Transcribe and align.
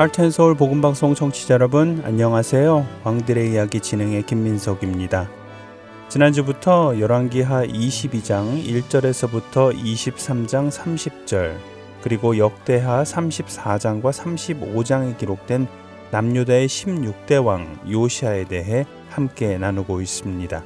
할텐 0.00 0.30
서울 0.30 0.54
복음방송 0.54 1.14
청취자 1.14 1.52
여러분 1.52 2.00
안녕하세요. 2.06 2.86
왕들의 3.04 3.52
이야기 3.52 3.80
진행의 3.80 4.22
김민석입니다. 4.22 5.28
지난주부터 6.08 6.98
열왕기하 6.98 7.66
22장 7.66 8.64
1절에서부터 8.64 9.76
23장 9.76 10.70
30절 10.70 11.54
그리고 12.00 12.38
역대하 12.38 13.02
34장과 13.02 14.10
35장에 14.10 15.18
기록된 15.18 15.66
남유다의 16.12 16.66
16대 16.66 17.44
왕 17.44 17.78
요시아에 17.86 18.44
대해 18.44 18.86
함께 19.10 19.58
나누고 19.58 20.00
있습니다. 20.00 20.64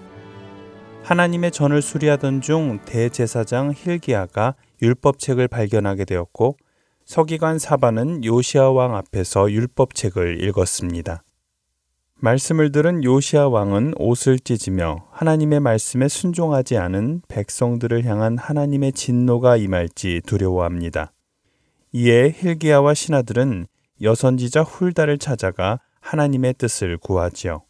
하나님의 1.02 1.50
전을 1.50 1.82
수리하던 1.82 2.40
중 2.40 2.78
대제사장 2.84 3.74
힐기야가 3.76 4.54
율법책을 4.80 5.48
발견하게 5.48 6.04
되었고 6.04 6.56
서기관 7.04 7.58
사반은 7.58 8.24
요시아 8.24 8.70
왕 8.70 8.96
앞에서 8.96 9.50
율법책을 9.50 10.42
읽었습니다. 10.44 11.22
말씀을 12.16 12.72
들은 12.72 13.04
요시아 13.04 13.48
왕은 13.48 13.94
옷을 13.98 14.38
찢으며 14.38 15.06
하나님의 15.10 15.60
말씀에 15.60 16.08
순종하지 16.08 16.78
않은 16.78 17.20
백성들을 17.28 18.04
향한 18.06 18.38
하나님의 18.38 18.92
진노가 18.92 19.58
임할지 19.58 20.22
두려워합니다. 20.24 21.12
이에 21.92 22.30
힐기야와 22.30 22.94
신하들은 22.94 23.66
여선지자 24.00 24.62
훌다를 24.62 25.18
찾아가 25.18 25.80
하나님의 26.00 26.54
뜻을 26.54 26.96
구하지요. 26.96 27.62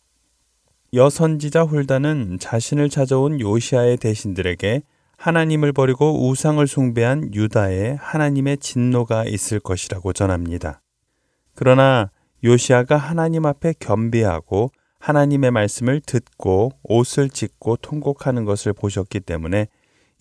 여선지자 0.93 1.65
훌다는 1.65 2.39
자신을 2.39 2.89
찾아온 2.89 3.41
요시아의 3.41 3.97
대신들에게 3.97 4.83
하나님을 5.25 5.73
버리고 5.73 6.29
우상을 6.29 6.67
숭배한 6.67 7.33
유다에 7.33 7.97
하나님의 7.99 8.59
진노가 8.59 9.25
있을 9.25 9.59
것이라고 9.59 10.13
전합니다. 10.13 10.83
그러나 11.55 12.11
요시아가 12.45 12.99
하나님 12.99 13.47
앞에 13.47 13.73
겸비하고 13.81 14.71
하나님의 14.99 15.51
말씀을 15.51 16.03
듣고 16.05 16.73
옷을 16.83 17.31
찢고 17.31 17.77
통곡하는 17.77 18.45
것을 18.45 18.75
보셨기 18.75 19.21
때문에 19.21 19.69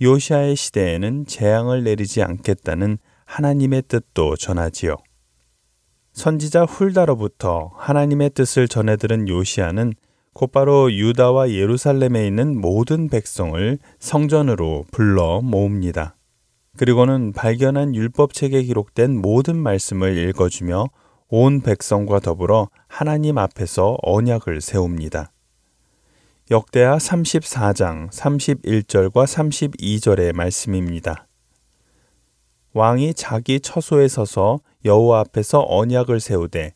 요시아의 0.01 0.55
시대에는 0.55 1.25
재앙을 1.25 1.83
내리지 1.83 2.23
않겠다는 2.23 2.97
하나님의 3.25 3.83
뜻도 3.89 4.37
전하지요. 4.37 4.95
선지자 6.13 6.63
훌다로부터 6.63 7.73
하나님의 7.75 8.29
뜻을 8.29 8.69
전해들은 8.69 9.27
요시아는 9.27 9.95
곧바로 10.33 10.91
유다와 10.91 11.51
예루살렘에 11.51 12.25
있는 12.27 12.59
모든 12.59 13.07
백성을 13.07 13.77
성전으로 13.99 14.85
불러 14.91 15.41
모읍니다. 15.41 16.15
그리고는 16.75 17.33
발견한 17.33 17.93
율법책에 17.93 18.63
기록된 18.63 19.21
모든 19.21 19.55
말씀을 19.57 20.17
읽어주며 20.17 20.87
온 21.29 21.61
백성과 21.61 22.19
더불어 22.19 22.69
하나님 22.87 23.37
앞에서 23.37 23.97
언약을 24.01 24.59
세웁니다. 24.61 25.31
역대하 26.51 26.97
34장 26.97 28.09
31절과 28.09 29.25
32절의 29.25 30.33
말씀입니다. 30.33 31.27
왕이 32.73 33.13
자기 33.13 33.59
처소에 33.59 34.07
서서 34.07 34.59
여호와 34.83 35.21
앞에서 35.21 35.63
언약을 35.67 36.19
세우되 36.19 36.73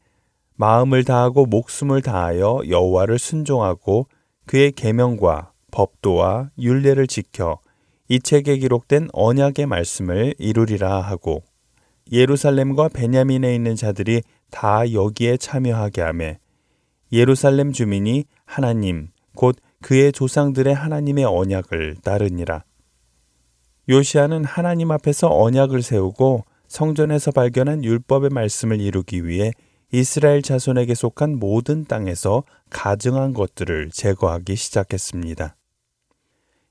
마음을 0.57 1.03
다하고 1.03 1.45
목숨을 1.45 2.01
다하여 2.01 2.62
여호와를 2.68 3.19
순종하고 3.19 4.07
그의 4.45 4.72
계명과 4.72 5.51
법도와 5.72 6.50
율례를 6.57 7.07
지켜 7.07 7.59
이 8.09 8.19
책에 8.19 8.57
기록된 8.57 9.09
언약의 9.13 9.68
말씀을 9.68 10.34
이루리라 10.40 11.01
하고 11.01 11.44
예루살렘과 12.12 12.90
베냐민에 12.90 13.53
있는 13.53 13.75
자들이 13.75 14.23
다 14.50 14.91
여기에 14.91 15.38
참여하게 15.38 16.01
하매 16.01 16.40
예루살렘 17.12 17.72
주민이 17.72 18.25
하나님 18.45 19.09
곧 19.35 19.57
그의 19.81 20.12
조상들의 20.12 20.74
하나님의 20.74 21.25
언약을 21.25 21.97
따르니라. 22.03 22.63
요시아는 23.89 24.44
하나님 24.44 24.91
앞에서 24.91 25.29
언약을 25.29 25.81
세우고 25.84 26.45
성전에서 26.68 27.31
발견한 27.31 27.84
율법의 27.84 28.31
말씀을 28.31 28.81
이루기 28.81 29.25
위해 29.25 29.51
이스라엘 29.91 30.41
자손에게 30.41 30.95
속한 30.95 31.39
모든 31.39 31.85
땅에서 31.85 32.43
가증한 32.69 33.33
것들을 33.33 33.89
제거하기 33.91 34.55
시작했습니다. 34.55 35.55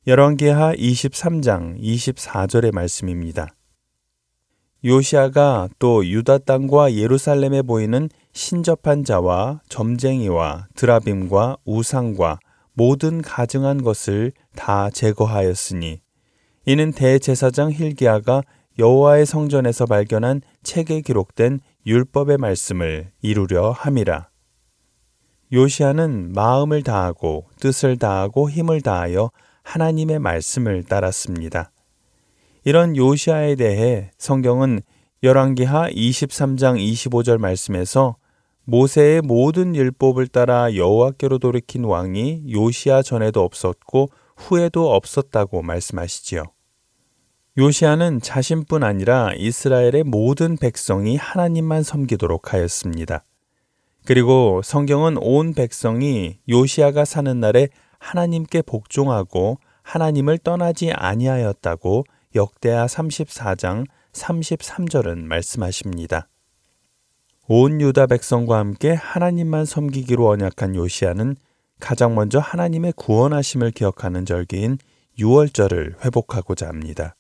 열왕기하 0.07 0.75
23장 0.75 1.81
24절의 1.81 2.75
말씀입니다. 2.75 3.49
요시아가 4.85 5.69
또 5.79 6.07
유다 6.07 6.39
땅과 6.39 6.95
예루살렘에 6.95 7.63
보이는 7.63 8.09
신접한 8.33 9.05
자와 9.05 9.63
점쟁이와 9.69 10.69
드라빔과 10.77 11.57
우상과 11.65 12.39
모든 12.75 13.23
가증한 13.23 13.83
것을 13.83 14.33
다 14.55 14.91
제거하였으니 14.91 16.01
이는 16.67 16.93
대제사장 16.93 17.73
힐기야가 17.73 18.43
여호와의 18.79 19.25
성전에서 19.25 19.87
발견한 19.87 20.43
책에 20.63 21.01
기록된 21.01 21.61
율법의 21.87 22.39
말씀을 22.39 23.13
이루려 23.23 23.71
함이라. 23.71 24.29
요시아는 25.53 26.33
마음을 26.33 26.83
다하고 26.83 27.47
뜻을 27.61 27.97
다하고 27.97 28.51
힘을 28.51 28.81
다하여 28.81 29.31
하나님의 29.63 30.19
말씀을 30.19 30.83
따랐습니다. 30.83 31.71
이런 32.65 32.97
요시아에 32.97 33.55
대해 33.55 34.11
성경은 34.19 34.81
열왕기하 35.23 35.91
23장 35.91 36.77
25절 36.77 37.39
말씀에서 37.39 38.17
모세의 38.65 39.23
모든 39.23 39.77
율법을 39.77 40.27
따라 40.27 40.75
여호와께로 40.75 41.39
돌이킨 41.39 41.85
왕이 41.85 42.47
요시아 42.51 43.03
전에도 43.03 43.45
없었고 43.45 44.09
후에도 44.37 44.93
없었다고 44.93 45.63
말씀하시지요. 45.63 46.56
요시아는 47.59 48.21
자신뿐 48.21 48.83
아니라 48.83 49.33
이스라엘의 49.35 50.05
모든 50.05 50.59
백성이 50.59 51.17
하나님만 51.17 51.83
섬기도록 51.83 52.53
하였습니다. 52.53 53.25
그리고 54.05 54.61
성경은 54.63 55.17
온 55.17 55.55
백성이 55.55 56.39
요시아가 56.51 57.07
사는 57.07 57.41
날에 57.41 57.69
하나님께 57.99 58.61
복종하고 58.61 59.59
하나님을 59.83 60.37
떠나지 60.39 60.93
아니하였다고 60.93 62.05
역대하 62.35 62.85
34장 62.85 63.87
33절은 64.13 65.25
말씀하십니다. 65.25 66.29
온 67.49 67.81
유다 67.81 68.07
백성과 68.07 68.59
함께 68.59 68.93
하나님만 68.93 69.65
섬기기로 69.65 70.29
언약한 70.29 70.75
요시아는 70.75 71.37
가장 71.81 72.15
먼저 72.15 72.39
하나님의 72.39 72.93
구원하심을 72.97 73.71
기억하는 73.71 74.27
절기인 74.27 74.77
유월절을 75.19 75.97
회복하고자 76.05 76.69
합니다. 76.69 77.17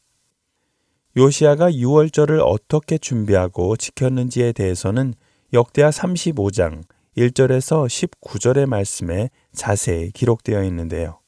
요시아가 1.16 1.70
6월절을 1.70 2.42
어떻게 2.44 2.98
준비하고 2.98 3.78
지켰는지에 3.78 4.52
대해서는 4.52 5.14
역대하 5.54 5.88
35장 5.88 6.82
1절에서 7.16 7.86
19절의 7.86 8.66
말씀에 8.66 9.30
자세히 9.54 10.10
기록되어 10.10 10.62
있는데요. 10.64 11.20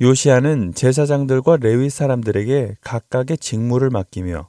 요시아는 0.00 0.74
제사장들과 0.74 1.56
레위 1.56 1.90
사람들에게 1.90 2.76
각각의 2.82 3.38
직무를 3.38 3.90
맡기며 3.90 4.48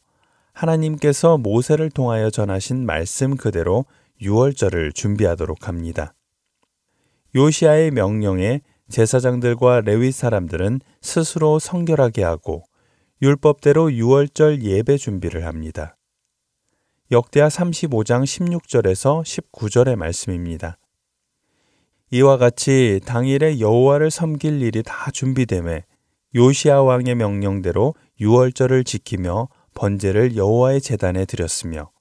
하나님께서 0.53 1.39
모세를 1.39 1.89
통하여 1.89 2.29
전하신 2.29 2.85
말씀 2.85 3.37
그대로 3.37 3.85
6월절을 4.21 4.93
준비하도록 4.93 5.67
합니다. 5.67 6.13
요시아의 7.33 7.89
명령에 7.89 8.61
제사장들과 8.89 9.81
레위 9.81 10.11
사람들은 10.11 10.81
스스로 11.01 11.57
성결하게 11.57 12.23
하고 12.23 12.63
율법대로 13.23 13.89
6월절 13.89 14.63
예배 14.63 14.97
준비를 14.97 15.45
합니다. 15.45 15.95
역대하 17.11 17.49
35장 17.49 18.23
16절에서 18.23 19.21
19절의 19.23 19.95
말씀입니다. 19.95 20.79
이와 22.09 22.37
같이 22.37 22.99
당일에 23.05 23.59
여호와를 23.59 24.09
섬길 24.09 24.63
일이 24.63 24.81
다 24.81 25.11
준비됨에 25.11 25.85
요시아 26.33 26.81
왕의 26.81 27.13
명령대로 27.13 27.93
유월절을 28.19 28.85
지키며 28.85 29.49
번제를 29.75 30.35
여호와의 30.35 30.81
제단에 30.81 31.25
드렸으며 31.25 31.91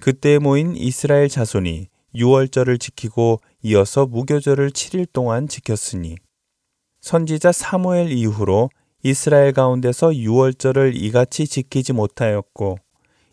그때 0.00 0.40
모인 0.40 0.74
이스라엘 0.74 1.28
자손이 1.28 1.86
유월절을 2.16 2.78
지키고 2.78 3.38
이어서 3.62 4.06
무교절을 4.06 4.70
7일 4.70 5.06
동안 5.12 5.46
지켰으니 5.46 6.16
선지자 7.00 7.52
사무엘 7.52 8.10
이후로 8.10 8.70
이스라엘 9.04 9.52
가운데서 9.52 10.14
유월절을 10.14 10.94
이같이 10.94 11.46
지키지 11.46 11.92
못하였고 11.92 12.78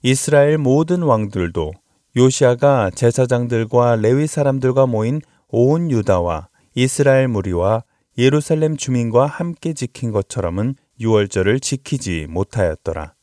이스라엘 0.01 0.57
모든 0.57 1.03
왕들도 1.03 1.73
요시아가 2.17 2.89
제사장들과 2.89 3.97
레위 3.97 4.25
사람들과 4.25 4.87
모인 4.87 5.21
온 5.49 5.91
유다와 5.91 6.49
이스라엘 6.73 7.27
무리와 7.27 7.83
예루살렘 8.17 8.77
주민과 8.77 9.27
함께 9.27 9.73
지킨 9.73 10.11
것처럼은 10.11 10.75
유월절을 10.99 11.59
지키지 11.59 12.27
못하였더라. 12.29 13.13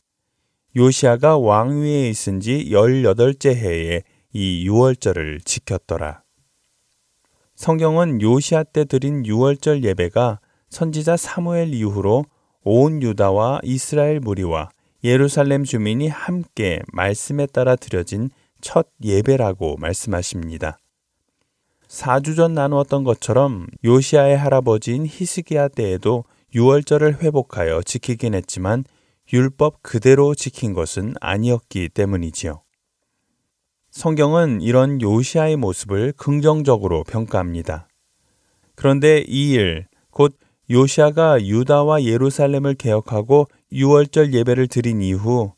요시아가 0.75 1.37
왕위에 1.37 2.09
있은 2.09 2.39
지 2.39 2.69
18째 2.71 3.55
해에 3.55 4.03
이 4.31 4.65
유월절을 4.65 5.41
지켰더라. 5.43 6.21
성경은 7.55 8.21
요시아 8.21 8.63
때 8.63 8.85
드린 8.85 9.25
유월절 9.25 9.83
예배가 9.83 10.39
선지자 10.69 11.17
사무엘 11.17 11.73
이후로 11.73 12.25
온 12.69 13.01
유다와 13.01 13.61
이스라엘 13.63 14.19
무리와 14.19 14.71
예루살렘 15.01 15.63
주민이 15.63 16.09
함께 16.09 16.81
말씀에 16.91 17.45
따라 17.45 17.77
드려진 17.77 18.29
첫 18.59 18.89
예배라고 19.01 19.77
말씀하십니다. 19.77 20.77
4주 21.87 22.35
전 22.35 22.53
나누었던 22.53 23.05
것처럼 23.05 23.67
요시아의 23.85 24.37
할아버지인 24.37 25.05
히스기야 25.07 25.69
때에도 25.69 26.25
유월절을 26.53 27.21
회복하여 27.23 27.83
지키긴 27.83 28.33
했지만 28.33 28.83
율법 29.31 29.81
그대로 29.81 30.35
지킨 30.35 30.73
것은 30.73 31.13
아니었기 31.21 31.87
때문이지요. 31.87 32.63
성경은 33.91 34.59
이런 34.59 35.01
요시아의 35.01 35.55
모습을 35.55 36.11
긍정적으로 36.17 37.05
평가합니다. 37.05 37.87
그런데 38.75 39.23
이 39.25 39.51
일, 39.53 39.87
곧 40.09 40.37
요시아가 40.69 41.45
유다와 41.45 42.03
예루살렘을 42.03 42.75
개혁하고 42.75 43.47
유월절 43.71 44.33
예배를 44.33 44.67
드린 44.67 45.01
이후 45.01 45.53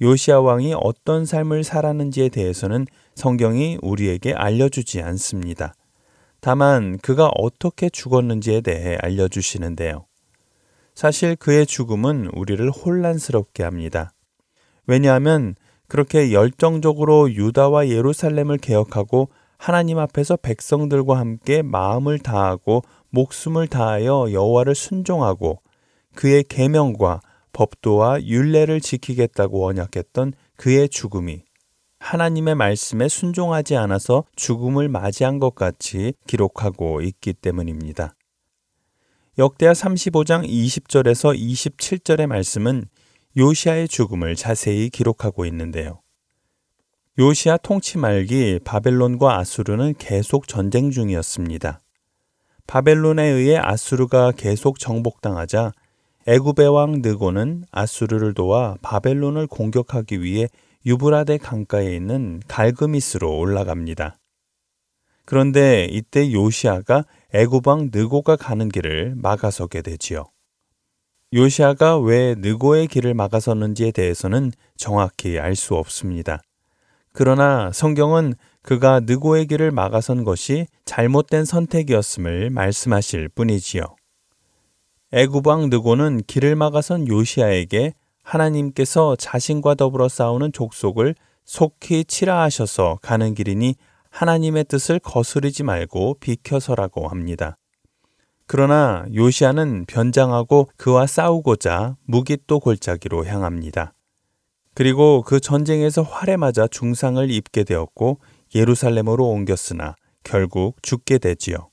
요시아 0.00 0.40
왕이 0.40 0.74
어떤 0.78 1.24
삶을 1.24 1.64
살았는지에 1.64 2.28
대해서는 2.30 2.86
성경이 3.14 3.78
우리에게 3.82 4.32
알려주지 4.32 5.02
않습니다. 5.02 5.74
다만 6.40 6.98
그가 6.98 7.30
어떻게 7.36 7.88
죽었는지에 7.88 8.60
대해 8.60 8.96
알려주시는데요. 9.02 10.06
사실 10.94 11.36
그의 11.36 11.66
죽음은 11.66 12.30
우리를 12.34 12.70
혼란스럽게 12.70 13.62
합니다. 13.62 14.12
왜냐하면 14.86 15.54
그렇게 15.88 16.32
열정적으로 16.32 17.32
유다와 17.32 17.88
예루살렘을 17.88 18.58
개혁하고 18.58 19.28
하나님 19.58 19.98
앞에서 19.98 20.36
백성들과 20.36 21.18
함께 21.18 21.62
마음을 21.62 22.18
다하고 22.18 22.82
목숨을 23.10 23.68
다하여 23.68 24.32
여호와를 24.32 24.74
순종하고 24.74 25.60
그의 26.14 26.44
계명과 26.44 27.20
법도와 27.52 28.22
율례를 28.22 28.80
지키겠다고 28.80 29.66
언약했던 29.66 30.34
그의 30.56 30.88
죽음이 30.88 31.42
하나님의 31.98 32.54
말씀에 32.54 33.08
순종하지 33.08 33.76
않아서 33.76 34.24
죽음을 34.36 34.88
맞이한 34.88 35.38
것 35.38 35.54
같이 35.54 36.12
기록하고 36.26 37.00
있기 37.00 37.32
때문입니다. 37.32 38.14
역대하 39.38 39.72
35장 39.72 40.46
20절에서 40.46 41.36
27절의 41.36 42.26
말씀은 42.26 42.84
요시아의 43.36 43.88
죽음을 43.88 44.34
자세히 44.34 44.88
기록하고 44.88 45.44
있는데요. 45.46 46.00
요시아 47.18 47.56
통치 47.56 47.96
말기 47.96 48.60
바벨론과 48.62 49.38
아수르는 49.38 49.94
계속 49.96 50.46
전쟁 50.46 50.90
중이었습니다. 50.90 51.80
바벨론에 52.66 53.24
의해 53.24 53.56
아수르가 53.56 54.32
계속 54.32 54.78
정복당하자 54.78 55.72
애굽의 56.26 56.68
왕 56.68 57.00
느고는 57.00 57.64
아수르를 57.70 58.34
도와 58.34 58.76
바벨론을 58.82 59.46
공격하기 59.46 60.22
위해 60.22 60.48
유브라데 60.84 61.38
강가에 61.38 61.96
있는 61.96 62.42
갈그미스로 62.48 63.38
올라갑니다. 63.38 64.18
그런데 65.24 65.86
이때 65.90 66.30
요시아가 66.30 67.06
애굽 67.32 67.66
왕 67.66 67.88
느고가 67.94 68.36
가는 68.36 68.68
길을 68.68 69.14
막아서게 69.16 69.80
되지요. 69.80 70.26
요시아가 71.32 71.98
왜 71.98 72.34
느고의 72.36 72.88
길을 72.88 73.14
막아섰는지에 73.14 73.92
대해서는 73.92 74.52
정확히 74.76 75.38
알 75.38 75.56
수 75.56 75.76
없습니다. 75.76 76.42
그러나 77.18 77.70
성경은 77.72 78.34
그가 78.60 79.00
느고의 79.00 79.46
길을 79.46 79.70
막아선 79.70 80.22
것이 80.22 80.66
잘못된 80.84 81.46
선택이었음을 81.46 82.50
말씀하실 82.50 83.30
뿐이지요. 83.30 83.84
애굽왕 85.12 85.70
느고는 85.70 86.20
길을 86.26 86.56
막아선 86.56 87.08
요시아에게 87.08 87.94
하나님께서 88.22 89.16
자신과 89.16 89.76
더불어 89.76 90.10
싸우는 90.10 90.52
족속을 90.52 91.14
속히 91.46 92.04
치라하셔서 92.04 92.98
가는 93.00 93.34
길이니 93.34 93.76
하나님의 94.10 94.64
뜻을 94.64 94.98
거스르지 94.98 95.62
말고 95.62 96.18
비켜서라고 96.20 97.08
합니다. 97.08 97.56
그러나 98.46 99.06
요시아는 99.14 99.86
변장하고 99.88 100.68
그와 100.76 101.06
싸우고자 101.06 101.96
무기또 102.04 102.60
골짜기로 102.60 103.24
향합니다. 103.24 103.94
그리고 104.76 105.22
그 105.22 105.40
전쟁에서 105.40 106.02
활에 106.02 106.36
맞아 106.36 106.66
중상을 106.66 107.30
입게 107.30 107.64
되었고 107.64 108.20
예루살렘으로 108.54 109.26
옮겼으나 109.26 109.96
결국 110.22 110.82
죽게 110.82 111.16
되지요. 111.16 111.70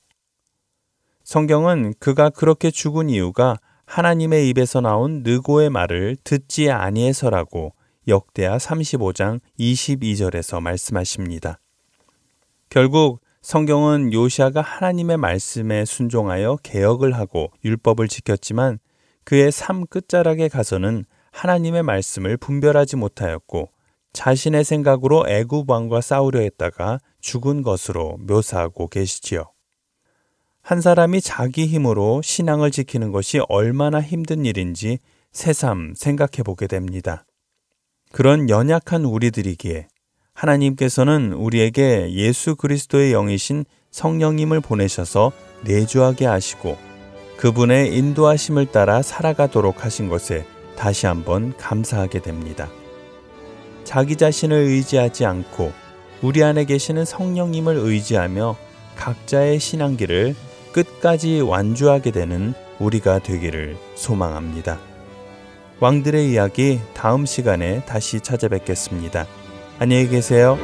성경은 1.26 1.96
그가 2.00 2.30
그렇게 2.30 2.72
죽은 2.72 3.10
이유가 3.10 3.58
하나님의 3.86 4.48
입에서 4.48 4.80
나온 4.80 5.22
느고의 5.22 5.70
말을 5.70 6.16
듣지 6.24 6.72
아니해서라고 6.72 7.74
역대하 8.08 8.56
35장 8.56 9.42
22절에서 9.60 10.62
말씀하십니다. 10.62 11.60
결국 12.70 13.20
성경은 13.42 14.14
요시아가 14.14 14.62
하나님의 14.62 15.18
말씀에 15.18 15.84
순종하여 15.84 16.58
개혁을 16.64 17.18
하고 17.18 17.52
율법을 17.66 18.08
지켰지만 18.08 18.80
그의 19.26 19.52
삶 19.52 19.86
끝자락에 19.88 20.48
가서는 20.48 21.04
하나님의 21.34 21.84
말씀을 21.84 22.38
분별하지 22.38 22.96
못하였고 22.96 23.70
자신의 24.14 24.64
생각으로 24.64 25.28
애굽 25.28 25.70
왕과 25.70 26.00
싸우려 26.02 26.40
했다가 26.40 27.00
죽은 27.20 27.64
것으로 27.64 28.18
묘사하고 28.20 28.88
계시지요. 28.88 29.46
한 30.62 30.80
사람이 30.80 31.20
자기 31.20 31.66
힘으로 31.66 32.22
신앙을 32.22 32.72
지키는 32.72 33.12
것이 33.12 33.42
얼마나 33.50 34.00
힘든 34.00 34.46
일인지 34.46 35.00
새삼 35.32 35.96
생각해 35.98 36.44
보게 36.46 36.68
됩니다. 36.68 37.26
그런 38.12 38.50
연약한 38.50 39.04
우리들이기에 39.04 39.88
하나님께서는 40.34 41.34
우리에게 41.34 42.14
예수 42.14 42.56
그리스도의 42.56 43.12
영이신 43.12 43.66
성령님을 43.92 44.62
보내셔서 44.62 45.32
내주하게 45.64 46.28
하시고 46.28 46.78
그분의 47.38 47.98
인도하심을 47.98 48.68
따라 48.68 49.02
살아가도록 49.02 49.84
하신 49.84 50.08
것에 50.08 50.46
다시 50.76 51.06
한번 51.06 51.54
감사하게 51.58 52.22
됩니다. 52.22 52.70
자기 53.84 54.16
자신을 54.16 54.56
의지하지 54.58 55.26
않고 55.26 55.72
우리 56.22 56.44
안에 56.44 56.66
계시는 56.66 57.06
성령님을 57.06 57.76
의지하며 57.76 58.56
각자의 58.96 59.60
신앙길을 59.60 60.36
끝까지 60.72 61.42
완주하게 61.42 62.12
되는 62.12 62.54
우리가 62.80 63.20
되기를 63.20 63.78
소망합니다. 63.96 64.80
왕들의 65.80 66.32
이야기 66.32 66.80
다음 66.94 67.26
시간에 67.26 67.84
다시 67.86 68.22
찾아뵙겠습니다. 68.22 69.28
안녕히 69.80 70.08
계세요. 70.08 70.58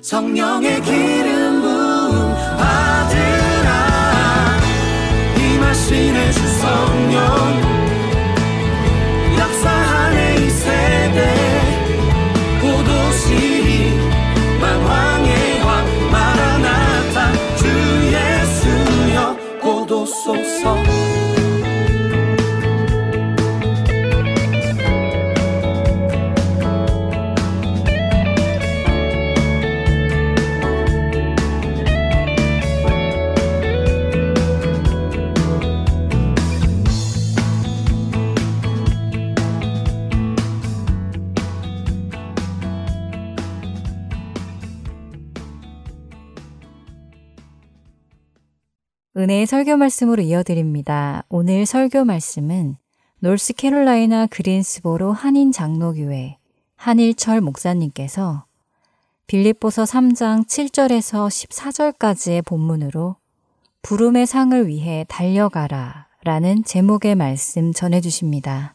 성령의 0.00 0.80
기 0.82 1.17
설교 49.48 49.78
말씀으로 49.78 50.22
이어드립니다. 50.22 51.24
오늘 51.30 51.64
설교 51.64 52.04
말씀은 52.04 52.76
노스캐롤라이나 53.20 54.26
그린스보로 54.26 55.14
한인 55.14 55.52
장로교회 55.52 56.36
한일철 56.76 57.40
목사님께서 57.40 58.44
빌립보서 59.26 59.84
3장 59.84 60.46
7절에서 60.46 61.28
14절까지의 61.28 62.44
본문으로 62.44 63.16
부름의 63.80 64.26
상을 64.26 64.68
위해 64.68 65.06
달려가라 65.08 66.08
라는 66.24 66.62
제목의 66.62 67.14
말씀 67.14 67.72
전해 67.72 68.02
주십니다. 68.02 68.74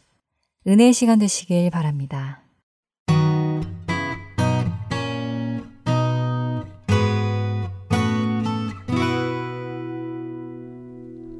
은혜의 0.66 0.92
시간 0.92 1.20
되시길 1.20 1.70
바랍니다. 1.70 2.43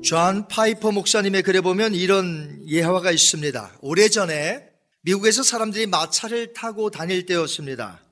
존 0.04 0.46
파이퍼 0.48 0.92
목사님의 0.92 1.42
글에 1.42 1.62
보면 1.62 1.94
이런 1.94 2.62
예화가 2.68 3.10
있습니다. 3.10 3.78
오래전에 3.80 4.62
미국에서 5.00 5.42
사람들이 5.42 5.86
마차를 5.86 6.52
타고 6.52 6.90
다닐 6.90 7.24
때였습니다. 7.24 8.02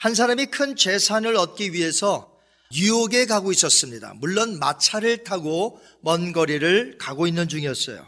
한 0.00 0.16
사람이 0.16 0.46
큰 0.46 0.74
재산을 0.74 1.36
얻기 1.36 1.72
위해서 1.72 2.36
뉴욕에 2.72 3.26
가고 3.26 3.52
있었습니다. 3.52 4.14
물론 4.16 4.58
마차를 4.58 5.22
타고 5.22 5.80
먼 6.00 6.32
거리를 6.32 6.98
가고 6.98 7.28
있는 7.28 7.46
중이었어요. 7.46 8.04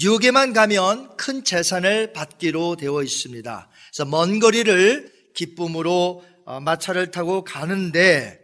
뉴욕에만 0.00 0.52
가면 0.52 1.16
큰 1.16 1.42
재산을 1.42 2.12
받기로 2.12 2.76
되어 2.76 3.02
있습니다. 3.02 3.70
그래서 3.90 4.04
먼 4.08 4.38
거리를 4.38 5.12
기쁨으로 5.34 6.24
어, 6.44 6.60
마차를 6.60 7.10
타고 7.10 7.42
가는데 7.42 8.38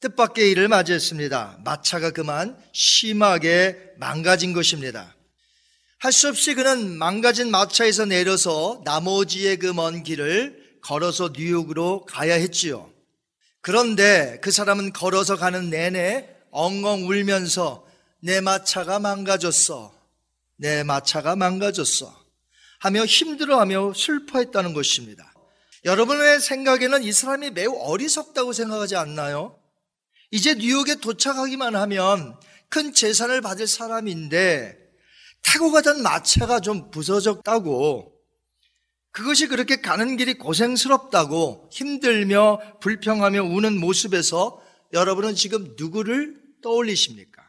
뜻밖의 0.00 0.50
일을 0.50 0.68
맞이했습니다. 0.68 1.58
마차가 1.64 2.10
그만 2.10 2.56
심하게 2.72 3.76
망가진 3.98 4.52
것입니다. 4.52 5.14
할 5.98 6.12
수 6.12 6.28
없이 6.28 6.54
그는 6.54 6.96
망가진 6.96 7.50
마차에서 7.50 8.06
내려서 8.06 8.80
나머지의 8.84 9.58
그 9.58 9.74
먼 9.74 10.02
길을 10.02 10.78
걸어서 10.82 11.30
뉴욕으로 11.36 12.06
가야 12.06 12.34
했지요. 12.34 12.90
그런데 13.60 14.38
그 14.40 14.50
사람은 14.50 14.94
걸어서 14.94 15.36
가는 15.36 15.68
내내 15.68 16.26
엉엉 16.50 17.06
울면서 17.06 17.86
내 18.22 18.40
마차가 18.40 18.98
망가졌어. 18.98 19.92
내 20.56 20.82
마차가 20.82 21.36
망가졌어. 21.36 22.18
하며 22.78 23.04
힘들어하며 23.04 23.92
슬퍼했다는 23.94 24.72
것입니다. 24.72 25.30
여러분의 25.84 26.40
생각에는 26.40 27.02
이 27.02 27.12
사람이 27.12 27.50
매우 27.50 27.74
어리석다고 27.78 28.54
생각하지 28.54 28.96
않나요? 28.96 29.59
이제 30.30 30.54
뉴욕에 30.54 30.96
도착하기만 30.96 31.74
하면 31.74 32.38
큰 32.68 32.94
재산을 32.94 33.40
받을 33.40 33.66
사람인데 33.66 34.78
타고 35.42 35.72
가던 35.72 36.02
마차가 36.02 36.60
좀 36.60 36.90
부서졌다고 36.90 38.12
그것이 39.12 39.48
그렇게 39.48 39.80
가는 39.80 40.16
길이 40.16 40.34
고생스럽다고 40.34 41.68
힘들며 41.72 42.78
불평하며 42.80 43.42
우는 43.42 43.78
모습에서 43.80 44.62
여러분은 44.92 45.34
지금 45.34 45.74
누구를 45.76 46.40
떠올리십니까? 46.62 47.42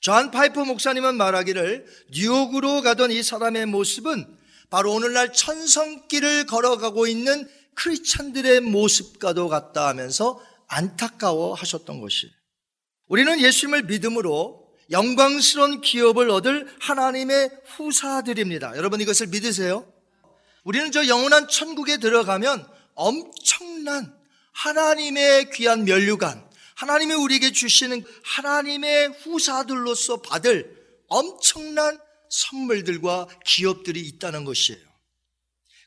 존 0.00 0.30
파이퍼 0.30 0.64
목사님은 0.64 1.16
말하기를 1.16 1.86
뉴욕으로 2.12 2.82
가던 2.82 3.12
이 3.12 3.22
사람의 3.22 3.66
모습은 3.66 4.26
바로 4.68 4.92
오늘날 4.92 5.32
천성길을 5.32 6.46
걸어가고 6.46 7.06
있는 7.06 7.48
크리스찬들의 7.74 8.60
모습과도 8.62 9.48
같다 9.48 9.88
하면서 9.88 10.42
안타까워 10.72 11.54
하셨던 11.54 12.00
것이. 12.00 12.30
우리는 13.08 13.40
예수님을 13.40 13.84
믿음으로 13.84 14.62
영광스러운 14.90 15.80
기업을 15.80 16.30
얻을 16.30 16.74
하나님의 16.80 17.50
후사들입니다. 17.76 18.76
여러분 18.76 19.00
이것을 19.00 19.28
믿으세요? 19.28 19.86
우리는 20.64 20.90
저 20.92 21.06
영원한 21.06 21.48
천국에 21.48 21.98
들어가면 21.98 22.66
엄청난 22.94 24.14
하나님의 24.52 25.50
귀한 25.50 25.84
면류관, 25.84 26.50
하나님이 26.76 27.14
우리에게 27.14 27.52
주시는 27.52 28.04
하나님의 28.24 29.08
후사들로서 29.22 30.22
받을 30.22 30.76
엄청난 31.08 31.98
선물들과 32.30 33.28
기업들이 33.44 34.00
있다는 34.00 34.44
것이에요. 34.44 34.80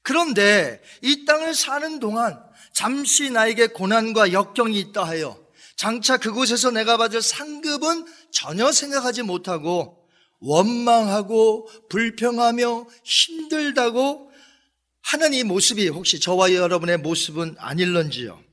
그런데 0.04 0.82
이 1.02 1.26
땅을 1.26 1.56
사는 1.56 2.00
동안 2.00 2.40
잠시 2.76 3.30
나에게 3.32 3.68
고난과 3.68 4.34
역경이 4.34 4.78
있다 4.78 5.06
하여 5.06 5.40
장차 5.78 6.18
그곳에서 6.18 6.72
내가 6.72 6.98
받을 6.98 7.22
상급은 7.22 8.06
전혀 8.32 8.72
생각하지 8.72 9.24
못하고 9.24 10.06
원망하고 10.40 11.70
불평하며 11.90 12.88
힘들다고 13.04 14.30
하는 15.02 15.34
이 15.34 15.44
모습이 15.44 15.88
혹시 15.88 16.20
저와 16.20 16.54
여러분의 16.54 16.98
모습은 16.98 17.56
아닐런지요? 17.58 18.44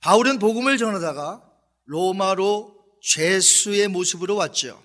바울은 0.00 0.38
복음을 0.38 0.78
전하다가 0.78 1.42
로마로 1.84 2.74
죄수의 3.02 3.88
모습으로 3.88 4.34
왔죠. 4.36 4.82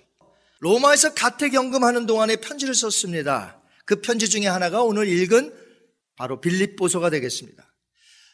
로마에서 0.58 1.14
가택 1.14 1.54
연금하는 1.54 2.04
동안에 2.04 2.36
편지를 2.36 2.74
썼습니다. 2.74 3.62
그 3.86 4.02
편지 4.02 4.28
중에 4.28 4.46
하나가 4.46 4.82
오늘 4.82 5.08
읽은 5.08 5.54
바로 6.16 6.40
빌립보서가 6.40 7.08
되겠습니다. 7.08 7.65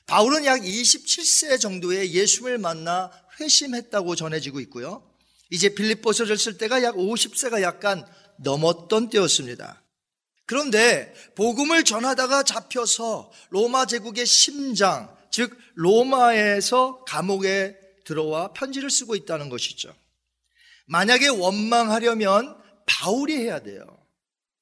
바울은 0.07 0.45
약 0.45 0.61
27세 0.61 1.61
정도에 1.61 2.11
예수를 2.11 2.59
만나 2.59 3.11
회심했다고 3.41 4.17
전해지고 4.17 4.61
있고요. 4.61 5.03
이제 5.51 5.69
빌립보서를 5.75 6.39
쓸 6.39 6.59
때가 6.59 6.83
약 6.83 6.97
50세가 6.97 7.63
약간 7.63 8.07
넘었던 8.39 9.11
때였습니다. 9.11 9.83
그런데 10.47 11.13
복음을 11.35 11.85
전하다가 11.85 12.43
잡혀서 12.43 13.31
로마 13.51 13.87
제국의 13.87 14.27
심장, 14.27 15.15
즉 15.31 15.57
로마에서 15.75 17.05
감옥에 17.05 17.77
들어와 18.05 18.53
편지를 18.53 18.91
쓰고 18.91 19.15
있다는 19.15 19.49
것이죠. 19.49 19.95
만약에 20.87 21.29
원망하려면 21.29 22.57
바울이 22.87 23.37
해야 23.37 23.61
돼요. 23.61 23.85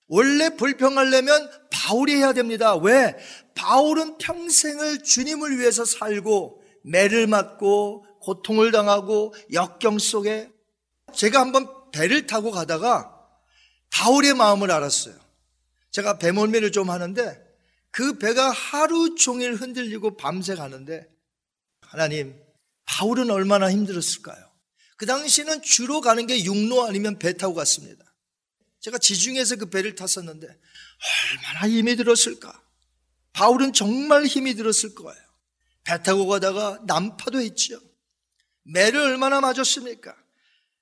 원래 0.07 0.51
불평하려면 0.57 1.51
바울이 1.71 2.15
해야 2.17 2.33
됩니다. 2.33 2.75
왜? 2.77 3.17
바울은 3.61 4.17
평생을 4.17 5.03
주님을 5.03 5.59
위해서 5.59 5.85
살고 5.85 6.65
매를 6.83 7.27
맞고 7.27 8.07
고통을 8.23 8.73
당하고 8.73 9.35
역경 9.53 9.99
속에 9.99 10.51
제가 11.15 11.41
한번 11.41 11.69
배를 11.93 12.27
타고 12.27 12.53
가다가 12.53 13.15
바울의 13.91 14.33
마음을 14.33 14.71
알았어요. 14.71 15.15
제가 15.91 16.17
배멀미를 16.19 16.73
좀 16.73 16.89
하는데 16.89 17.39
그 17.91 18.19
배가 18.19 18.51
하루 18.51 19.15
종일 19.15 19.55
흔들리고 19.55 20.17
밤새 20.17 20.55
가는데 20.55 21.07
하나님 21.83 22.35
바울은 22.87 23.31
얼마나 23.31 23.71
힘들었을까요? 23.71 24.43
그 24.97 25.05
당시에는 25.05 25.61
주로 25.61 26.01
가는 26.01 26.27
게 26.27 26.45
육로 26.45 26.87
아니면 26.87 27.19
배 27.19 27.35
타고 27.35 27.53
갔습니다. 27.53 28.05
제가 28.81 28.97
지중해에서 28.97 29.57
그 29.57 29.69
배를 29.69 29.97
탔었는데 29.97 30.47
얼마나 30.47 31.69
힘이 31.69 31.97
들었을까? 31.97 32.70
바울은 33.33 33.73
정말 33.73 34.25
힘이 34.25 34.55
들었을 34.55 34.95
거예요. 34.95 35.21
배 35.85 36.03
타고 36.03 36.27
가다가 36.27 36.79
난파도 36.87 37.41
했죠. 37.41 37.81
매를 38.65 39.01
얼마나 39.01 39.41
맞았습니까? 39.41 40.15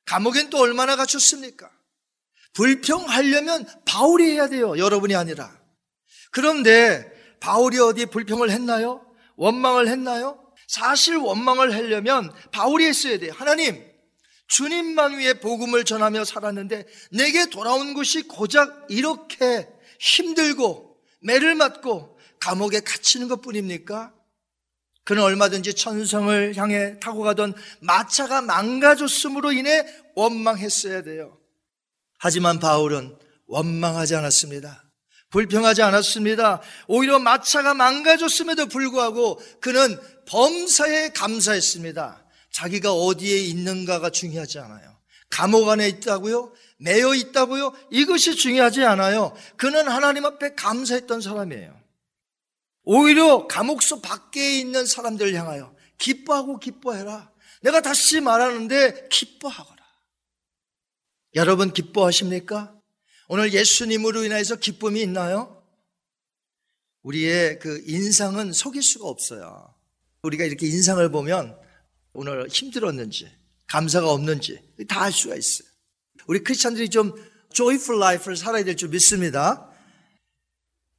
감옥엔 0.06 0.50
또 0.50 0.58
얼마나 0.58 0.96
갇혔습니까? 0.96 1.70
불평하려면 2.54 3.66
바울이 3.84 4.30
해야 4.32 4.48
돼요. 4.48 4.78
여러분이 4.78 5.14
아니라. 5.14 5.56
그런데 6.30 7.10
바울이 7.40 7.78
어디 7.78 8.06
불평을 8.06 8.50
했나요? 8.50 9.04
원망을 9.36 9.88
했나요? 9.88 10.44
사실 10.66 11.16
원망을 11.16 11.74
하려면 11.74 12.32
바울이 12.50 12.84
했어야 12.84 13.18
돼요. 13.18 13.32
하나님, 13.34 13.86
주님만 14.48 15.18
위해 15.18 15.40
복음을 15.40 15.84
전하며 15.84 16.24
살았는데 16.24 16.86
내게 17.12 17.46
돌아온 17.46 17.94
것이 17.94 18.22
고작 18.22 18.86
이렇게 18.88 19.68
힘들고 20.00 20.98
매를 21.20 21.54
맞고 21.54 22.17
감옥에 22.40 22.80
갇히는 22.80 23.28
것 23.28 23.40
뿐입니까? 23.40 24.12
그는 25.04 25.22
얼마든지 25.22 25.74
천성을 25.74 26.56
향해 26.56 26.98
타고 27.00 27.22
가던 27.22 27.54
마차가 27.80 28.42
망가졌음으로 28.42 29.52
인해 29.52 29.86
원망했어야 30.14 31.02
돼요. 31.02 31.38
하지만 32.18 32.58
바울은 32.58 33.16
원망하지 33.46 34.16
않았습니다. 34.16 34.84
불평하지 35.30 35.82
않았습니다. 35.82 36.60
오히려 36.86 37.18
마차가 37.18 37.74
망가졌음에도 37.74 38.66
불구하고 38.66 39.40
그는 39.60 39.98
범사에 40.26 41.10
감사했습니다. 41.10 42.24
자기가 42.52 42.92
어디에 42.92 43.38
있는가가 43.38 44.10
중요하지 44.10 44.58
않아요. 44.58 44.98
감옥 45.30 45.68
안에 45.68 45.88
있다고요? 45.88 46.52
매여 46.80 47.14
있다고요? 47.14 47.72
이것이 47.90 48.34
중요하지 48.36 48.84
않아요. 48.84 49.34
그는 49.56 49.88
하나님 49.88 50.24
앞에 50.24 50.54
감사했던 50.54 51.20
사람이에요. 51.20 51.78
오히려 52.90 53.46
감옥소 53.46 54.00
밖에 54.00 54.58
있는 54.58 54.86
사람들을 54.86 55.34
향하여 55.34 55.76
기뻐하고 55.98 56.58
기뻐해라. 56.58 57.30
내가 57.60 57.82
다시 57.82 58.18
말하는데 58.22 59.08
기뻐하거라. 59.10 59.84
여러분 61.34 61.74
기뻐하십니까? 61.74 62.74
오늘 63.28 63.52
예수님으로 63.52 64.24
인해서 64.24 64.56
기쁨이 64.56 65.02
있나요? 65.02 65.62
우리의 67.02 67.58
그 67.58 67.82
인상은 67.86 68.54
속일 68.54 68.82
수가 68.82 69.06
없어요. 69.06 69.74
우리가 70.22 70.44
이렇게 70.44 70.66
인상을 70.66 71.06
보면 71.10 71.58
오늘 72.14 72.48
힘들었는지, 72.48 73.30
감사가 73.66 74.10
없는지 74.10 74.62
다 74.88 75.02
알 75.02 75.12
수가 75.12 75.36
있어요. 75.36 75.68
우리 76.26 76.42
크리스찬들이 76.42 76.88
좀 76.88 77.12
joyful 77.52 78.02
life를 78.02 78.34
살아야 78.38 78.64
될 78.64 78.76
줄 78.76 78.88
믿습니다. 78.88 79.67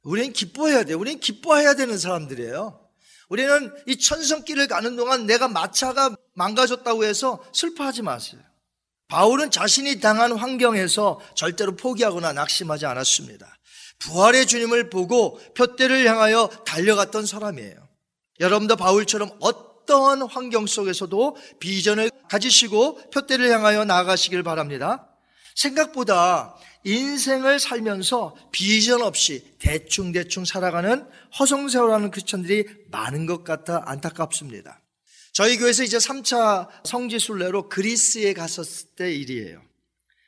우리는 0.02 0.32
기뻐해야 0.32 0.84
돼요. 0.84 0.98
우리는 0.98 1.20
기뻐해야 1.20 1.74
되는 1.74 1.98
사람들이에요. 1.98 2.80
우리는 3.28 3.72
이 3.86 3.98
천성길을 3.98 4.66
가는 4.66 4.96
동안 4.96 5.26
내가 5.26 5.48
마차가 5.48 6.16
망가졌다고 6.34 7.04
해서 7.04 7.42
슬퍼하지 7.52 8.02
마세요. 8.02 8.40
바울은 9.08 9.50
자신이 9.50 10.00
당한 10.00 10.32
환경에서 10.32 11.20
절대로 11.34 11.76
포기하거나 11.76 12.32
낙심하지 12.32 12.86
않았습니다. 12.86 13.56
부활의 13.98 14.46
주님을 14.46 14.88
보고 14.88 15.38
표대를 15.54 16.06
향하여 16.06 16.48
달려갔던 16.64 17.26
사람이에요. 17.26 17.76
여러분도 18.40 18.76
바울처럼 18.76 19.30
어떠한 19.40 20.22
환경 20.22 20.66
속에서도 20.66 21.36
비전을 21.58 22.10
가지시고 22.28 23.10
표대를 23.10 23.50
향하여 23.50 23.84
나아가시길 23.84 24.42
바랍니다. 24.42 25.06
생각보다 25.54 26.56
인생을 26.84 27.58
살면서 27.58 28.36
비전 28.52 29.02
없이 29.02 29.44
대충대충 29.58 30.44
살아가는 30.44 31.06
허송세월하는 31.38 32.10
크리스천들이 32.10 32.66
많은 32.90 33.26
것 33.26 33.44
같아 33.44 33.82
안타깝습니다. 33.86 34.80
저희 35.32 35.58
교회에서 35.58 35.84
이제 35.84 35.98
3차 35.98 36.68
성지순례로 36.84 37.68
그리스에 37.68 38.32
갔었을 38.32 38.88
때 38.96 39.14
일이에요. 39.14 39.62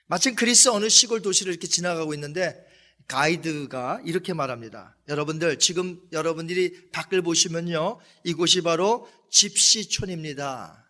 마침 0.06 0.34
그리스 0.34 0.68
어느 0.68 0.88
시골 0.88 1.22
도시를 1.22 1.52
이렇게 1.52 1.66
지나가고 1.66 2.14
있는데 2.14 2.62
가이드가 3.08 4.00
이렇게 4.04 4.32
말합니다. 4.32 4.96
여러분들, 5.08 5.58
지금 5.58 6.00
여러분들이 6.12 6.90
밖을 6.92 7.22
보시면요. 7.22 7.98
이곳이 8.24 8.62
바로 8.62 9.08
집시촌입니다. 9.30 10.86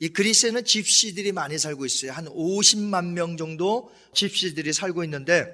이 0.00 0.08
그리스에는 0.10 0.64
집시들이 0.64 1.32
많이 1.32 1.58
살고 1.58 1.84
있어요. 1.84 2.12
한 2.12 2.26
50만 2.26 3.12
명 3.12 3.36
정도 3.36 3.90
집시들이 4.14 4.72
살고 4.72 5.02
있는데 5.04 5.46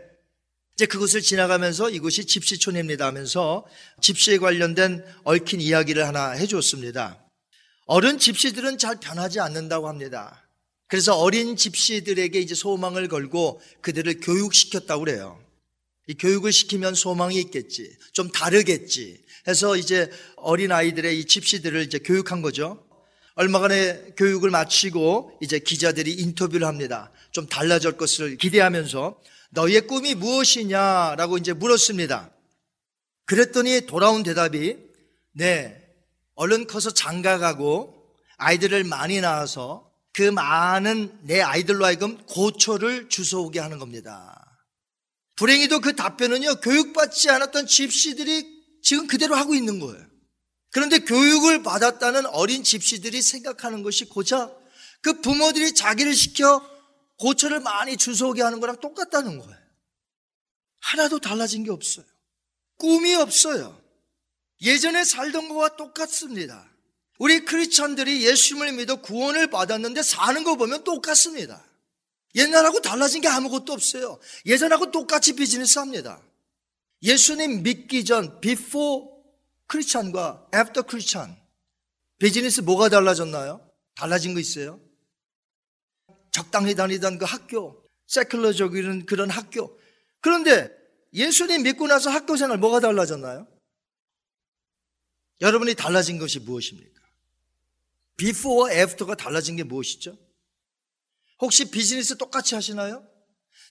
이제 0.74 0.86
그곳을 0.86 1.22
지나가면서 1.22 1.88
이곳이 1.88 2.26
집시촌입니다 2.26 3.06
하면서 3.06 3.64
집시에 4.00 4.38
관련된 4.38 5.04
얽힌 5.22 5.60
이야기를 5.60 6.06
하나 6.06 6.30
해줬습니다. 6.30 7.24
어른 7.86 8.18
집시들은 8.18 8.78
잘 8.78 8.98
변하지 9.00 9.40
않는다고 9.40 9.88
합니다. 9.88 10.48
그래서 10.88 11.16
어린 11.16 11.56
집시들에게 11.56 12.38
이제 12.38 12.54
소망을 12.54 13.08
걸고 13.08 13.60
그들을 13.80 14.20
교육시켰다고 14.20 15.04
그래요. 15.04 15.42
이 16.06 16.14
교육을 16.14 16.52
시키면 16.52 16.94
소망이 16.94 17.36
있겠지. 17.40 17.90
좀 18.12 18.30
다르겠지. 18.30 19.24
해서 19.48 19.76
이제 19.76 20.10
어린 20.36 20.72
아이들의 20.72 21.18
이 21.18 21.24
집시들을 21.24 21.82
이제 21.82 21.98
교육한 21.98 22.42
거죠. 22.42 22.83
얼마간의 23.34 24.14
교육을 24.16 24.50
마치고 24.50 25.38
이제 25.40 25.58
기자들이 25.58 26.12
인터뷰를 26.12 26.66
합니다. 26.66 27.10
좀 27.32 27.46
달라질 27.46 27.92
것을 27.92 28.36
기대하면서 28.36 29.20
너희의 29.50 29.86
꿈이 29.86 30.14
무엇이냐라고 30.14 31.38
이제 31.38 31.52
물었습니다. 31.52 32.30
그랬더니 33.26 33.86
돌아온 33.86 34.22
대답이 34.22 34.76
네, 35.32 35.80
얼른 36.34 36.66
커서 36.66 36.92
장가가고 36.92 37.94
아이들을 38.36 38.84
많이 38.84 39.20
낳아서 39.20 39.90
그 40.12 40.22
많은 40.22 41.18
내 41.22 41.40
아이들로 41.40 41.84
하여금 41.84 42.18
고초를 42.26 43.08
주워오게 43.08 43.58
하는 43.58 43.78
겁니다. 43.78 44.40
불행히도 45.36 45.80
그 45.80 45.96
답변은요, 45.96 46.60
교육받지 46.60 47.30
않았던 47.30 47.66
집시들이 47.66 48.46
지금 48.82 49.08
그대로 49.08 49.34
하고 49.34 49.54
있는 49.54 49.80
거예요. 49.80 50.06
그런데 50.74 50.98
교육을 50.98 51.62
받았다는 51.62 52.26
어린 52.26 52.64
집시들이 52.64 53.22
생각하는 53.22 53.84
것이 53.84 54.06
고작 54.06 54.60
그 55.02 55.20
부모들이 55.20 55.72
자기를 55.72 56.12
시켜 56.16 56.68
고철을 57.20 57.60
많이 57.60 57.96
주워오게 57.96 58.42
하는 58.42 58.58
거랑 58.58 58.80
똑같다는 58.80 59.38
거예요. 59.38 59.56
하나도 60.80 61.20
달라진 61.20 61.62
게 61.62 61.70
없어요. 61.70 62.04
꿈이 62.76 63.14
없어요. 63.14 63.80
예전에 64.62 65.04
살던 65.04 65.48
거와 65.48 65.76
똑같습니다. 65.76 66.68
우리 67.20 67.44
크리스천들이 67.44 68.26
예수님을 68.26 68.72
믿어 68.72 68.96
구원을 68.96 69.50
받았는데 69.50 70.02
사는 70.02 70.42
거 70.42 70.56
보면 70.56 70.82
똑같습니다. 70.82 71.64
옛날하고 72.34 72.80
달라진 72.80 73.20
게 73.20 73.28
아무것도 73.28 73.72
없어요. 73.72 74.18
예전하고 74.44 74.90
똑같이 74.90 75.34
비즈니스 75.34 75.78
합니다. 75.78 76.20
예수님 77.00 77.62
믿기 77.62 78.04
전 78.04 78.40
before 78.40 79.13
크리스찬과 79.66 80.48
애프터 80.54 80.82
크리스찬 80.82 81.36
비즈니스 82.18 82.60
뭐가 82.60 82.88
달라졌나요? 82.88 83.68
달라진 83.94 84.34
거 84.34 84.40
있어요? 84.40 84.80
적당히 86.30 86.74
다니던 86.74 87.18
그 87.18 87.24
학교, 87.24 87.84
세클러적인 88.06 89.06
그런 89.06 89.30
학교. 89.30 89.78
그런데 90.20 90.70
예수님 91.12 91.62
믿고 91.62 91.86
나서 91.86 92.10
학교 92.10 92.36
생활 92.36 92.58
뭐가 92.58 92.80
달라졌나요? 92.80 93.46
여러분이 95.40 95.74
달라진 95.74 96.18
것이 96.18 96.40
무엇입니까? 96.40 97.00
비포와 98.16 98.72
애프터가 98.72 99.14
달라진 99.14 99.56
게 99.56 99.64
무엇이죠? 99.64 100.16
혹시 101.40 101.70
비즈니스 101.70 102.16
똑같이 102.16 102.54
하시나요? 102.54 103.06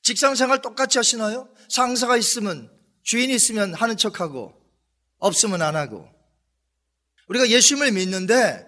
직장 0.02 0.36
생활 0.36 0.62
똑같이 0.62 0.98
하시나요? 0.98 1.54
상사가 1.70 2.18
있으면 2.18 2.72
주인이 3.04 3.34
있으면 3.34 3.74
하는 3.74 3.98
척하고 3.98 4.63
없으면 5.24 5.62
안 5.62 5.76
하고. 5.76 6.08
우리가 7.28 7.50
예수님을 7.50 7.94
믿는데 7.94 8.68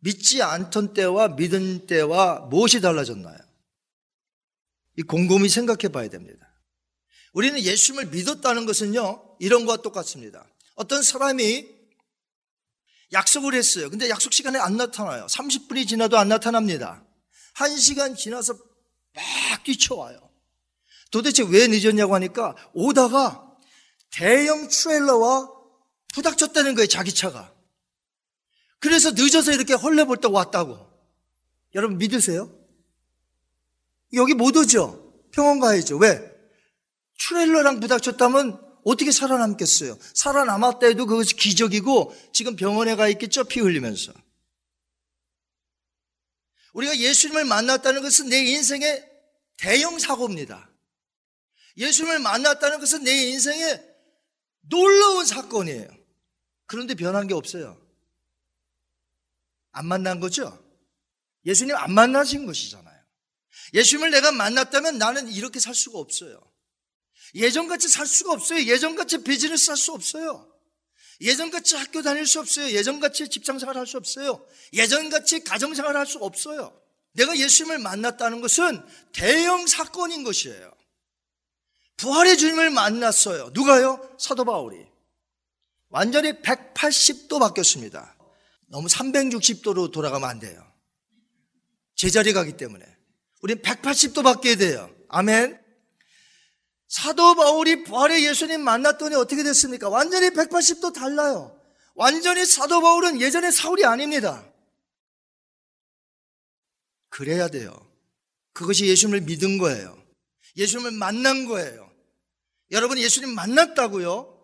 믿지 0.00 0.42
않던 0.42 0.92
때와 0.92 1.28
믿은 1.28 1.86
때와 1.86 2.40
무엇이 2.50 2.80
달라졌나요? 2.80 3.38
이 4.98 5.02
곰곰이 5.02 5.48
생각해 5.48 5.88
봐야 5.88 6.08
됩니다. 6.08 6.46
우리는 7.32 7.58
예수님을 7.58 8.06
믿었다는 8.06 8.66
것은요, 8.66 9.36
이런 9.40 9.64
것과 9.64 9.82
똑같습니다. 9.82 10.46
어떤 10.74 11.02
사람이 11.02 11.66
약속을 13.12 13.54
했어요. 13.54 13.88
근데 13.88 14.10
약속 14.10 14.32
시간에 14.32 14.58
안 14.58 14.76
나타나요. 14.76 15.26
30분이 15.26 15.88
지나도 15.88 16.18
안 16.18 16.28
나타납니다. 16.28 17.02
1시간 17.56 18.16
지나서 18.16 18.54
막 19.14 19.64
뛰쳐와요. 19.64 20.18
도대체 21.10 21.44
왜 21.48 21.66
늦었냐고 21.66 22.14
하니까 22.14 22.54
오다가 22.74 23.56
대형 24.10 24.68
트레일러와 24.68 25.57
부닥쳤다는 26.18 26.74
거예요, 26.74 26.86
자기 26.88 27.14
차가. 27.14 27.54
그래서 28.80 29.12
늦어서 29.12 29.52
이렇게 29.52 29.74
헐레벌떡 29.74 30.34
왔다고. 30.34 30.88
여러분 31.74 31.98
믿으세요? 31.98 32.52
여기 34.14 34.34
못 34.34 34.56
오죠? 34.56 35.12
병원 35.32 35.60
가야죠. 35.60 35.96
왜? 35.98 36.20
트레일러랑 37.20 37.80
부닥쳤다면 37.80 38.60
어떻게 38.84 39.10
살아남겠어요? 39.12 39.98
살아남았다 40.14 40.86
해도 40.86 41.06
그것이 41.06 41.36
기적이고 41.36 42.14
지금 42.32 42.56
병원에 42.56 42.96
가 42.96 43.08
있겠죠? 43.08 43.44
피 43.44 43.60
흘리면서. 43.60 44.12
우리가 46.72 46.96
예수님을 46.96 47.44
만났다는 47.44 48.02
것은 48.02 48.28
내 48.28 48.38
인생의 48.38 49.04
대형 49.56 49.98
사고입니다. 49.98 50.70
예수님을 51.76 52.20
만났다는 52.20 52.78
것은 52.78 53.04
내 53.04 53.12
인생의 53.12 53.84
놀라운 54.68 55.24
사건이에요. 55.24 55.97
그런데 56.68 56.94
변한 56.94 57.26
게 57.26 57.34
없어요. 57.34 57.76
안 59.72 59.86
만난 59.86 60.20
거죠? 60.20 60.56
예수님 61.44 61.74
안 61.74 61.92
만나신 61.92 62.46
것이잖아요. 62.46 62.98
예수님을 63.74 64.10
내가 64.10 64.32
만났다면 64.32 64.98
나는 64.98 65.28
이렇게 65.28 65.58
살 65.60 65.74
수가 65.74 65.98
없어요. 65.98 66.40
예전같이 67.34 67.88
살 67.88 68.06
수가 68.06 68.32
없어요. 68.32 68.60
예전같이 68.60 69.24
비즈니스 69.24 69.70
할 69.70 69.76
수 69.76 69.92
없어요. 69.92 70.50
예전같이 71.20 71.76
학교 71.76 72.00
다닐 72.02 72.26
수 72.26 72.38
없어요. 72.38 72.70
예전같이 72.70 73.28
직장생활 73.28 73.76
할 73.76 73.86
수 73.86 73.96
없어요. 73.96 74.46
예전같이 74.72 75.42
가정생활 75.44 75.96
할 75.96 76.06
수 76.06 76.18
없어요. 76.18 76.80
내가 77.12 77.36
예수님을 77.36 77.78
만났다는 77.78 78.40
것은 78.40 78.86
대형 79.12 79.66
사건인 79.66 80.22
것이에요. 80.22 80.72
부활의 81.96 82.38
주님을 82.38 82.70
만났어요. 82.70 83.50
누가요? 83.52 84.16
사도 84.18 84.44
바울이. 84.44 84.87
완전히 85.88 86.32
180도 86.32 87.40
바뀌었습니다. 87.40 88.16
너무 88.66 88.86
360도로 88.88 89.90
돌아가면 89.90 90.28
안 90.28 90.38
돼요. 90.38 90.64
제자리 91.94 92.32
가기 92.32 92.56
때문에. 92.56 92.84
우린 93.40 93.60
180도 93.62 94.22
바뀌어야 94.22 94.56
돼요. 94.56 94.90
아멘. 95.08 95.60
사도 96.88 97.34
바울이 97.34 97.84
부활의 97.84 98.24
예수님 98.24 98.62
만났더니 98.62 99.14
어떻게 99.14 99.42
됐습니까? 99.42 99.88
완전히 99.88 100.30
180도 100.30 100.92
달라요. 100.92 101.58
완전히 101.94 102.46
사도 102.46 102.80
바울은 102.80 103.20
예전의 103.20 103.52
사울이 103.52 103.84
아닙니다. 103.84 104.50
그래야 107.08 107.48
돼요. 107.48 107.74
그것이 108.52 108.86
예수님을 108.86 109.22
믿은 109.22 109.58
거예요. 109.58 110.00
예수님을 110.56 110.92
만난 110.92 111.46
거예요. 111.46 111.90
여러분 112.70 112.98
예수님 112.98 113.34
만났다고요? 113.34 114.37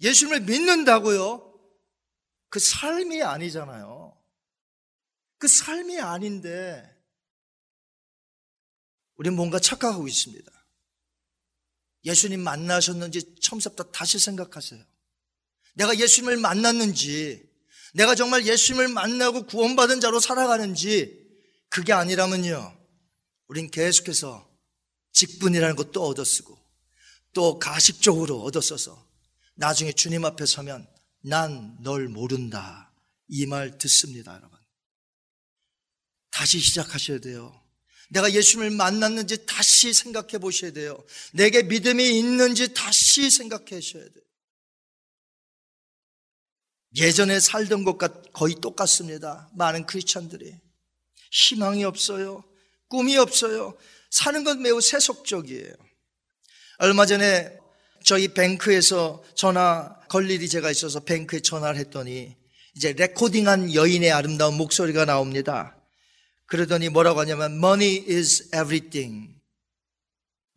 예수님을 0.00 0.40
믿는다고요? 0.40 1.52
그 2.48 2.58
삶이 2.58 3.22
아니잖아요. 3.22 4.16
그 5.38 5.48
삶이 5.48 6.00
아닌데 6.00 6.94
우리는 9.16 9.36
뭔가 9.36 9.58
착각하고 9.58 10.08
있습니다. 10.08 10.50
예수님 12.04 12.40
만나셨는지 12.40 13.36
처음부터 13.40 13.84
다시 13.84 14.18
생각하세요. 14.18 14.84
내가 15.74 15.98
예수님을 15.98 16.36
만났는지, 16.36 17.50
내가 17.94 18.14
정말 18.14 18.46
예수님을 18.46 18.88
만나고 18.88 19.46
구원받은 19.46 20.00
자로 20.00 20.20
살아가는지, 20.20 21.24
그게 21.68 21.92
아니라면요. 21.92 22.78
우린 23.48 23.70
계속해서 23.70 24.48
직분이라는 25.12 25.76
것도 25.76 26.04
얻어쓰고, 26.06 26.58
또 27.32 27.58
가식적으로 27.58 28.42
얻어써서, 28.42 29.08
나중에 29.54 29.92
주님 29.92 30.24
앞에 30.24 30.46
서면, 30.46 30.86
난 31.20 31.78
널 31.82 32.08
모른다. 32.08 32.92
이 33.28 33.46
말 33.46 33.78
듣습니다, 33.78 34.34
여러분. 34.36 34.58
다시 36.30 36.58
시작하셔야 36.58 37.18
돼요. 37.20 37.60
내가 38.10 38.32
예수님을 38.32 38.70
만났는지 38.70 39.46
다시 39.46 39.94
생각해 39.94 40.38
보셔야 40.38 40.72
돼요. 40.72 41.02
내게 41.32 41.62
믿음이 41.62 42.18
있는지 42.18 42.74
다시 42.74 43.30
생각하셔야 43.30 44.02
돼요. 44.04 44.24
예전에 46.96 47.40
살던 47.40 47.84
것과 47.84 48.22
거의 48.32 48.54
똑같습니다. 48.60 49.50
많은 49.54 49.86
크리스천들이. 49.86 50.54
희망이 51.32 51.82
없어요. 51.84 52.44
꿈이 52.88 53.16
없어요. 53.16 53.76
사는 54.10 54.44
건 54.44 54.62
매우 54.62 54.80
세속적이에요. 54.80 55.74
얼마 56.78 57.06
전에 57.06 57.56
저희 58.04 58.28
뱅크에서 58.28 59.22
전화 59.34 59.98
걸 60.08 60.30
일이 60.30 60.48
제가 60.48 60.70
있어서 60.70 61.00
뱅크에 61.00 61.40
전화를 61.40 61.80
했더니 61.80 62.36
이제 62.76 62.92
레코딩한 62.92 63.74
여인의 63.74 64.12
아름다운 64.12 64.54
목소리가 64.56 65.04
나옵니다. 65.04 65.76
그러더니 66.46 66.90
뭐라고 66.90 67.20
하냐면 67.20 67.54
money 67.56 68.04
is 68.08 68.48
everything. 68.54 69.34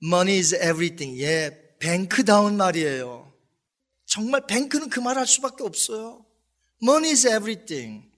money 0.04 0.38
is 0.38 0.56
everything. 0.56 1.22
예, 1.24 1.76
bank다운 1.80 2.58
말이에요. 2.58 3.34
정말 4.06 4.46
bank는 4.48 4.90
그 4.90 5.00
말 5.00 5.18
할 5.18 5.26
수밖에 5.26 5.64
없어요. 5.64 6.26
money 6.84 7.12
is 7.12 7.28
everything. 7.28 8.10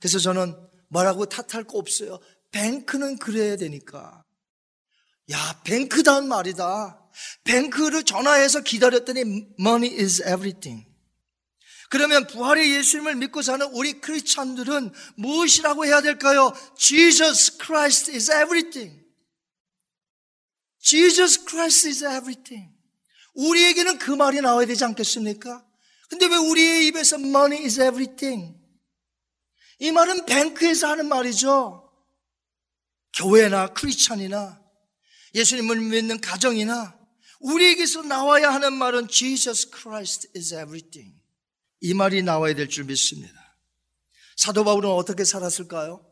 그래서 0.00 0.18
저는 0.18 0.54
뭐라고 0.88 1.26
탓할 1.26 1.64
거 1.64 1.78
없어요. 1.78 2.18
bank는 2.50 3.18
그래야 3.18 3.56
되니까. 3.56 4.24
야, 5.30 5.60
bank다운 5.64 6.28
말이다. 6.28 7.03
bank를 7.44 8.04
전화해서 8.04 8.62
기다렸더니 8.62 9.20
money 9.58 9.94
is 9.98 10.22
everything. 10.22 10.86
그러면 11.90 12.26
부활의 12.26 12.72
예수님을 12.72 13.14
믿고 13.16 13.42
사는 13.42 13.64
우리 13.72 14.00
크리스찬들은 14.00 14.92
무엇이라고 15.16 15.86
해야 15.86 16.00
될까요? 16.00 16.52
Jesus 16.76 17.58
Christ 17.58 18.10
is 18.10 18.30
everything. 18.30 19.04
Jesus 20.80 21.44
Christ 21.46 21.88
is 21.88 22.04
everything. 22.04 22.74
우리에게는 23.34 23.98
그 23.98 24.10
말이 24.10 24.40
나와야 24.40 24.66
되지 24.66 24.84
않겠습니까? 24.84 25.64
근데 26.08 26.26
왜 26.26 26.36
우리의 26.36 26.86
입에서 26.88 27.16
money 27.16 27.64
is 27.64 27.80
everything? 27.80 28.54
이 29.78 29.92
말은 29.92 30.26
뱅크에서 30.26 30.88
하는 30.88 31.08
말이죠. 31.08 31.92
교회나 33.14 33.68
크리스찬이나 33.68 34.60
예수님을 35.34 35.80
믿는 35.80 36.20
가정이나 36.20 36.98
우리에게서 37.40 38.02
나와야 38.02 38.52
하는 38.52 38.72
말은 38.74 39.08
Jesus 39.08 39.70
Christ 39.70 40.28
is 40.36 40.54
everything. 40.54 41.14
이 41.80 41.94
말이 41.94 42.22
나와야 42.22 42.54
될 42.54 42.68
줄 42.68 42.84
믿습니다. 42.84 43.56
사도 44.36 44.64
바울은 44.64 44.90
어떻게 44.90 45.24
살았을까요? 45.24 46.04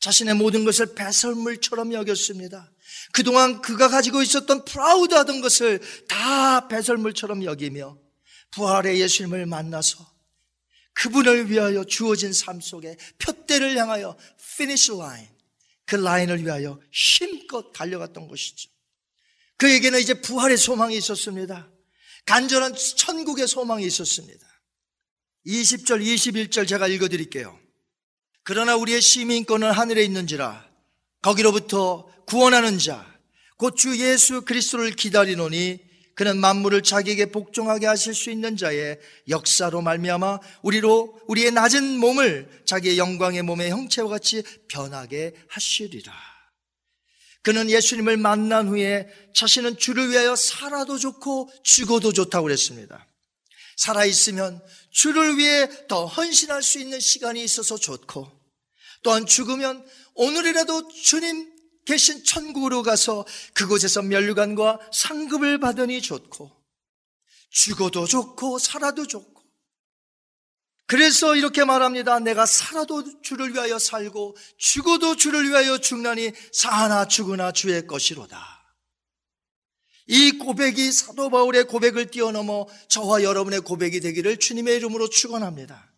자신의 0.00 0.34
모든 0.34 0.64
것을 0.64 0.94
배설물처럼 0.94 1.92
여겼습니다. 1.94 2.70
그동안 3.12 3.62
그가 3.62 3.88
가지고 3.88 4.20
있었던 4.22 4.64
proud하던 4.66 5.40
것을 5.40 5.80
다 6.08 6.68
배설물처럼 6.68 7.44
여기며 7.44 7.98
부활의 8.50 9.00
예수님을 9.00 9.46
만나서 9.46 10.14
그분을 10.92 11.50
위하여 11.50 11.84
주어진 11.84 12.32
삶 12.32 12.60
속에 12.60 12.96
푯대를 13.18 13.76
향하여 13.76 14.16
finish 14.56 14.92
line 14.98 15.26
그 15.86 15.96
라인을 15.96 16.44
위하여 16.44 16.78
힘껏 16.92 17.72
달려갔던 17.72 18.28
것이죠. 18.28 18.70
그에게는 19.64 19.98
이제 19.98 20.12
부활의 20.12 20.58
소망이 20.58 20.94
있었습니다. 20.98 21.70
간절한 22.26 22.74
천국의 22.96 23.48
소망이 23.48 23.86
있었습니다. 23.86 24.46
20절, 25.46 26.04
21절 26.04 26.68
제가 26.68 26.86
읽어 26.88 27.08
드릴게요. 27.08 27.58
그러나 28.42 28.76
우리의 28.76 29.00
시민권은 29.00 29.70
하늘에 29.70 30.04
있는지라 30.04 30.68
거기로부터 31.22 32.06
구원하는 32.26 32.78
자, 32.78 33.06
곧 33.56 33.74
주 33.76 33.98
예수 33.98 34.42
그리스도를 34.42 34.90
기다리노니 34.90 35.80
그는 36.14 36.38
만물을 36.38 36.82
자기에게 36.82 37.26
복종하게 37.32 37.86
하실 37.86 38.14
수 38.14 38.30
있는 38.30 38.58
자의 38.58 38.98
역사로 39.30 39.80
말미암아 39.80 40.40
우리로 40.62 41.20
우리의 41.26 41.52
낮은 41.52 41.98
몸을 41.98 42.64
자기의 42.66 42.98
영광의 42.98 43.40
몸의 43.42 43.70
형체와 43.70 44.10
같이 44.10 44.42
변하게 44.68 45.32
하시리라. 45.48 46.33
그는 47.44 47.68
예수님을 47.68 48.16
만난 48.16 48.68
후에 48.68 49.06
자신은 49.34 49.76
주를 49.76 50.10
위하여 50.10 50.34
살아도 50.34 50.98
좋고 50.98 51.50
죽어도 51.62 52.12
좋다고 52.12 52.44
그랬습니다. 52.44 53.06
살아있으면 53.76 54.64
주를 54.90 55.36
위해 55.36 55.68
더 55.86 56.06
헌신할 56.06 56.62
수 56.62 56.78
있는 56.78 56.98
시간이 56.98 57.44
있어서 57.44 57.76
좋고 57.76 58.32
또한 59.02 59.26
죽으면 59.26 59.86
오늘이라도 60.14 60.88
주님 60.88 61.52
계신 61.84 62.24
천국으로 62.24 62.82
가서 62.82 63.26
그곳에서 63.52 64.00
면류관과 64.00 64.80
상급을 64.90 65.60
받으니 65.60 66.00
좋고 66.00 66.50
죽어도 67.50 68.06
좋고 68.06 68.58
살아도 68.58 69.06
좋고 69.06 69.33
그래서 70.86 71.34
이렇게 71.34 71.64
말합니다. 71.64 72.18
내가 72.18 72.44
살아도 72.44 73.22
주를 73.22 73.54
위하여 73.54 73.78
살고 73.78 74.36
죽어도 74.58 75.16
주를 75.16 75.48
위하여 75.48 75.78
죽나니 75.78 76.32
사나 76.52 77.08
죽으나 77.08 77.52
주의 77.52 77.86
것이로다. 77.86 78.54
이 80.06 80.32
고백이 80.32 80.92
사도 80.92 81.30
바울의 81.30 81.64
고백을 81.64 82.10
뛰어넘어 82.10 82.66
저와 82.88 83.22
여러분의 83.22 83.60
고백이 83.60 84.00
되기를 84.00 84.38
주님의 84.38 84.76
이름으로 84.76 85.08
축원합니다. 85.08 85.90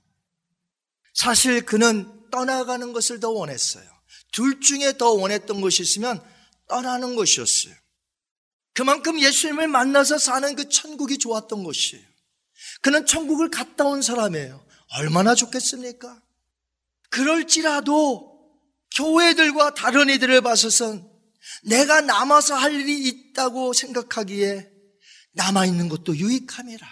사실 1.14 1.64
그는 1.64 2.31
떠나가는 2.31 2.92
것을 2.92 3.18
더 3.18 3.31
원했어요. 3.31 3.85
둘 4.33 4.61
중에 4.61 4.96
더 4.96 5.11
원했던 5.11 5.61
것이 5.61 5.83
있으면 5.83 6.22
떠나는 6.68 7.16
것이었어요. 7.16 7.75
그만큼 8.75 9.18
예수님을 9.18 9.68
만나서 9.68 10.18
사는 10.18 10.55
그 10.55 10.68
천국이 10.68 11.18
좋았던 11.18 11.64
것이에요. 11.64 12.05
그는 12.83 13.07
천국을 13.07 13.51
갔다 13.51 13.85
온 13.87 14.03
사람이에요. 14.03 14.65
얼마나 14.94 15.35
좋겠습니까? 15.35 16.22
그럴지라도 17.11 18.37
교회들과 18.96 19.75
다른 19.75 20.09
이들을 20.09 20.40
봐서선 20.40 21.11
내가 21.64 22.01
남아서 22.01 22.55
할 22.55 22.75
일이 22.75 23.07
있다고 23.09 23.72
생각하기에 23.72 24.70
남아있는 25.33 25.88
것도 25.88 26.16
유익함이라. 26.16 26.87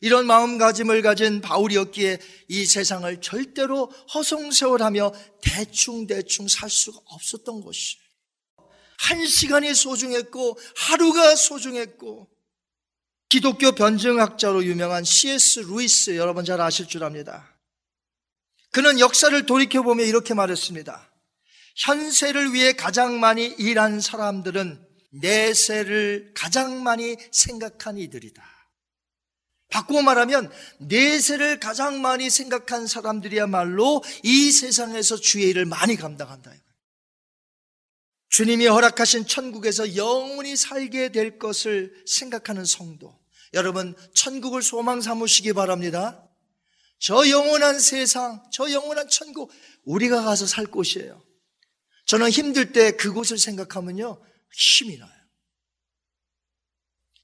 이런 0.00 0.26
마음가짐을 0.26 1.02
가진 1.02 1.40
바울이었기에 1.40 2.18
이 2.48 2.66
세상을 2.66 3.20
절대로 3.20 3.86
허송세월하며 4.14 5.12
대충대충 5.42 6.46
살 6.48 6.70
수가 6.70 7.00
없었던 7.04 7.62
것이에요. 7.62 8.02
한 8.98 9.26
시간이 9.26 9.74
소중했고 9.74 10.58
하루가 10.76 11.34
소중했고 11.36 12.28
기독교 13.28 13.72
변증학자로 13.72 14.64
유명한 14.64 15.04
C.S. 15.04 15.60
루이스 15.60 16.16
여러분 16.16 16.44
잘 16.44 16.60
아실 16.60 16.86
줄 16.86 17.04
압니다. 17.04 17.54
그는 18.70 19.00
역사를 19.00 19.44
돌이켜보며 19.44 20.04
이렇게 20.04 20.34
말했습니다. 20.34 21.12
현세를 21.76 22.54
위해 22.54 22.72
가장 22.72 23.20
많이 23.20 23.46
일한 23.46 24.00
사람들은 24.00 24.84
내세를 25.10 26.32
가장 26.34 26.82
많이 26.82 27.16
생각한 27.30 27.98
이들이다. 27.98 28.42
바꾸어 29.70 30.00
말하면 30.02 30.50
내세를 30.80 31.60
가장 31.60 32.00
많이 32.00 32.30
생각한 32.30 32.86
사람들이야말로 32.86 34.02
이 34.22 34.50
세상에서 34.50 35.16
주의 35.16 35.50
일을 35.50 35.66
많이 35.66 35.96
감당한다. 35.96 36.52
주님이 38.30 38.66
허락하신 38.66 39.26
천국에서 39.26 39.96
영원히 39.96 40.56
살게 40.56 41.10
될 41.10 41.38
것을 41.38 42.02
생각하는 42.06 42.64
성도. 42.64 43.17
여러분, 43.54 43.94
천국을 44.14 44.62
소망 44.62 45.00
삼으시기 45.00 45.52
바랍니다. 45.52 46.24
저 46.98 47.28
영원한 47.28 47.78
세상, 47.78 48.42
저 48.52 48.70
영원한 48.70 49.08
천국, 49.08 49.52
우리가 49.84 50.22
가서 50.22 50.46
살 50.46 50.66
곳이에요. 50.66 51.22
저는 52.06 52.30
힘들 52.30 52.72
때 52.72 52.92
그곳을 52.92 53.38
생각하면요, 53.38 54.22
힘이 54.52 54.98
나요. 54.98 55.10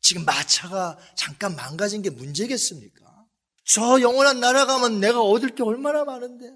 지금 0.00 0.24
마차가 0.24 0.98
잠깐 1.16 1.56
망가진 1.56 2.02
게 2.02 2.10
문제겠습니까? 2.10 3.26
저 3.64 4.00
영원한 4.00 4.40
나라 4.40 4.66
가면 4.66 5.00
내가 5.00 5.22
얻을 5.22 5.54
게 5.54 5.62
얼마나 5.62 6.04
많은데. 6.04 6.54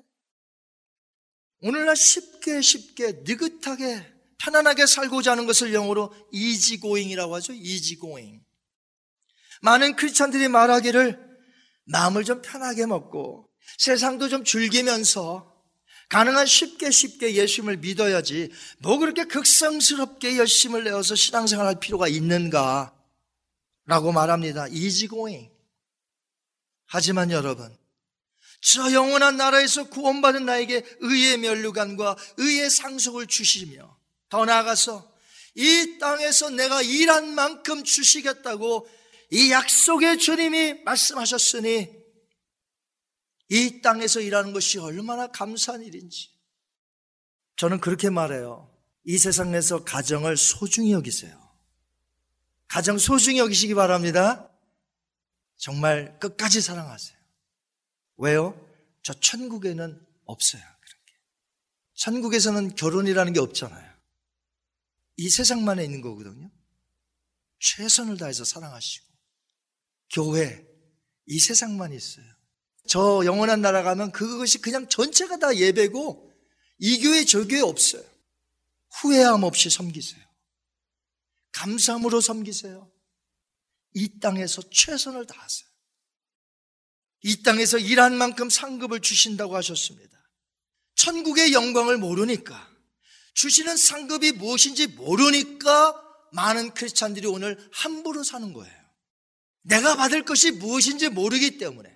오늘날 1.61 1.97
쉽게 1.97 2.61
쉽게 2.61 3.23
느긋하게 3.25 4.19
편안하게 4.39 4.87
살고자 4.87 5.33
하는 5.33 5.47
것을 5.47 5.75
영어로 5.75 6.15
이지고잉이라고 6.31 7.35
하죠. 7.37 7.53
이지고잉. 7.55 8.45
많은 9.63 9.97
크리스찬들이 9.97 10.49
말하기를 10.49 11.19
마음을 11.85 12.25
좀 12.25 12.43
편하게 12.43 12.87
먹고 12.87 13.49
세상도 13.79 14.29
좀 14.29 14.45
즐기면서 14.45 15.55
가능한 16.09 16.47
쉽게 16.47 16.91
쉽게 16.91 17.35
예수님을 17.35 17.79
믿어야지 17.79 18.51
뭐 18.79 18.99
그렇게 18.99 19.25
극성스럽게 19.25 20.39
열심을 20.39 20.85
내어서 20.85 21.15
신앙생활할 21.15 21.81
필요가 21.81 22.09
있는가 22.09 22.95
라고 23.85 24.13
말합니다. 24.13 24.69
이지고잉. 24.69 25.51
하지만 26.87 27.31
여러분 27.31 27.75
저 28.61 28.93
영원한 28.93 29.37
나라에서 29.37 29.89
구원받은 29.89 30.47
나에게 30.47 30.85
의의 31.01 31.39
면류관과 31.39 32.17
의의 32.39 32.71
상속을 32.71 33.27
주시며 33.27 33.97
더 34.29 34.45
나아가서 34.45 35.11
이 35.55 35.99
땅에서 35.99 36.51
내가 36.51 36.83
일한 36.83 37.35
만큼 37.35 37.85
주시겠다고 37.85 38.89
이 39.31 39.51
약속의 39.51 40.19
주님이 40.19 40.83
말씀하셨으니 40.85 41.99
이 43.51 43.81
땅에서 43.81 44.21
일하는 44.21 44.53
것이 44.53 44.79
얼마나 44.79 45.27
감사한 45.29 45.83
일인지 45.83 46.31
저는 47.57 47.81
그렇게 47.81 48.11
말해요. 48.11 48.71
이 49.05 49.19
세상에서 49.19 49.85
가정을 49.85 50.37
소중히 50.37 50.93
여기세요. 50.93 51.37
가정 52.69 52.99
소중히 52.99 53.39
여기시기 53.39 53.75
바랍니다. 53.75 54.51
정말 55.57 56.19
끝까지 56.21 56.61
사랑하세요. 56.61 57.19
왜요? 58.19 58.69
저 59.03 59.13
천국에는 59.15 60.07
없어요. 60.27 60.63
그런 60.63 61.05
게. 61.07 61.15
천국에서는 61.95 62.75
결혼이라는 62.77 63.33
게 63.33 63.41
없잖아요. 63.41 63.93
이 65.17 65.29
세상만에 65.29 65.85
있는 65.85 66.01
거거든요. 66.01 66.51
최선을 67.59 68.19
다해서 68.19 68.45
사랑하시고. 68.45 69.08
교회, 70.13 70.67
이 71.27 71.39
세상만 71.39 71.93
있어요. 71.93 72.25
저 72.87 73.23
영원한 73.25 73.61
나라 73.61 73.83
가면 73.83 74.13
그것이 74.13 74.59
그냥 74.59 74.89
전체가 74.89 75.39
다 75.39 75.55
예배고, 75.55 76.33
이 76.79 77.01
교회, 77.01 77.25
저 77.25 77.47
교회 77.47 77.61
없어요. 77.61 78.03
후회함 79.01 79.43
없이 79.43 79.69
섬기세요. 79.69 80.25
감사함으로 81.53 82.21
섬기세요. 82.21 82.91
이 83.95 84.21
땅에서 84.21 84.63
최선을 84.71 85.27
다하세요. 85.27 85.69
이 87.23 87.43
땅에서 87.43 87.79
일한 87.79 88.17
만큼 88.17 88.49
상급을 88.49 89.01
주신다고 89.01 89.57
하셨습니다. 89.57 90.17
천국의 90.95 91.53
영광을 91.53 91.99
모르니까, 91.99 92.69
주시는 93.35 93.77
상급이 93.77 94.33
무엇인지 94.33 94.89
모르니까 94.89 96.01
많은 96.33 96.75
크리스찬들이 96.75 97.27
오늘 97.27 97.69
함부로 97.73 98.23
사는 98.25 98.53
거예요. 98.53 98.88
내가 99.69 99.97
받을 99.97 100.25
것이 100.25 100.51
무엇인지 100.51 101.11
모르기 101.11 101.59
때문에 101.59 101.95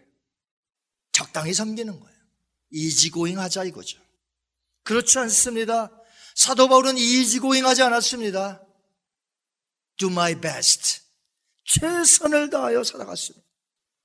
적당히 1.12 1.54
섬기는 1.54 1.98
거예요. 1.98 2.18
이지고잉 2.70 3.38
하자 3.38 3.64
이거죠. 3.64 3.98
그렇지 4.84 5.18
않습니다. 5.18 5.90
사도 6.34 6.68
바울은 6.68 6.96
이지고잉 6.98 7.66
하지 7.66 7.82
않았습니다. 7.82 8.62
Do 9.96 10.10
my 10.10 10.40
best. 10.40 11.00
최선을 11.64 12.50
다하여 12.50 12.84
살아갔습니다. 12.84 13.46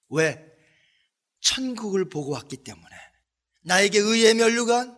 왜? 0.09 0.43
천국을 1.41 2.09
보고 2.09 2.31
왔기 2.31 2.57
때문에. 2.63 2.95
나에게 3.63 3.99
의의 3.99 4.33
면류관, 4.35 4.97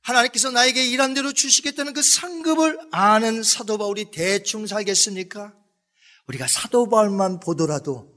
하나님께서 0.00 0.50
나에게 0.50 0.86
일한 0.86 1.12
대로 1.14 1.32
주시겠다는 1.32 1.92
그 1.92 2.02
상급을 2.02 2.78
아는 2.92 3.42
사도 3.42 3.76
바울이 3.76 4.10
대충 4.10 4.66
살겠습니까? 4.66 5.54
우리가 6.28 6.46
사도 6.46 6.88
바울만 6.88 7.40
보더라도 7.40 8.12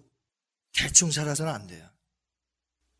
대충 0.73 1.11
살아서는 1.11 1.51
안 1.51 1.67
돼요. 1.67 1.87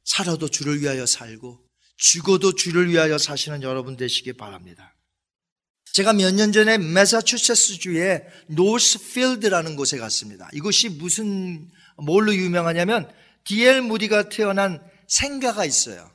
살아도 0.03 0.49
주를 0.49 0.81
위하여 0.81 1.05
살고 1.05 1.65
죽어도 1.97 2.55
주를 2.55 2.89
위하여 2.89 3.17
사시는 3.17 3.61
여러분 3.63 3.97
되시기 3.97 4.33
바랍니다. 4.33 4.95
제가 5.93 6.13
몇 6.13 6.31
년 6.31 6.51
전에 6.51 6.77
매사추세츠 6.77 7.79
주의 7.79 8.21
노스필드라는 8.47 9.75
곳에 9.75 9.97
갔습니다. 9.97 10.47
이곳이 10.53 10.89
무슨 10.89 11.69
뭘로 11.97 12.33
유명하냐면 12.33 13.11
디엘 13.43 13.81
무디가 13.81 14.29
태어난 14.29 14.81
생가가 15.07 15.65
있어요. 15.65 16.09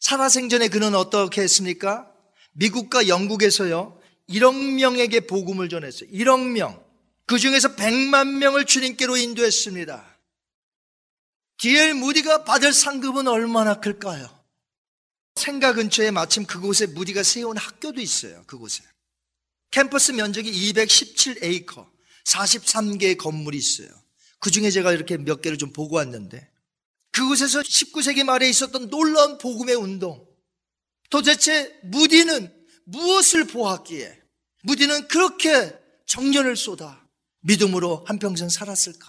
살아생전에 0.00 0.68
그는 0.68 0.94
어떻게 0.94 1.42
했습니까? 1.42 2.10
미국과 2.52 3.08
영국에서요. 3.08 4.00
1억 4.28 4.74
명에게 4.74 5.20
복음을 5.20 5.68
전했어요. 5.68 6.08
1억 6.10 6.48
명. 6.50 6.85
그 7.26 7.38
중에서 7.38 7.74
100만 7.74 8.38
명을 8.38 8.64
주님께로 8.64 9.16
인도했습니다. 9.16 10.16
디엘 11.58 11.94
무디가 11.94 12.44
받을 12.44 12.72
상급은 12.72 13.26
얼마나 13.26 13.80
클까요? 13.80 14.36
생가 15.34 15.74
근처에 15.74 16.10
마침 16.12 16.46
그곳에 16.46 16.86
무디가 16.86 17.22
세운 17.22 17.56
학교도 17.56 18.00
있어요. 18.00 18.44
그곳에. 18.46 18.84
캠퍼스 19.70 20.12
면적이 20.12 20.52
217에이커, 20.72 21.90
43개의 22.24 23.18
건물이 23.18 23.58
있어요. 23.58 23.88
그 24.38 24.50
중에 24.50 24.70
제가 24.70 24.92
이렇게 24.92 25.16
몇 25.16 25.42
개를 25.42 25.58
좀 25.58 25.72
보고 25.72 25.96
왔는데, 25.96 26.50
그곳에서 27.10 27.60
19세기 27.60 28.22
말에 28.24 28.48
있었던 28.48 28.88
놀라운 28.88 29.38
복음의 29.38 29.74
운동. 29.74 30.26
도대체 31.10 31.78
무디는 31.82 32.54
무엇을 32.84 33.46
보았기에, 33.46 34.22
무디는 34.62 35.08
그렇게 35.08 35.76
정년을 36.06 36.56
쏟아 36.56 37.05
믿음으로 37.46 38.04
한평생 38.06 38.48
살았을까? 38.48 39.06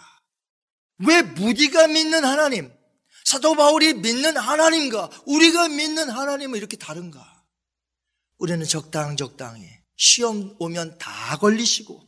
왜 1.07 1.21
무디가 1.21 1.87
믿는 1.87 2.23
하나님, 2.23 2.71
사도 3.25 3.55
바울이 3.55 3.93
믿는 3.93 4.37
하나님과 4.37 5.09
우리가 5.25 5.67
믿는 5.67 6.09
하나님은 6.09 6.57
이렇게 6.57 6.77
다른가? 6.77 7.43
우리는 8.37 8.63
적당적당히 8.65 9.67
시험 9.95 10.55
오면 10.59 10.97
다 10.97 11.37
걸리시고 11.37 12.07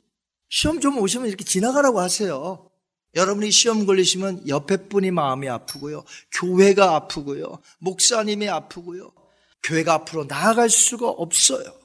시험 0.49 0.79
좀 0.79 0.97
오시면 0.97 1.27
이렇게 1.27 1.43
지나가라고 1.43 1.99
하세요. 1.99 2.71
여러분이 3.15 3.51
시험 3.51 3.85
걸리시면 3.85 4.47
옆에 4.47 4.87
분이 4.87 5.11
마음이 5.11 5.49
아프고요. 5.49 6.05
교회가 6.31 6.95
아프고요. 6.95 7.61
목사님이 7.79 8.47
아프고요. 8.49 9.11
교회가 9.63 9.93
앞으로 9.93 10.25
나아갈 10.25 10.69
수가 10.69 11.09
없어요. 11.09 11.75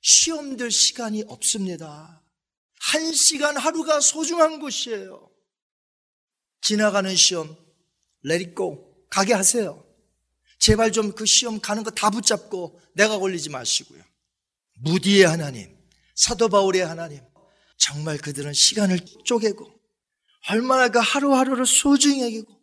시험들 0.00 0.70
시간이 0.70 1.24
없습니다. 1.28 2.25
한 2.80 3.12
시간 3.12 3.56
하루가 3.56 4.00
소중한 4.00 4.60
것이에요. 4.60 5.30
지나가는 6.60 7.14
시험, 7.14 7.56
go. 8.54 9.06
가게 9.10 9.32
하세요. 9.34 9.84
제발 10.58 10.90
좀 10.92 11.12
그 11.12 11.26
시험 11.26 11.60
가는 11.60 11.82
거 11.82 11.90
다 11.90 12.10
붙잡고 12.10 12.80
내가 12.94 13.18
걸리지 13.18 13.50
마시고요. 13.50 14.02
무디의 14.80 15.26
하나님, 15.26 15.76
사도 16.14 16.48
바울의 16.48 16.84
하나님, 16.84 17.20
정말 17.78 18.18
그들은 18.18 18.52
시간을 18.52 18.98
쪼개고 19.24 19.72
얼마나 20.48 20.88
그 20.88 20.98
하루하루를 20.98 21.66
소중히 21.66 22.22
여기고 22.22 22.54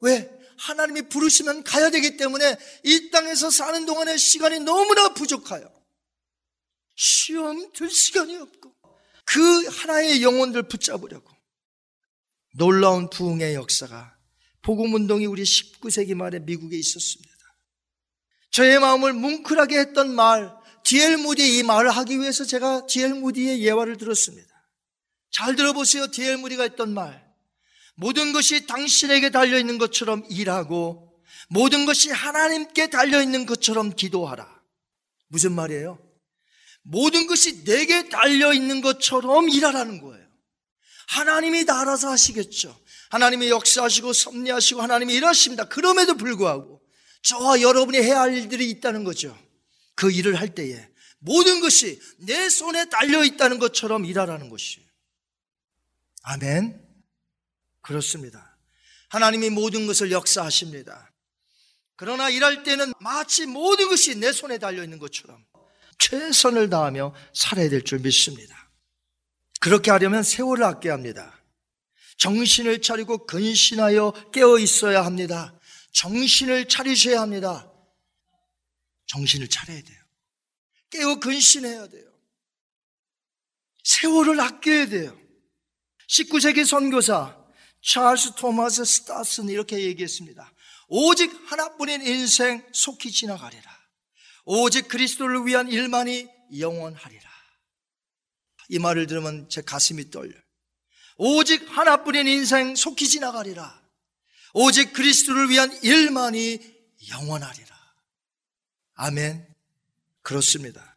왜? 0.00 0.30
하나님이 0.58 1.02
부르시면 1.08 1.62
가야 1.62 1.90
되기 1.90 2.16
때문에 2.16 2.56
이 2.84 3.10
땅에서 3.10 3.50
사는 3.50 3.86
동안에 3.86 4.16
시간이 4.16 4.60
너무나 4.60 5.14
부족하여 5.14 5.72
시험 6.96 7.70
들 7.72 7.88
시간이 7.90 8.36
없고 8.36 8.67
그 9.28 9.66
하나의 9.66 10.22
영혼들 10.22 10.64
붙잡으려고 10.64 11.30
놀라운 12.54 13.10
부흥의 13.10 13.54
역사가 13.54 14.16
복음 14.62 14.94
운동이 14.94 15.26
우리 15.26 15.42
19세기 15.42 16.14
말에 16.14 16.38
미국에 16.40 16.76
있었습니다. 16.76 17.28
저의 18.50 18.80
마음을 18.80 19.12
뭉클하게 19.12 19.78
했던 19.78 20.14
말, 20.14 20.50
디엘 20.82 21.18
무디 21.18 21.58
이 21.58 21.62
말을 21.62 21.90
하기 21.90 22.18
위해서 22.18 22.44
제가 22.44 22.86
디엘 22.86 23.14
무디의 23.14 23.62
예화를 23.62 23.98
들었습니다. 23.98 24.48
잘 25.30 25.54
들어보세요. 25.54 26.10
디엘 26.10 26.38
무디가 26.38 26.62
했던 26.62 26.94
말. 26.94 27.28
모든 27.94 28.32
것이 28.32 28.66
당신에게 28.66 29.30
달려 29.30 29.58
있는 29.58 29.76
것처럼 29.76 30.24
일하고 30.30 31.20
모든 31.50 31.84
것이 31.84 32.10
하나님께 32.10 32.88
달려 32.88 33.22
있는 33.22 33.44
것처럼 33.44 33.94
기도하라. 33.94 34.62
무슨 35.28 35.52
말이에요? 35.52 36.07
모든 36.82 37.26
것이 37.26 37.64
내게 37.64 38.08
달려 38.08 38.52
있는 38.52 38.80
것처럼 38.80 39.48
일하라는 39.48 40.00
거예요. 40.00 40.26
하나님이 41.08 41.64
다 41.64 41.80
알아서 41.80 42.10
하시겠죠. 42.10 42.78
하나님이 43.10 43.48
역사하시고 43.48 44.12
섭리하시고 44.12 44.82
하나님이 44.82 45.14
일하십니다. 45.14 45.64
그럼에도 45.64 46.16
불구하고 46.16 46.82
저와 47.22 47.60
여러분이 47.62 47.98
해야 47.98 48.20
할 48.20 48.34
일들이 48.34 48.70
있다는 48.70 49.04
거죠. 49.04 49.36
그 49.94 50.10
일을 50.10 50.38
할 50.38 50.54
때에 50.54 50.88
모든 51.18 51.60
것이 51.60 52.00
내 52.18 52.48
손에 52.48 52.88
달려 52.88 53.24
있다는 53.24 53.58
것처럼 53.58 54.04
일하라는 54.04 54.48
것이에요. 54.50 54.86
아멘. 56.22 56.80
그렇습니다. 57.80 58.58
하나님이 59.08 59.50
모든 59.50 59.86
것을 59.86 60.12
역사하십니다. 60.12 61.10
그러나 61.96 62.28
일할 62.28 62.62
때는 62.62 62.92
마치 63.00 63.46
모든 63.46 63.88
것이 63.88 64.14
내 64.14 64.30
손에 64.32 64.58
달려 64.58 64.84
있는 64.84 64.98
것처럼 64.98 65.44
최선을 65.98 66.70
다하며 66.70 67.14
살아야 67.34 67.68
될 67.68 67.82
줄 67.84 67.98
믿습니다. 68.00 68.70
그렇게 69.60 69.90
하려면 69.90 70.22
세월을 70.22 70.64
아껴야 70.64 70.94
합니다. 70.94 71.34
정신을 72.18 72.80
차리고 72.82 73.26
근신하여 73.26 74.30
깨어 74.32 74.58
있어야 74.58 75.04
합니다. 75.04 75.54
정신을 75.92 76.68
차리셔야 76.68 77.20
합니다. 77.20 77.70
정신을 79.06 79.48
차려야 79.48 79.82
돼요. 79.82 79.98
깨어 80.90 81.16
근신해야 81.20 81.88
돼요. 81.88 82.08
세월을 83.84 84.40
아껴야 84.40 84.86
돼요. 84.86 85.18
19세기 86.08 86.64
선교사 86.66 87.36
찰스 87.82 88.34
토마스 88.34 88.84
스타스는 88.84 89.50
이렇게 89.50 89.80
얘기했습니다. 89.80 90.52
오직 90.88 91.30
하나뿐인 91.50 92.02
인생 92.06 92.66
속히 92.72 93.10
지나가리라. 93.12 93.77
오직 94.50 94.88
그리스도를 94.88 95.44
위한 95.44 95.68
일만이 95.68 96.26
영원하리라. 96.58 97.30
이 98.70 98.78
말을 98.78 99.06
들으면 99.06 99.46
제 99.50 99.60
가슴이 99.60 100.10
떨려요. 100.10 100.40
오직 101.18 101.66
하나뿐인 101.68 102.26
인생 102.26 102.74
속히 102.74 103.08
지나가리라. 103.08 103.78
오직 104.54 104.94
그리스도를 104.94 105.50
위한 105.50 105.70
일만이 105.82 106.60
영원하리라. 107.10 107.76
아멘. 108.94 109.46
그렇습니다. 110.22 110.96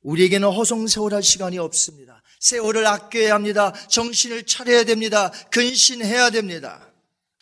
우리에게는 0.00 0.48
허송세월할 0.48 1.22
시간이 1.22 1.56
없습니다. 1.58 2.20
세월을 2.40 2.84
아껴야 2.84 3.32
합니다. 3.32 3.72
정신을 3.86 4.44
차려야 4.44 4.82
됩니다. 4.82 5.30
근신해야 5.52 6.30
됩니다. 6.30 6.92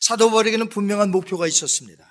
사도 0.01 0.29
바울에게는 0.29 0.69
분명한 0.69 1.11
목표가 1.11 1.47
있었습니다. 1.47 2.07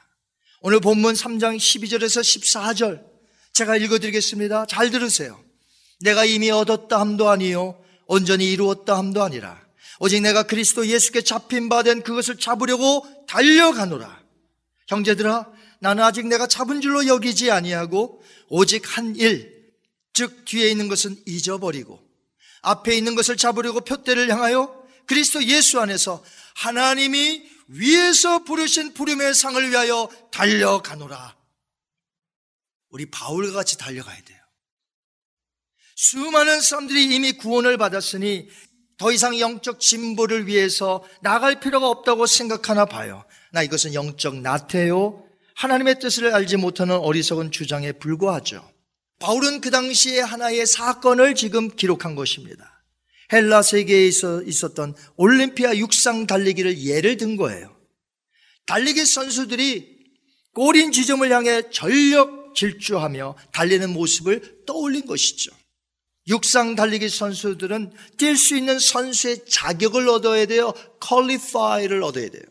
오늘 0.61 0.79
본문 0.79 1.13
3장 1.13 1.57
12절에서 1.57 2.21
14절 2.21 3.14
제가 3.55 3.77
읽어드리겠습니다. 3.77 4.65
잘 4.65 4.91
들으세요. 4.91 5.41
내가 6.01 6.25
이미 6.25 6.51
얻었다 6.51 6.99
함도 6.99 7.29
아니요 7.29 7.81
온전히 8.05 8.51
이루었다 8.51 8.97
함도 8.97 9.23
아니라 9.23 9.63
오직 9.99 10.21
내가 10.21 10.43
그리스도 10.43 10.85
예수께 10.85 11.21
잡힌 11.21 11.69
바 11.69 11.81
된 11.81 12.03
그것을 12.03 12.37
잡으려고 12.37 13.05
달려가노라. 13.27 14.23
형제들아 14.87 15.47
나는 15.79 16.03
아직 16.03 16.27
내가 16.27 16.47
잡은 16.47 16.81
줄로 16.81 17.07
여기지 17.07 17.49
아니하고 17.49 18.21
오직 18.49 18.97
한 18.97 19.15
일, 19.15 19.71
즉 20.13 20.43
뒤에 20.43 20.69
있는 20.69 20.89
것은 20.89 21.15
잊어버리고 21.25 22.01
앞에 22.61 22.93
있는 22.93 23.15
것을 23.15 23.37
잡으려고 23.37 23.79
표대를 23.81 24.29
향하여 24.29 24.83
그리스도 25.05 25.41
예수 25.45 25.79
안에서 25.79 26.21
하나님이 26.55 27.41
위에서 27.69 28.43
부르신 28.43 28.93
부름의 28.93 29.33
상을 29.33 29.69
위하여 29.69 30.09
달려가노라. 30.31 31.44
우리 32.95 33.05
바울과 33.07 33.51
같이 33.51 33.77
달려가야 33.77 34.15
돼요. 34.23 34.39
수많은 35.97 36.61
사람들이 36.61 37.13
이미 37.13 37.33
구원을 37.33 37.77
받았으니 37.77 38.47
더 38.97 39.11
이상 39.11 39.37
영적 39.37 39.81
진보를 39.81 40.47
위해서 40.47 41.03
나갈 41.21 41.59
필요가 41.59 41.89
없다고 41.89 42.25
생각하나 42.25 42.85
봐요. 42.85 43.25
나 43.51 43.63
이것은 43.63 43.93
영적 43.93 44.37
나태요. 44.37 45.27
하나님의 45.55 45.99
뜻을 45.99 46.33
알지 46.33 46.55
못하는 46.55 46.95
어리석은 46.95 47.51
주장에 47.51 47.91
불과하죠. 47.91 48.65
바울은 49.19 49.59
그 49.59 49.71
당시에 49.71 50.21
하나의 50.21 50.65
사건을 50.65 51.35
지금 51.35 51.75
기록한 51.75 52.15
것입니다. 52.15 52.81
헬라 53.33 53.61
세계에 53.61 54.07
있었던 54.07 54.95
올림피아 55.17 55.75
육상 55.75 56.27
달리기를 56.27 56.81
예를 56.81 57.17
든 57.17 57.35
거예요. 57.35 57.75
달리기 58.67 59.05
선수들이 59.05 59.97
꼬린 60.53 60.93
지점을 60.93 61.29
향해 61.29 61.69
전력 61.71 62.44
질주하며 62.55 63.35
달리는 63.51 63.89
모습을 63.91 64.65
떠올린 64.65 65.05
것이죠. 65.05 65.51
육상 66.27 66.75
달리기 66.75 67.07
선수들은 67.09 67.93
뛸 68.17 68.35
수 68.35 68.57
있는 68.57 68.79
선수의 68.79 69.45
자격을 69.47 70.09
얻어야 70.09 70.45
돼요. 70.47 70.73
qualify를 70.99 72.01
얻어야 72.01 72.29
돼요. 72.29 72.43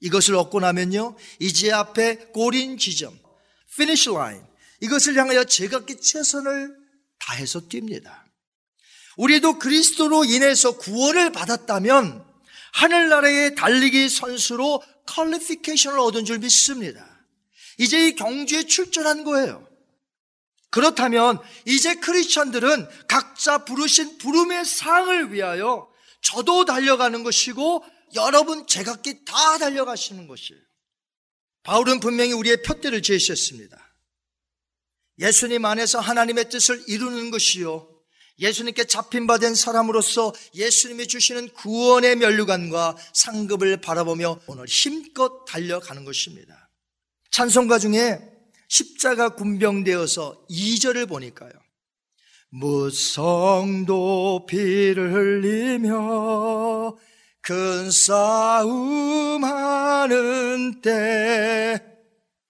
이것을 0.00 0.34
얻고 0.34 0.60
나면요. 0.60 1.16
이제 1.38 1.72
앞에 1.72 2.16
골인 2.32 2.76
지점, 2.76 3.16
finish 3.76 4.10
line 4.10 4.42
이것을 4.80 5.16
향하여 5.16 5.44
제각기 5.44 6.00
최선을 6.00 6.76
다해서 7.18 7.60
뜁니다. 7.68 8.24
우리도 9.16 9.58
그리스도로 9.58 10.24
인해서 10.24 10.76
구원을 10.76 11.32
받았다면 11.32 12.24
하늘나라의 12.72 13.54
달리기 13.54 14.08
선수로 14.10 14.82
qualification을 15.06 15.98
얻은 15.98 16.24
줄 16.24 16.38
믿습니다. 16.40 17.15
이제 17.78 18.08
이 18.08 18.14
경주에 18.14 18.64
출전한 18.64 19.24
거예요. 19.24 19.66
그렇다면 20.70 21.38
이제 21.64 21.94
크리스천들은 21.94 22.88
각자 23.08 23.64
부르신 23.64 24.18
부름의 24.18 24.64
상을 24.64 25.32
위하여 25.32 25.88
저도 26.22 26.64
달려가는 26.64 27.22
것이고 27.22 27.84
여러분 28.14 28.66
제각기 28.66 29.24
다 29.24 29.58
달려가시는 29.58 30.26
것이에요. 30.26 30.60
바울은 31.62 32.00
분명히 32.00 32.32
우리의 32.32 32.62
표대를 32.62 33.02
제시했습니다. 33.02 33.76
예수님 35.18 35.64
안에서 35.64 35.98
하나님의 35.98 36.50
뜻을 36.50 36.84
이루는 36.88 37.30
것이요. 37.30 37.88
예수님께 38.38 38.84
잡힌 38.84 39.26
바 39.26 39.38
된 39.38 39.54
사람으로서 39.54 40.34
예수님이 40.54 41.06
주시는 41.08 41.48
구원의 41.54 42.16
면류관과 42.16 42.96
상급을 43.14 43.80
바라보며 43.80 44.40
오늘 44.46 44.66
힘껏 44.66 45.44
달려가는 45.46 46.04
것입니다. 46.04 46.65
찬송가 47.30 47.78
중에 47.78 48.20
십자가 48.68 49.30
군병되어서 49.30 50.46
2절을 50.50 51.08
보니까요. 51.08 51.52
무성도 52.50 54.46
피를 54.46 55.12
흘리며 55.12 56.96
큰 57.42 57.90
싸움 57.90 59.44
하는 59.44 60.80
때 60.80 61.96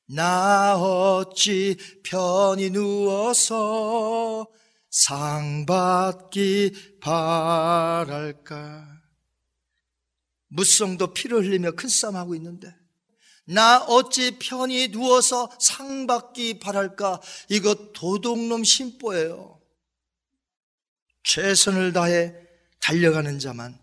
나 0.08 0.76
어찌 0.76 1.76
편히 2.04 2.70
누워서 2.70 4.46
상 4.88 5.66
받기 5.66 6.98
바랄까 7.00 8.86
무성도 10.48 11.12
피를 11.12 11.44
흘리며 11.44 11.72
큰 11.72 11.88
싸움하고 11.88 12.34
있는데 12.36 12.74
나 13.46 13.78
어찌 13.84 14.38
편히 14.38 14.88
누워서 14.88 15.50
상 15.60 16.06
받기 16.06 16.58
바랄까 16.58 17.20
이거 17.48 17.74
도둑놈 17.92 18.64
심보예요 18.64 19.60
최선을 21.22 21.92
다해 21.92 22.34
달려가는 22.80 23.38
자만 23.38 23.78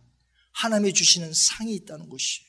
하나님이 0.54 0.94
주시는 0.94 1.34
상이 1.34 1.74
있다는 1.76 2.10
것이에요. 2.10 2.48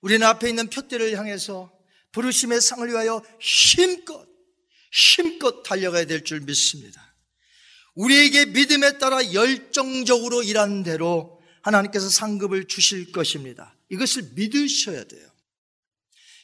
우리는 0.00 0.26
앞에 0.26 0.48
있는 0.48 0.70
표대를 0.70 1.16
향해서 1.18 1.70
부르심의 2.12 2.60
상을 2.60 2.88
위하여 2.88 3.22
힘껏, 3.40 4.26
힘껏 4.92 5.62
달려가야 5.62 6.06
될 6.06 6.24
줄 6.24 6.40
믿습니다. 6.40 7.14
우리에게 7.94 8.46
믿음에 8.46 8.98
따라 8.98 9.32
열정적으로 9.32 10.42
일하는 10.42 10.82
대로 10.82 11.42
하나님께서 11.62 12.08
상급을 12.08 12.66
주실 12.66 13.12
것입니다. 13.12 13.76
이것을 13.90 14.30
믿으셔야 14.34 15.04
돼요. 15.04 15.29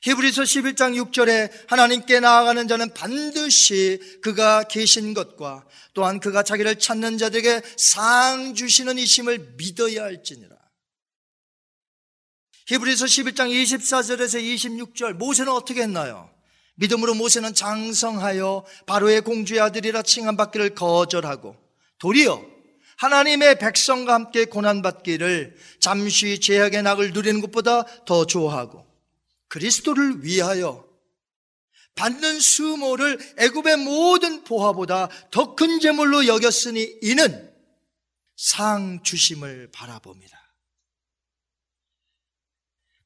히브리서 0.03 0.43
11장 0.43 1.11
6절에 1.11 1.51
하나님께 1.69 2.21
나아가는 2.21 2.69
자는 2.69 2.93
반드시 2.93 4.01
그가 4.23 4.65
계신 4.65 5.15
것과 5.15 5.65
또한 5.95 6.21
그가 6.21 6.43
자기를 6.43 6.79
찾는 6.79 7.19
자들에게 7.19 7.63
상 7.77 8.55
주시는 8.55 8.99
이심을 8.99 9.55
믿어야 9.57 10.05
할지니라. 10.05 10.55
히브리서 12.67 13.07
11장 13.07 13.51
24절에서 13.51 14.43
26절 14.43 15.15
모세는 15.15 15.53
어떻게 15.53 15.83
했나요? 15.83 16.31
믿음으로 16.77 17.15
모세는 17.15 17.55
장성하여 17.55 18.65
바로의 18.87 19.23
공주의 19.23 19.61
아들이라 19.61 20.03
칭함받기를 20.03 20.75
거절하고 20.75 21.57
도리어 21.99 22.45
하나님의 22.99 23.59
백성과 23.59 24.15
함께 24.15 24.47
고난받기를 24.47 25.57
잠시 25.81 26.41
제약의 26.41 26.83
낙을 26.83 27.13
누리는 27.13 27.41
것보다 27.41 27.85
더 28.05 28.27
좋아하고 28.27 28.86
그리스도를 29.49 30.25
위하여 30.25 30.87
받는 31.95 32.41
수모를 32.41 33.19
애굽의 33.39 33.79
모든 33.79 34.45
보화보다 34.45 35.09
더 35.31 35.57
큰 35.57 35.81
재물로 35.81 36.27
여겼으니 36.27 36.99
이는 37.03 37.55
상 38.37 39.03
주심을 39.03 39.71
바라봅니다. 39.73 40.37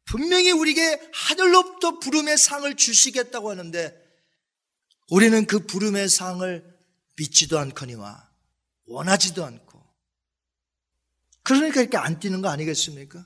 분명히 0.07 0.51
우리에게 0.51 1.01
하늘로부터 1.12 2.01
부름의 2.01 2.36
상을 2.36 2.74
주시겠다고 2.76 3.49
하는데 3.49 3.97
우리는 5.09 5.47
그 5.47 5.66
부름의 5.66 6.09
상을 6.09 6.78
믿지도 7.14 7.61
않거니와 7.61 8.28
원하지도 8.86 9.45
않고 9.45 9.80
그러니까 11.45 11.80
이렇게 11.80 11.97
안 11.97 12.18
뛰는 12.18 12.43
거 12.43 12.49
아니겠습니까? 12.49 13.24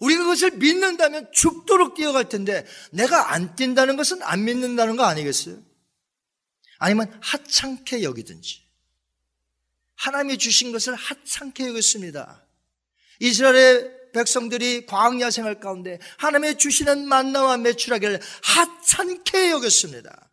우리가 0.00 0.22
그것을 0.22 0.52
믿는다면 0.52 1.30
죽도록 1.32 1.94
뛰어갈 1.94 2.28
텐데 2.28 2.66
내가 2.90 3.32
안 3.32 3.54
뛴다는 3.54 3.96
것은 3.96 4.22
안 4.22 4.44
믿는다는 4.44 4.96
거 4.96 5.04
아니겠어요? 5.04 5.62
아니면 6.78 7.16
하찮게 7.22 8.02
여기든지 8.02 8.64
하나님이 9.96 10.38
주신 10.38 10.72
것을 10.72 10.94
하찮게 10.94 11.68
여겼습니다. 11.68 12.44
이스라엘의 13.20 13.90
백성들이 14.12 14.86
광야 14.86 15.30
생활 15.30 15.60
가운데 15.60 15.98
하나님의 16.18 16.58
주시는 16.58 17.06
만나와 17.06 17.56
매출하기를 17.58 18.20
하찮게 18.42 19.50
여겼습니다. 19.50 20.30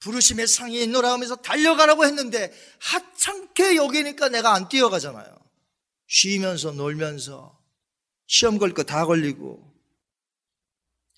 부르심의 0.00 0.48
상이 0.48 0.82
있노라 0.82 1.12
하면서 1.12 1.36
달려가라고 1.36 2.04
했는데 2.06 2.52
하찮게 2.80 3.76
여기니까 3.76 4.30
내가 4.30 4.54
안 4.54 4.68
뛰어가잖아요. 4.68 5.39
쉬면서 6.10 6.72
놀면서 6.72 7.56
시험 8.26 8.58
걸 8.58 8.74
거 8.74 8.82
다 8.82 9.06
걸리고 9.06 9.72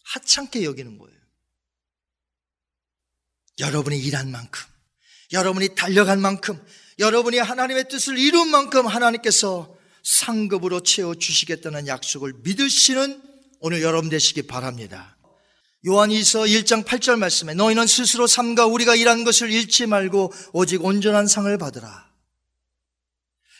하찮게 0.05 0.64
여기는 0.64 0.99
거예요. 0.99 1.18
여러분이 3.59 3.99
일한 3.99 4.30
만큼, 4.30 4.64
여러분이 5.32 5.74
달려간 5.74 6.20
만큼, 6.20 6.62
여러분이 6.99 7.38
하나님의 7.38 7.88
뜻을 7.88 8.18
이룬 8.18 8.49
만큼 8.51 8.86
하나님께서 8.86 9.74
상급으로 10.03 10.82
채워 10.82 11.14
주시겠다는 11.14 11.86
약속을 11.86 12.34
믿으시는 12.43 13.22
오늘 13.61 13.82
여러분 13.82 14.11
되시기 14.11 14.43
바랍니다. 14.43 15.16
요한이서 15.86 16.40
1장 16.43 16.84
8절 16.84 17.18
말씀에 17.18 17.55
너희는 17.55 17.86
스스로 17.86 18.26
삼가 18.26 18.66
우리가 18.66 18.95
일한 18.95 19.24
것을 19.24 19.51
잃지 19.51 19.86
말고 19.86 20.32
오직 20.53 20.84
온전한 20.84 21.26
상을 21.26 21.57
받으라. 21.57 22.12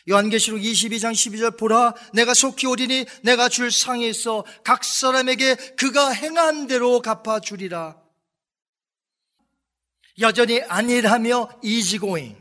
요한계시록 0.09 0.61
22장 0.61 1.13
12절 1.13 1.59
보라 1.59 1.95
내가 2.13 2.35
속히 2.35 2.67
오리니 2.67 3.07
내가 3.23 3.49
줄 3.49 3.71
상이 3.71 4.09
있어 4.09 4.45
각 4.65 4.85
사람에게 4.85 5.55
그가 5.77 6.11
행한 6.11 6.67
대로 6.67 7.01
갚아 7.01 7.41
주리라. 7.41 8.01
여전히 10.19 10.61
안일하며 10.62 11.49
easygoing 11.62 12.37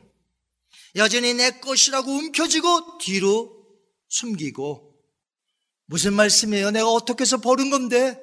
여전히 0.95 1.33
내 1.33 1.51
것이라고 1.51 2.11
움켜쥐고 2.11 2.97
뒤로 2.97 3.65
숨기고 4.09 4.91
무슨 5.85 6.13
말씀이에요? 6.13 6.71
내가 6.71 6.89
어떻게 6.89 7.21
해서 7.21 7.37
버는 7.37 7.69
건데 7.69 8.21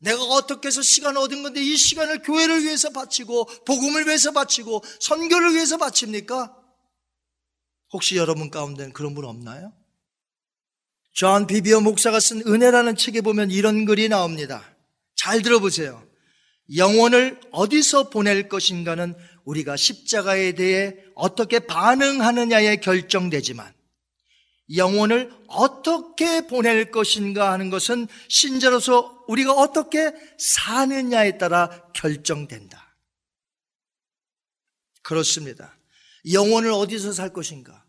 내가 0.00 0.22
어떻게 0.22 0.68
해서 0.68 0.82
시간을 0.82 1.18
얻은 1.18 1.42
건데 1.42 1.62
이 1.62 1.76
시간을 1.76 2.22
교회를 2.22 2.62
위해서 2.62 2.90
바치고 2.90 3.44
복음을 3.64 4.06
위해서 4.06 4.32
바치고 4.32 4.82
선교를 5.00 5.54
위해서 5.54 5.76
바칩니까? 5.76 6.56
혹시 7.92 8.16
여러분 8.16 8.50
가운데는 8.50 8.92
그런 8.92 9.14
분 9.14 9.24
없나요? 9.24 9.72
존 11.12 11.46
비비어 11.46 11.80
목사가 11.80 12.20
쓴 12.20 12.40
은혜라는 12.46 12.96
책에 12.96 13.20
보면 13.20 13.50
이런 13.50 13.84
글이 13.84 14.08
나옵니다. 14.08 14.64
잘 15.16 15.42
들어보세요. 15.42 16.06
영혼을 16.76 17.40
어디서 17.50 18.10
보낼 18.10 18.48
것인가는 18.48 19.14
우리가 19.44 19.76
십자가에 19.76 20.52
대해 20.52 20.94
어떻게 21.14 21.58
반응하느냐에 21.58 22.76
결정되지만 22.76 23.74
영혼을 24.76 25.32
어떻게 25.48 26.46
보낼 26.46 26.92
것인가 26.92 27.52
하는 27.52 27.70
것은 27.70 28.06
신자로서 28.28 29.24
우리가 29.26 29.52
어떻게 29.52 30.12
사느냐에 30.38 31.38
따라 31.38 31.90
결정된다. 31.92 32.96
그렇습니다. 35.02 35.76
영혼을 36.32 36.70
어디서 36.70 37.12
살 37.12 37.32
것인가? 37.32 37.79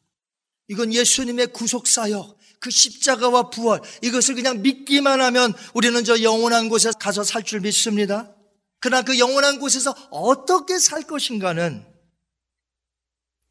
이건 0.72 0.94
예수님의 0.94 1.48
구속사역, 1.48 2.40
그 2.62 2.70
십자가와 2.70 3.50
부활, 3.50 3.82
이것을 4.02 4.36
그냥 4.36 4.62
믿기만 4.62 5.20
하면 5.20 5.54
우리는 5.74 6.02
저 6.06 6.22
영원한 6.24 6.70
곳에 6.70 6.92
가서 6.98 7.26
살 7.26 7.44
줄 7.44 7.60
믿습니다. 7.60 8.34
그러나 8.80 9.04
그 9.04 9.20
영원한 9.20 9.60
곳에서 9.60 9.92
어떻게 10.12 10.80
살 10.80 11.04
것인가는 11.04 11.86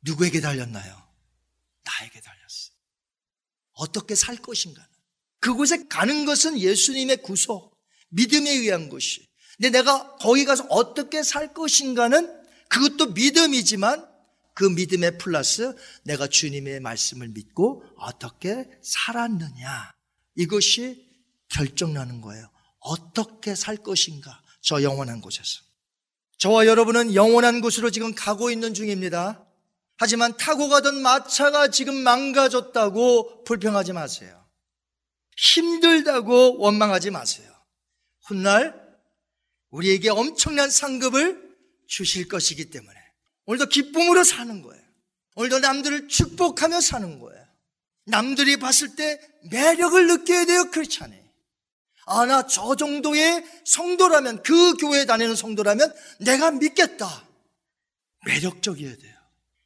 누구에게 0.00 0.40
달렸나요? 0.40 0.96
나에게 1.84 2.22
달렸어. 2.22 2.70
어떻게 3.72 4.14
살 4.14 4.36
것인가? 4.36 4.88
그곳에 5.40 5.88
가는 5.88 6.24
것은 6.24 6.58
예수님의 6.58 7.18
구속, 7.18 7.76
믿음에 8.08 8.50
의한 8.50 8.88
것이. 8.88 9.28
근데 9.58 9.68
내가 9.68 10.16
거기 10.16 10.46
가서 10.46 10.64
어떻게 10.70 11.22
살 11.22 11.52
것인가는 11.52 12.42
그것도 12.70 13.12
믿음이지만 13.12 14.09
그 14.54 14.64
믿음의 14.64 15.18
플러스 15.18 15.74
내가 16.04 16.26
주님의 16.26 16.80
말씀을 16.80 17.28
믿고 17.28 17.84
어떻게 17.96 18.68
살았느냐. 18.82 19.92
이것이 20.36 21.06
결정나는 21.48 22.20
거예요. 22.20 22.50
어떻게 22.80 23.54
살 23.54 23.76
것인가. 23.76 24.42
저 24.62 24.82
영원한 24.82 25.20
곳에서. 25.20 25.60
저와 26.38 26.66
여러분은 26.66 27.14
영원한 27.14 27.60
곳으로 27.60 27.90
지금 27.90 28.14
가고 28.14 28.50
있는 28.50 28.72
중입니다. 28.72 29.46
하지만 29.96 30.34
타고 30.38 30.68
가던 30.70 31.02
마차가 31.02 31.68
지금 31.68 31.94
망가졌다고 31.94 33.44
불평하지 33.44 33.92
마세요. 33.92 34.42
힘들다고 35.36 36.58
원망하지 36.58 37.10
마세요. 37.10 37.50
훗날 38.24 38.74
우리에게 39.70 40.08
엄청난 40.08 40.70
상급을 40.70 41.50
주실 41.86 42.28
것이기 42.28 42.70
때문에 42.70 42.99
오늘도 43.46 43.66
기쁨으로 43.66 44.24
사는 44.24 44.62
거예요. 44.62 44.82
오늘도 45.36 45.60
남들을 45.60 46.08
축복하며 46.08 46.80
사는 46.80 47.18
거예요. 47.18 47.46
남들이 48.06 48.56
봤을 48.58 48.96
때 48.96 49.20
매력을 49.50 50.06
느껴야 50.06 50.44
돼요, 50.44 50.70
크리스찬이. 50.70 51.18
아, 52.06 52.26
나 52.26 52.46
저 52.46 52.74
정도의 52.74 53.44
성도라면, 53.64 54.42
그 54.42 54.74
교회에 54.74 55.04
다니는 55.04 55.36
성도라면 55.36 55.94
내가 56.18 56.50
믿겠다. 56.50 57.28
매력적이어야 58.26 58.96
돼요. 58.96 59.14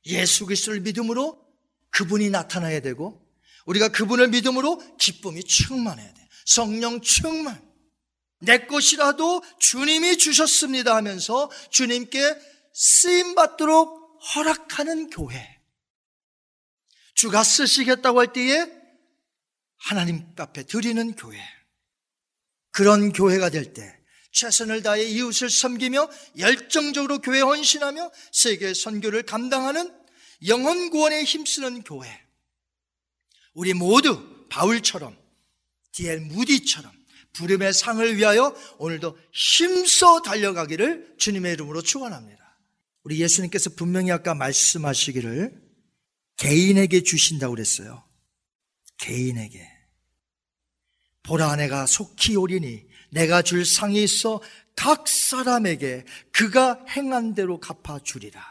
예수 0.07 0.45
그리스도를 0.45 0.81
믿음으로 0.81 1.43
그분이 1.91 2.29
나타나야 2.31 2.81
되고 2.81 3.25
우리가 3.67 3.89
그분을 3.89 4.29
믿음으로 4.29 4.83
기쁨이 4.99 5.43
충만해야 5.43 6.13
돼. 6.13 6.29
성령 6.45 7.01
충만. 7.01 7.63
내 8.41 8.67
것이라도 8.67 9.43
주님이 9.59 10.19
주셨습니다 10.19 10.95
하면서 10.95 11.51
주님께 11.71 12.21
쓰임 12.75 13.35
받도록 13.35 14.21
허락하는 14.35 15.09
교회. 15.09 15.61
주가 17.15 17.43
쓰시겠다고 17.43 18.19
할 18.19 18.33
때에 18.33 18.67
하나님 19.77 20.27
앞에 20.37 20.65
드리는 20.65 21.15
교회. 21.15 21.39
그런 22.73 23.13
교회가 23.13 23.51
될 23.51 23.73
때 23.73 24.05
최선을 24.35 24.83
다해 24.83 25.05
이웃을 25.05 25.49
섬기며 25.49 26.11
열정적으로 26.39 27.21
교회 27.21 27.41
헌신하며 27.41 28.11
세계 28.33 28.75
선교를 28.75 29.23
감당하는 29.23 29.97
영혼 30.49 30.91
구원에 30.91 31.23
힘쓰는 31.23 31.83
교회. 31.85 32.11
우리 33.55 33.73
모두 33.73 34.47
바울처럼 34.49 35.17
디엘 35.93 36.21
무디처럼 36.21 36.93
부름의 37.35 37.73
상을 37.73 38.17
위하여 38.17 38.55
오늘도 38.79 39.17
힘써 39.33 40.21
달려가기를 40.23 41.15
주님의 41.19 41.53
이름으로 41.53 41.81
축원합니다. 41.83 42.44
우리 43.05 43.21
예수님께서 43.21 43.71
분명히 43.71 44.11
아까 44.11 44.35
말씀하시기를 44.35 45.63
개인에게 46.37 47.03
주신다고 47.03 47.55
그랬어요. 47.55 48.03
개인에게. 48.99 49.71
보라 51.23 51.57
내가 51.57 51.87
속히 51.87 52.37
오리니 52.37 52.87
내가 53.11 53.43
줄 53.43 53.65
상이 53.65 54.03
있어 54.03 54.41
각 54.77 55.07
사람에게 55.07 56.05
그가 56.33 56.85
행한 56.87 57.35
대로 57.35 57.61
갚아주리라. 57.61 58.43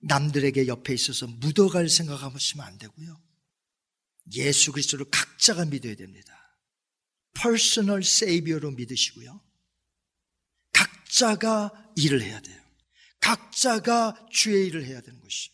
남들에게 0.00 0.66
옆에 0.66 0.94
있어서 0.94 1.26
묻어갈 1.26 1.88
생각하시면 1.88 2.66
안 2.66 2.78
되고요. 2.78 3.20
예수 4.34 4.72
그리스도를 4.72 5.06
각자가 5.10 5.64
믿어야 5.66 5.94
됩니다. 5.94 6.58
personal 7.34 8.02
Savior로 8.02 8.72
믿으시고요. 8.72 9.40
각자가 10.72 11.92
일을 11.96 12.22
해야 12.22 12.40
돼요. 12.40 12.65
각자가 13.26 14.14
주의 14.30 14.68
일을 14.68 14.84
해야 14.84 15.00
되는 15.00 15.20
것이. 15.20 15.50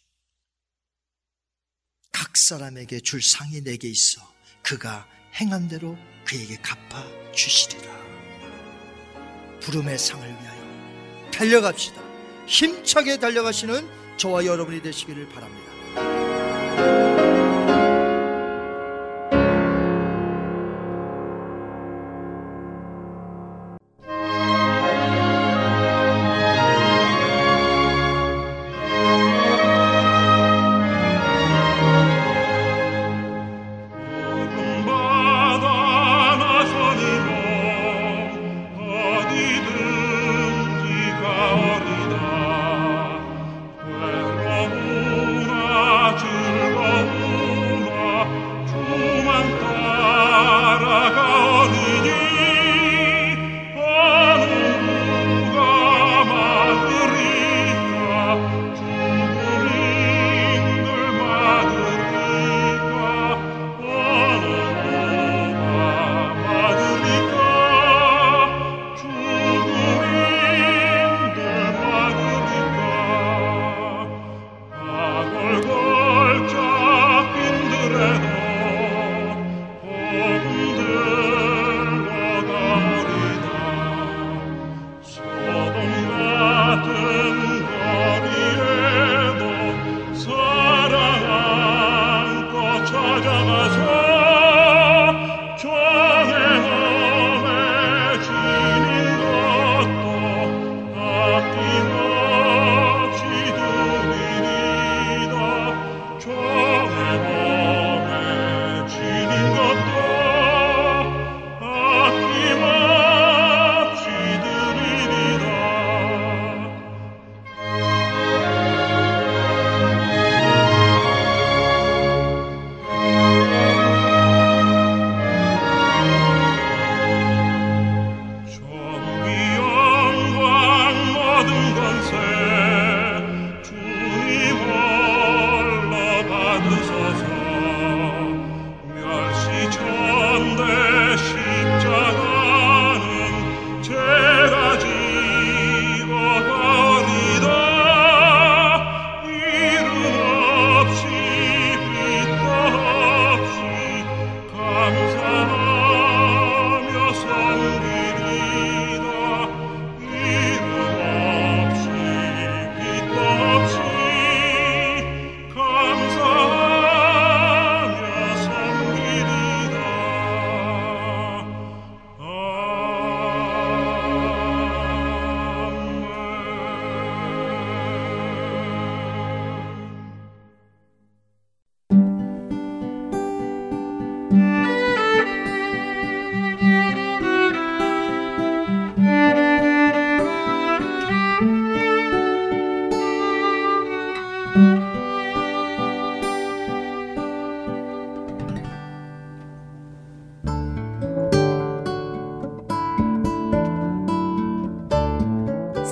각 2.12 2.36
사람에게 2.36 3.00
줄 3.00 3.22
상이 3.22 3.62
내게 3.62 3.88
있어 3.88 4.20
그가 4.62 5.08
행한 5.40 5.68
대로 5.68 5.96
그에게 6.26 6.58
갚아 6.58 7.32
주시리라. 7.32 7.90
부름의 9.60 9.98
상을 9.98 10.28
위하여 10.28 11.30
달려갑시다. 11.30 12.02
힘차게 12.46 13.16
달려가시는 13.18 14.18
저와 14.18 14.44
여러분이 14.44 14.82
되시기를 14.82 15.30
바랍니다. 15.30 17.11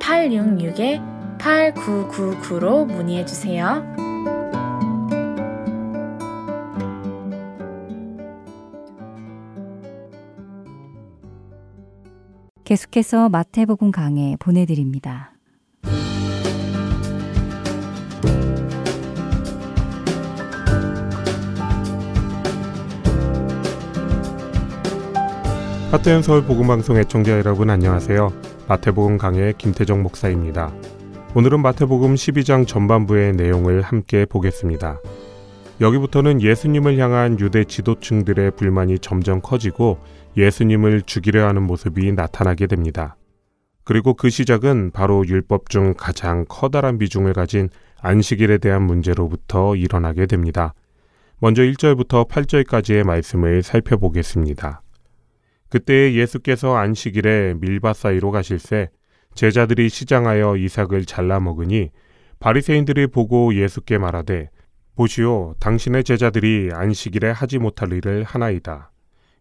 866-8999로 0.00 2.86
문의해 2.86 3.24
주세요. 3.24 3.84
계속해서 12.64 13.28
마태복음 13.28 13.90
강해 13.90 14.36
보내드립니다. 14.38 15.32
하트앤 25.90 26.22
서울 26.22 26.44
복음방송 26.44 26.98
애청자 26.98 27.32
여러분 27.32 27.68
안녕하세요. 27.68 28.49
마태복음 28.70 29.18
강의 29.18 29.52
김태정 29.58 30.00
목사입니다. 30.04 30.72
오늘은 31.34 31.60
마태복음 31.60 32.14
12장 32.14 32.68
전반부의 32.68 33.32
내용을 33.32 33.82
함께 33.82 34.24
보겠습니다. 34.24 35.00
여기부터는 35.80 36.40
예수님을 36.40 36.96
향한 36.98 37.40
유대 37.40 37.64
지도층들의 37.64 38.52
불만이 38.52 39.00
점점 39.00 39.40
커지고 39.42 39.98
예수님을 40.36 41.02
죽이려 41.02 41.48
하는 41.48 41.64
모습이 41.64 42.12
나타나게 42.12 42.68
됩니다. 42.68 43.16
그리고 43.82 44.14
그 44.14 44.30
시작은 44.30 44.92
바로 44.92 45.26
율법 45.26 45.68
중 45.68 45.92
가장 45.96 46.44
커다란 46.48 46.96
비중을 46.96 47.32
가진 47.32 47.70
안식일에 48.00 48.58
대한 48.58 48.82
문제로부터 48.82 49.74
일어나게 49.74 50.26
됩니다. 50.26 50.74
먼저 51.40 51.62
1절부터 51.62 52.28
8절까지의 52.28 53.02
말씀을 53.02 53.64
살펴보겠습니다. 53.64 54.82
그때 55.70 56.12
예수께서 56.12 56.76
안식일에 56.76 57.54
밀밭 57.60 57.96
사이로 57.96 58.32
가실새 58.32 58.90
제자들이 59.34 59.88
시장하여 59.88 60.56
이삭을 60.56 61.04
잘라 61.06 61.40
먹으니 61.40 61.90
바리새인들이 62.40 63.06
보고 63.06 63.54
예수께 63.54 63.96
말하되 63.98 64.50
보시오 64.96 65.54
당신의 65.60 66.04
제자들이 66.04 66.70
안식일에 66.74 67.30
하지 67.30 67.58
못할 67.58 67.92
일을 67.92 68.24
하나이다. 68.24 68.90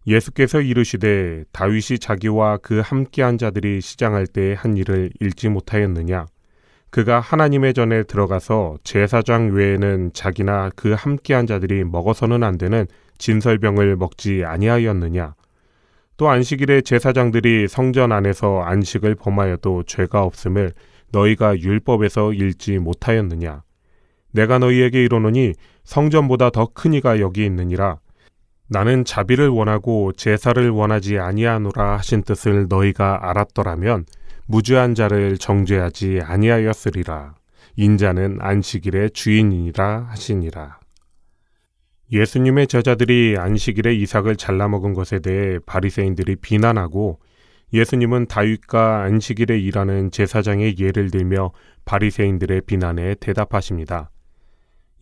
예수께서 0.07 0.61
이르시되 0.61 1.43
다윗이 1.51 1.99
자기와 1.99 2.57
그 2.57 2.80
함께한 2.80 3.38
자들이 3.38 3.82
시장할 3.82 4.27
때 4.27 4.53
한 4.53 4.77
일을 4.77 5.11
읽지 5.19 5.49
못하였느냐 5.49 6.25
그가 6.89 7.19
하나님의 7.19 7.73
전에 7.73 8.03
들어가서 8.03 8.77
제사장 8.84 9.51
외에는 9.53 10.11
자기나 10.13 10.71
그 10.75 10.93
함께한 10.93 11.45
자들이 11.47 11.84
먹어서는 11.84 12.43
안 12.43 12.57
되는 12.57 12.88
진설병을 13.17 13.97
먹지 13.97 14.43
아니하였느냐 14.45 15.36
또 16.20 16.30
안식일에 16.30 16.82
제사장들이 16.82 17.70
성전 17.70 18.11
안에서 18.11 18.59
안식을 18.59 19.15
범하여도 19.15 19.84
죄가 19.84 20.22
없음을 20.24 20.74
너희가 21.13 21.57
율법에서 21.57 22.34
읽지 22.34 22.78
못하였느냐? 22.80 23.63
내가 24.34 24.59
너희에게 24.59 25.01
이르노니 25.05 25.53
성전보다 25.86 26.49
더 26.49 26.65
큰 26.74 26.93
이가 26.93 27.22
여기 27.22 27.45
있느니라. 27.45 27.99
나는 28.67 29.05
자비를 29.05 29.47
원하고 29.47 30.11
제사를 30.11 30.70
원하지 30.70 31.17
아니하노라 31.20 31.97
하신 31.99 32.24
뜻을 32.24 32.67
너희가 32.67 33.30
알았더라면 33.30 34.05
무죄한 34.45 34.95
자를 34.95 35.38
정죄하지 35.38 36.20
아니하였으리라. 36.22 37.36
인자는 37.78 38.39
안식일의 38.41 39.11
주인이라 39.11 40.07
하시니라. 40.09 40.80
예수님의 42.12 42.68
제자들이 42.68 43.36
안식일에 43.38 43.93
이삭을 43.93 44.36
잘라 44.36 44.68
먹은 44.68 44.93
것에 44.93 45.20
대해 45.20 45.60
바리새인들이 45.66 46.38
비난하고 46.38 47.20
예수님은 47.72 48.26
다윗과 48.26 49.03
안식일에 49.03 49.60
일하는 49.60 50.10
제사장의 50.10 50.80
예를 50.80 51.12
들며 51.12 51.51
바리새인들의 51.86 52.62
비난에 52.62 53.16
대답하십니다. 53.20 54.10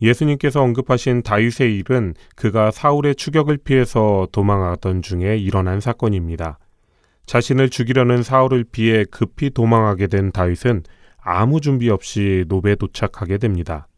예수님께서 0.02 0.62
언급하신 0.62 1.22
다윗의 1.22 1.76
일은 1.78 2.14
그가 2.36 2.70
사울의 2.70 3.14
추격을 3.14 3.56
피해서 3.58 4.28
도망하던 4.30 5.02
중에 5.02 5.38
일어난 5.38 5.80
사건입니다. 5.80 6.58
자신을 7.24 7.70
죽이려는 7.70 8.22
사울을 8.22 8.64
피해 8.70 9.04
급히 9.10 9.50
도망하게 9.50 10.06
된 10.06 10.30
다윗은 10.30 10.82
아무 11.20 11.60
준비 11.60 11.90
없이 11.90 12.44
노베 12.48 12.76
도착하게 12.76 13.38
됩니다. 13.38 13.88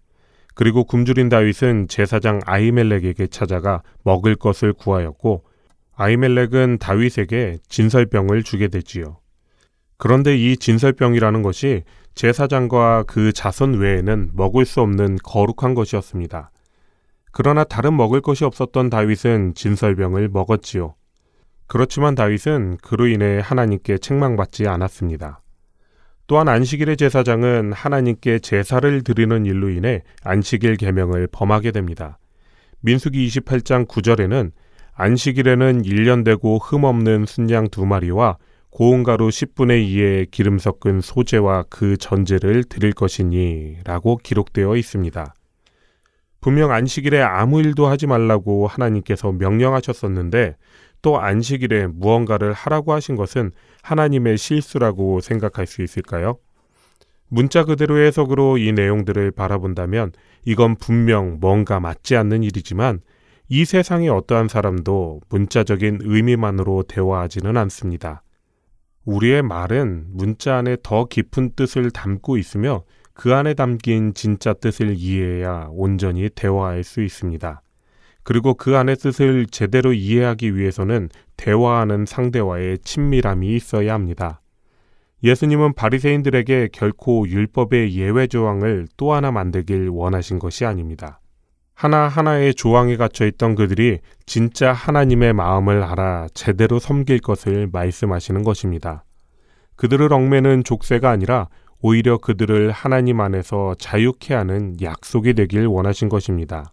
그리고 0.61 0.85
굶주린 0.85 1.31
다윗은 1.31 1.89
제사장 1.89 2.41
아이멜렉에게 2.45 3.29
찾아가 3.29 3.81
먹을 4.05 4.37
것을 4.37 4.75
구하였고 4.75 5.43
아이멜렉은 5.95 6.77
다윗에게 6.79 7.57
진설병을 7.67 8.43
주게 8.43 8.69
되지요. 8.69 9.21
그런데 9.97 10.37
이 10.37 10.59
진설병이라는 10.59 11.41
것이 11.41 11.85
제사장과 12.15 13.05
그 13.07 13.33
자손 13.33 13.79
외에는 13.79 14.33
먹을 14.35 14.67
수 14.67 14.83
없는 14.83 15.17
거룩한 15.25 15.73
것이었습니다. 15.73 16.51
그러나 17.33 17.65
다른 17.65 17.97
먹을 17.97 18.21
것이 18.21 18.45
없었던 18.45 18.91
다윗은 18.91 19.55
진설병을 19.55 20.29
먹었지요. 20.29 20.95
그렇지만 21.69 22.15
다윗은 22.15 22.77
그로 22.83 23.07
인해 23.07 23.41
하나님께 23.43 23.97
책망받지 23.97 24.69
않았습니다. 24.69 25.41
또한 26.31 26.47
안식일의 26.47 26.97
제사장은 26.97 27.73
하나님께 27.73 28.39
제사를 28.39 29.03
드리는 29.03 29.47
일로 29.47 29.69
인해 29.69 30.05
안식일 30.23 30.77
계명을 30.77 31.27
범하게 31.33 31.73
됩니다. 31.73 32.21
민수기 32.83 33.27
28장 33.27 33.89
9절에는 33.89 34.53
안식일에는 34.95 35.83
1년 35.83 36.25
되고 36.25 36.59
흠 36.59 36.85
없는 36.85 37.27
순양 37.27 37.71
두 37.71 37.85
마리와 37.85 38.39
고운 38.71 39.03
가루 39.03 39.27
10분의 39.27 39.85
2의 39.89 40.31
기름 40.31 40.61
섞은 40.61 41.01
소재와 41.01 41.65
그 41.69 41.97
전제를 41.97 42.63
드릴 42.63 42.93
것이니 42.93 43.79
라고 43.83 44.17
기록되어 44.17 44.77
있습니다. 44.77 45.35
분명 46.41 46.71
안식일에 46.71 47.21
아무 47.21 47.61
일도 47.61 47.89
하지 47.89 48.07
말라고 48.07 48.69
하나님께서 48.69 49.33
명령하셨었는데 49.33 50.55
또 51.03 51.21
안식일에 51.21 51.87
무언가를 51.89 52.53
하라고 52.53 52.93
하신 52.93 53.17
것은 53.17 53.53
하나님의 53.83 54.39
실수라고 54.39 55.21
생각할 55.21 55.67
수 55.67 55.83
있을까요? 55.83 56.39
문자 57.29 57.65
그대로의 57.65 58.09
해석으로 58.09 58.59
이 58.59 58.73
내용들을 58.73 59.31
바라본다면 59.31 60.13
이건 60.45 60.75
분명 60.77 61.39
뭔가 61.41 61.79
맞지 61.81 62.17
않는 62.17 62.43
일이지만 62.43 63.01
이 63.49 63.65
세상의 63.65 64.09
어떠한 64.09 64.49
사람도 64.49 65.21
문자적인 65.29 66.01
의미만으로 66.03 66.85
대화하지는 66.85 67.57
않습니다. 67.57 68.23
우리의 69.05 69.43
말은 69.43 70.07
문자 70.11 70.57
안에 70.57 70.77
더 70.83 71.07
깊은 71.07 71.53
뜻을 71.57 71.91
담고 71.91 72.37
있으며 72.37 72.85
그 73.13 73.35
안에 73.35 73.55
담긴 73.55 74.15
진짜 74.15 74.53
뜻을 74.53 74.95
이해해야 74.97 75.69
온전히 75.71 76.29
대화할 76.29 76.85
수 76.85 77.03
있습니다. 77.03 77.63
그리고 78.23 78.55
그 78.55 78.77
안의 78.77 78.97
뜻을 78.97 79.47
제대로 79.47 79.93
이해하기 79.93 80.57
위해서는 80.57 81.09
대화하는 81.37 82.07
상대와의 82.07 82.79
친밀함이 82.79 83.55
있어야 83.57 83.95
합니다. 83.95 84.41
예수님은 85.23 85.75
바리새인들에게 85.75 86.69
결코 86.73 87.29
율법의 87.29 87.95
예외 87.95 88.27
조항을 88.27 88.89
또 88.97 89.13
하나 89.13 89.31
만들길 89.31 89.89
원하신 89.89 90.39
것이 90.39 90.65
아닙니다. 90.65 91.21
하나하나의 91.75 92.55
조항에 92.55 92.97
갇혀 92.97 93.27
있던 93.27 93.55
그들이 93.55 94.01
진짜 94.27 94.73
하나님의 94.73 95.33
마음을 95.33 95.83
알아 95.83 96.29
제대로 96.35 96.79
섬길 96.79 97.21
것을 97.21 97.69
말씀하시는 97.73 98.43
것입니다. 98.43 99.05
그들을 99.77 100.13
얽매는 100.13 100.65
족쇄가 100.65 101.09
아니라 101.09 101.49
오히려 101.81 102.19
그들을 102.19 102.71
하나님 102.71 103.21
안에서 103.21 103.75
자유케 103.79 104.35
하는 104.35 104.77
약속이 104.83 105.33
되길 105.33 105.67
원하신 105.67 106.11
것입니다. 106.11 106.71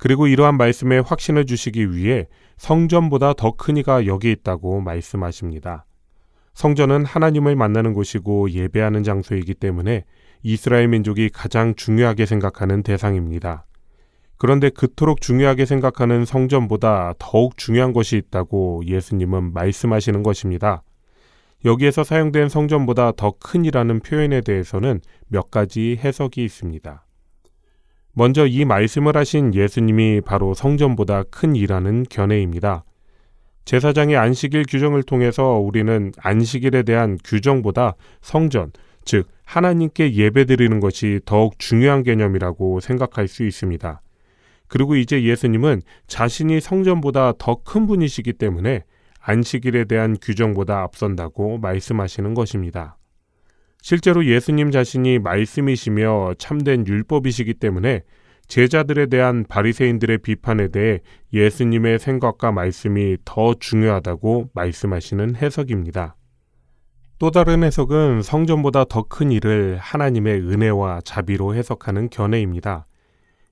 그리고 0.00 0.26
이러한 0.26 0.56
말씀에 0.56 0.98
확신을 0.98 1.44
주시기 1.44 1.94
위해 1.94 2.26
성전보다 2.56 3.34
더 3.34 3.52
큰 3.52 3.76
이가 3.76 4.06
여기 4.06 4.32
있다고 4.32 4.80
말씀하십니다. 4.80 5.84
성전은 6.54 7.04
하나님을 7.04 7.54
만나는 7.54 7.92
곳이고 7.92 8.50
예배하는 8.50 9.02
장소이기 9.02 9.52
때문에 9.54 10.04
이스라엘 10.42 10.88
민족이 10.88 11.28
가장 11.28 11.74
중요하게 11.74 12.24
생각하는 12.24 12.82
대상입니다. 12.82 13.66
그런데 14.38 14.70
그토록 14.70 15.20
중요하게 15.20 15.66
생각하는 15.66 16.24
성전보다 16.24 17.12
더욱 17.18 17.58
중요한 17.58 17.92
것이 17.92 18.16
있다고 18.16 18.82
예수님은 18.86 19.52
말씀하시는 19.52 20.22
것입니다. 20.22 20.82
여기에서 21.66 22.04
사용된 22.04 22.48
성전보다 22.48 23.12
더 23.12 23.32
큰이라는 23.38 24.00
표현에 24.00 24.40
대해서는 24.40 25.02
몇 25.28 25.50
가지 25.50 25.98
해석이 26.02 26.42
있습니다. 26.42 27.04
먼저 28.20 28.46
이 28.46 28.66
말씀을 28.66 29.16
하신 29.16 29.54
예수님이 29.54 30.20
바로 30.20 30.52
성전보다 30.52 31.22
큰 31.30 31.56
이라는 31.56 32.02
견해입니다. 32.02 32.84
제사장의 33.64 34.18
안식일 34.18 34.66
규정을 34.68 35.04
통해서 35.04 35.54
우리는 35.54 36.12
안식일에 36.18 36.82
대한 36.82 37.16
규정보다 37.24 37.94
성전, 38.20 38.72
즉 39.06 39.26
하나님께 39.46 40.12
예배드리는 40.12 40.80
것이 40.80 41.20
더욱 41.24 41.58
중요한 41.58 42.02
개념이라고 42.02 42.80
생각할 42.80 43.26
수 43.26 43.42
있습니다. 43.42 44.02
그리고 44.68 44.96
이제 44.96 45.22
예수님은 45.22 45.80
자신이 46.06 46.60
성전보다 46.60 47.32
더 47.38 47.62
큰 47.64 47.86
분이시기 47.86 48.34
때문에 48.34 48.84
안식일에 49.22 49.84
대한 49.84 50.14
규정보다 50.20 50.82
앞선다고 50.82 51.56
말씀하시는 51.56 52.34
것입니다. 52.34 52.98
실제로 53.82 54.24
예수님 54.24 54.70
자신이 54.70 55.18
말씀이시며 55.18 56.34
참된 56.38 56.86
율법이시기 56.86 57.54
때문에 57.54 58.02
제자들에 58.46 59.06
대한 59.06 59.44
바리새인들의 59.48 60.18
비판에 60.18 60.68
대해 60.68 61.00
예수님의 61.32 61.98
생각과 62.00 62.50
말씀이 62.52 63.16
더 63.24 63.54
중요하다고 63.54 64.50
말씀하시는 64.54 65.36
해석입니다. 65.36 66.16
또 67.20 67.30
다른 67.30 67.62
해석은 67.62 68.22
성전보다 68.22 68.84
더 68.84 69.02
큰 69.02 69.30
일을 69.30 69.76
하나님의 69.78 70.40
은혜와 70.40 71.02
자비로 71.04 71.54
해석하는 71.54 72.08
견해입니다. 72.08 72.86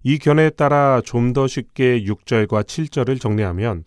이 0.03 0.19
견해에 0.19 0.51
따라 0.51 1.01
좀 1.05 1.33
더 1.33 1.47
쉽게 1.47 2.03
6절과 2.05 2.65
7절을 2.65 3.21
정리하면 3.21 3.85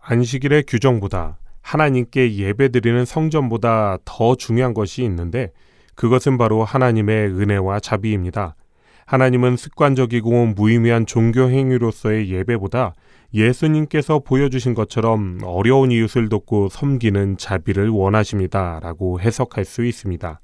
안식일의 0.00 0.64
규정보다 0.68 1.38
하나님께 1.62 2.36
예배드리는 2.36 3.04
성전보다 3.04 3.98
더 4.04 4.34
중요한 4.36 4.74
것이 4.74 5.02
있는데 5.04 5.50
그것은 5.96 6.38
바로 6.38 6.62
하나님의 6.62 7.28
은혜와 7.28 7.80
자비입니다. 7.80 8.54
하나님은 9.06 9.56
습관적이고 9.56 10.46
무의미한 10.46 11.06
종교 11.06 11.48
행위로서의 11.48 12.30
예배보다 12.30 12.94
예수님께서 13.34 14.20
보여주신 14.20 14.74
것처럼 14.74 15.38
어려운 15.42 15.90
이웃을 15.90 16.28
돕고 16.28 16.68
섬기는 16.68 17.36
자비를 17.38 17.88
원하십니다. 17.88 18.80
라고 18.82 19.20
해석할 19.20 19.64
수 19.64 19.84
있습니다. 19.84 20.40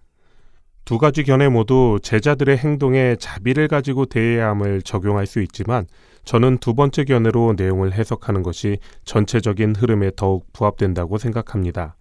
두 0.84 0.98
가지 0.98 1.22
견해 1.22 1.48
모두 1.48 1.98
제자들의 2.02 2.56
행동에 2.58 3.16
자비를 3.16 3.68
가지고 3.68 4.06
대해야 4.06 4.48
함을 4.50 4.82
적용할 4.82 5.26
수 5.26 5.40
있지만 5.42 5.86
저는 6.24 6.58
두 6.58 6.74
번째 6.74 7.04
견해로 7.04 7.54
내용을 7.56 7.92
해석하는 7.92 8.42
것이 8.42 8.78
전체적인 9.04 9.76
흐름에 9.76 10.10
더욱 10.16 10.52
부합된다고 10.52 11.18
생각합니다. 11.18 11.96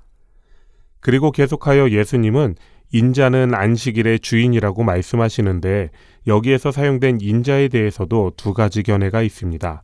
그리고 1.00 1.32
계속하여 1.32 1.90
예수님은 1.90 2.56
인자는 2.92 3.54
안식일의 3.54 4.20
주인이라고 4.20 4.84
말씀하시는데 4.84 5.90
여기에서 6.28 6.72
사용된 6.72 7.20
인자에 7.22 7.70
대해서도 7.70 8.34
두 8.36 8.54
가지 8.54 8.84
견해가 8.84 9.22
있습니다. 9.22 9.84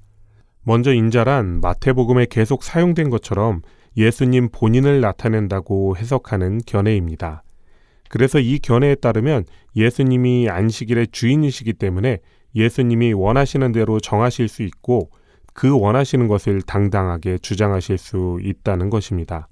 먼저 0.63 0.93
인자란 0.93 1.61
마태복음에 1.61 2.27
계속 2.29 2.63
사용된 2.63 3.09
것처럼 3.09 3.61
예수님 3.95 4.49
본인을 4.51 4.99
나타낸다고 4.99 5.95
해석하는 5.97 6.59
견해입니다. 6.65 7.43
그래서 8.09 8.39
이 8.39 8.59
견해에 8.59 8.95
따르면 8.95 9.45
예수님이 9.75 10.49
안식일의 10.49 11.07
주인이시기 11.11 11.73
때문에 11.73 12.19
예수님이 12.55 13.13
원하시는 13.13 13.71
대로 13.71 13.99
정하실 13.99 14.47
수 14.47 14.63
있고 14.63 15.09
그 15.53 15.77
원하시는 15.77 16.27
것을 16.27 16.61
당당하게 16.61 17.37
주장하실 17.39 17.97
수 17.97 18.39
있다는 18.43 18.89
것입니다. 18.89 19.47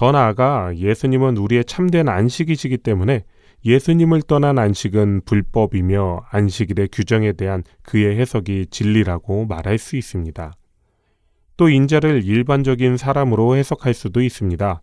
더 0.00 0.12
나아가 0.12 0.74
예수님은 0.74 1.36
우리의 1.36 1.66
참된 1.66 2.08
안식이시기 2.08 2.78
때문에 2.78 3.24
예수님을 3.66 4.22
떠난 4.22 4.58
안식은 4.58 5.20
불법이며 5.26 6.22
안식일의 6.30 6.88
규정에 6.90 7.34
대한 7.34 7.62
그의 7.82 8.18
해석이 8.18 8.68
진리라고 8.70 9.44
말할 9.44 9.76
수 9.76 9.96
있습니다. 9.96 10.54
또 11.58 11.68
인자를 11.68 12.24
일반적인 12.24 12.96
사람으로 12.96 13.56
해석할 13.56 13.92
수도 13.92 14.22
있습니다. 14.22 14.80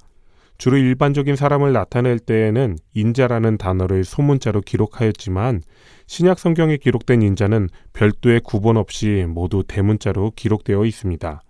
주로 0.60 0.78
일반적인 0.78 1.36
사람을 1.36 1.74
나타낼 1.74 2.20
때에는 2.20 2.78
인자라는 2.94 3.58
단어를 3.58 4.04
소문자로 4.04 4.62
기록하였지만 4.62 5.64
신약 6.06 6.38
성경에 6.38 6.78
기록된 6.78 7.24
인자는 7.24 7.70
별도의 7.94 8.42
구분 8.42 8.78
없이 8.78 9.26
모두 9.28 9.64
대문자로 9.68 10.34
기록되어 10.36 10.86
있습니다. 10.86 11.42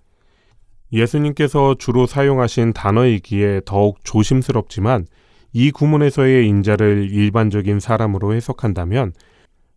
예수님께서 0.92 1.76
주로 1.76 2.06
사용하신 2.06 2.74
단어이기에 2.74 3.62
더욱 3.66 4.04
조심스럽지만 4.04 5.06
이 5.54 5.72
구문에서의 5.72 6.48
인자를 6.48 7.10
일반적인 7.12 7.80
사람으로 7.80 8.34
해석한다면 8.34 9.14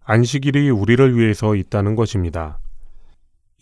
안식일이 0.04 0.70
우리를 0.70 1.16
위해서 1.16 1.54
있다는 1.54 1.96
것입니다. 1.96 2.58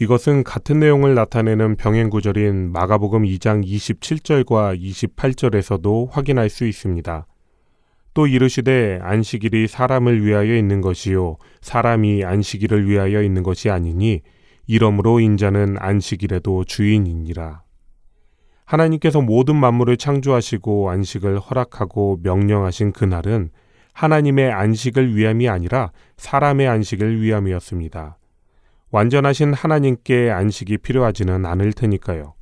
이것은 0.01 0.45
같은 0.45 0.79
내용을 0.79 1.15
나타내는 1.15 1.77
병행 1.77 2.09
구절인 2.09 2.71
마가복음 2.71 3.25
2장 3.25 3.67
27절과 3.67 4.81
28절에서도 4.81 6.11
확인할 6.11 6.49
수 6.49 6.67
있습니다. 6.67 7.27
또 8.15 8.27
이르시되 8.27 9.01
안식일이 9.03 9.67
사람을 9.67 10.25
위하여 10.25 10.57
있는 10.57 10.81
것이요 10.81 11.37
사람이 11.61 12.25
안식일을 12.25 12.89
위하여 12.89 13.23
있는 13.23 13.43
것이 13.43 13.71
아니니 13.71 14.23
이러므로 14.69 15.19
인자는 15.19 15.77
안식일에도 15.79 16.65
주인이니라. 16.65 17.63
하나님께서 18.67 19.23
모든 19.23 19.57
만물을 19.57 19.97
창조하시고 19.97 20.91
안식을 20.91 21.39
허락하고 21.39 22.21
명령하신 22.23 22.93
그날은 22.93 23.49
하나님의 23.95 24.53
안식을 24.53 25.17
위함이 25.17 25.49
아니라 25.49 25.91
사람의 26.19 26.69
안식을 26.69 27.23
위함이었습니다. 27.23 28.19
완전하신 28.91 29.55
하나님께 29.55 30.31
안식이 30.31 30.79
필요하지는 30.79 31.47
않을 31.47 31.73
테니까요. 31.73 32.35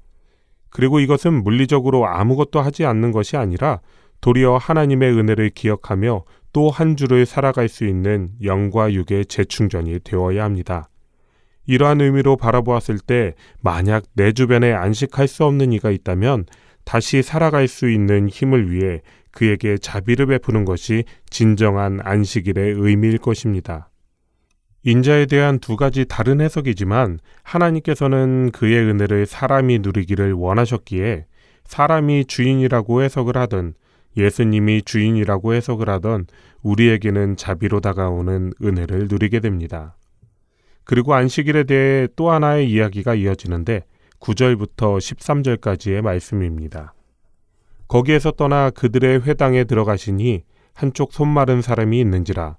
그리고 0.69 0.99
이것은 0.99 1.45
물리적으로 1.45 2.09
아무것도 2.09 2.61
하지 2.61 2.85
않는 2.85 3.13
것이 3.13 3.37
아니라 3.37 3.81
도리어 4.21 4.57
하나님의 4.57 5.13
은혜를 5.13 5.51
기억하며 5.51 6.25
또 6.53 6.71
한 6.71 6.97
주를 6.97 7.25
살아갈 7.25 7.69
수 7.69 7.87
있는 7.87 8.31
영과 8.43 8.93
육의 8.93 9.27
재충전이 9.27 10.01
되어야 10.03 10.43
합니다. 10.43 10.89
이러한 11.67 12.01
의미로 12.01 12.37
바라보았을 12.37 12.99
때 12.99 13.35
만약 13.61 14.05
내 14.15 14.33
주변에 14.33 14.73
안식할 14.73 15.29
수 15.29 15.45
없는 15.45 15.73
이가 15.73 15.91
있다면 15.91 16.47
다시 16.85 17.23
살아갈 17.23 17.69
수 17.69 17.91
있는 17.91 18.29
힘을 18.29 18.71
위해 18.71 19.03
그에게 19.33 19.77
자비를 19.77 20.27
베푸는 20.27 20.65
것이 20.65 21.05
진정한 21.29 22.01
안식일의 22.03 22.75
의미일 22.79 23.19
것입니다. 23.19 23.91
인자에 24.85 25.27
대한 25.27 25.59
두 25.59 25.77
가지 25.77 26.05
다른 26.05 26.41
해석이지만 26.41 27.19
하나님께서는 27.43 28.53
그의 28.53 28.85
은혜를 28.85 29.27
사람이 29.27 29.81
누리기를 29.81 30.33
원하셨기에 30.33 31.27
사람이 31.65 32.27
주인이라고 32.27 33.03
해석을 33.03 33.37
하든 33.37 33.75
예수님이 34.17 34.83
주인이라고 34.83 35.55
해석을 35.55 35.91
하던 35.91 36.27
우리에게는 36.63 37.37
자비로 37.37 37.81
다가오는 37.81 38.53
은혜를 38.63 39.09
누리게 39.11 39.41
됩니다. 39.41 39.97
그리고 40.87 41.15
안식일에 41.15 41.65
대해 41.65 42.07
또 42.15 42.31
하나의 42.31 42.71
이야기가 42.71 43.17
이어지는데 43.17 43.83
9절부터 44.21 44.99
13절까지의 44.99 46.01
말씀입니다. 46.01 46.95
거기에서 47.89 48.31
떠나 48.31 48.71
그들의 48.71 49.23
회당에 49.27 49.65
들어가시니 49.65 50.45
한쪽 50.75 51.13
손 51.13 51.29
마른 51.29 51.61
사람이 51.61 51.99
있는지라. 52.01 52.57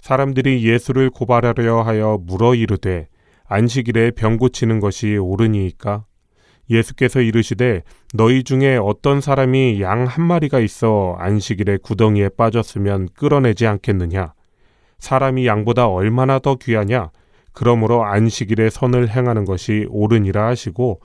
사람들이 0.00 0.62
예수를 0.66 1.08
고발하려 1.10 1.80
하여 1.82 2.18
물어 2.22 2.54
이르되 2.54 3.08
안식일에 3.46 4.12
병 4.12 4.36
고치는 4.36 4.78
것이 4.80 5.16
옳으니이까? 5.16 6.04
예수께서 6.68 7.20
이르시되 7.20 7.82
너희 8.14 8.44
중에 8.44 8.76
어떤 8.76 9.20
사람이 9.22 9.80
양 9.80 10.04
한 10.06 10.24
마리가 10.24 10.60
있어 10.60 11.16
안식일에 11.18 11.78
구덩이에 11.82 12.28
빠졌으면 12.36 13.08
끌어내지 13.14 13.66
않겠느냐? 13.66 14.34
사람이 14.98 15.46
양보다 15.46 15.88
얼마나 15.88 16.38
더 16.38 16.56
귀하냐 16.56 17.10
그러므로 17.52 18.04
안식일에 18.04 18.70
선을 18.70 19.08
행하는 19.08 19.44
것이 19.44 19.86
옳으니라 19.90 20.46
하시고 20.46 21.00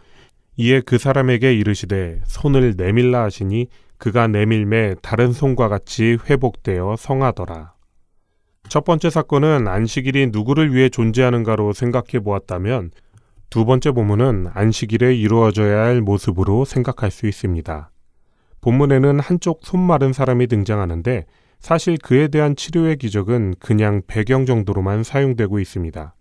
이에 0.57 0.81
그 0.81 0.97
사람에게 0.97 1.53
이르시되 1.53 2.21
손을 2.25 2.75
내밀라 2.77 3.23
하시니 3.23 3.67
그가 3.97 4.27
내밀매 4.27 4.95
다른 5.01 5.31
손과 5.31 5.67
같이 5.67 6.17
회복되어 6.29 6.95
성하더라. 6.97 7.73
첫 8.67 8.83
번째 8.83 9.09
사건은 9.09 9.67
안식일이 9.67 10.27
누구를 10.31 10.73
위해 10.73 10.89
존재하는가로 10.89 11.73
생각해 11.73 12.23
보았다면 12.23 12.91
두 13.49 13.65
번째 13.65 13.91
본문은 13.91 14.47
안식일에 14.53 15.15
이루어져야 15.15 15.83
할 15.83 16.01
모습으로 16.01 16.65
생각할 16.65 17.11
수 17.11 17.27
있습니다. 17.27 17.91
본문에는 18.61 19.19
한쪽 19.19 19.59
손 19.63 19.81
마른 19.81 20.11
사람이 20.11 20.47
등장하는데 20.47 21.25
사실 21.59 21.97
그에 21.97 22.27
대한 22.27 22.55
치료의 22.55 22.97
기적은 22.97 23.55
그냥 23.59 24.01
배경 24.07 24.45
정도로만 24.45 25.03
사용되고 25.03 25.59
있습니다. 25.59 26.14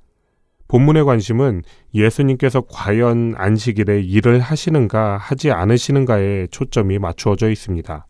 본문의 0.75 1.05
관심은 1.05 1.63
예수님께서 1.95 2.63
과연 2.69 3.35
안식일에 3.37 4.01
일을 4.01 4.41
하시는가 4.41 5.19
하지 5.19 5.53
않으시는가에 5.53 6.49
초점이 6.49 6.99
맞추어져 6.99 7.49
있습니다. 7.49 8.09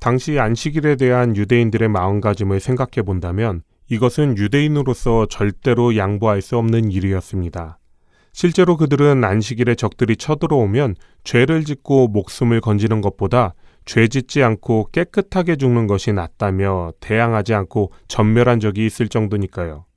당시 0.00 0.38
안식일에 0.38 0.96
대한 0.96 1.36
유대인들의 1.36 1.90
마음가짐을 1.90 2.60
생각해 2.60 3.04
본다면 3.04 3.60
이것은 3.90 4.38
유대인으로서 4.38 5.26
절대로 5.26 5.94
양보할 5.94 6.40
수 6.40 6.56
없는 6.56 6.90
일이었습니다. 6.90 7.78
실제로 8.32 8.78
그들은 8.78 9.22
안식일에 9.22 9.74
적들이 9.74 10.16
쳐들어오면 10.16 10.94
죄를 11.22 11.66
짓고 11.66 12.08
목숨을 12.08 12.62
건지는 12.62 13.02
것보다 13.02 13.52
죄 13.84 14.08
짓지 14.08 14.42
않고 14.42 14.88
깨끗하게 14.90 15.56
죽는 15.56 15.86
것이 15.86 16.14
낫다며 16.14 16.92
대항하지 17.00 17.52
않고 17.52 17.92
전멸한 18.08 18.58
적이 18.58 18.86
있을 18.86 19.10
정도니까요. 19.10 19.87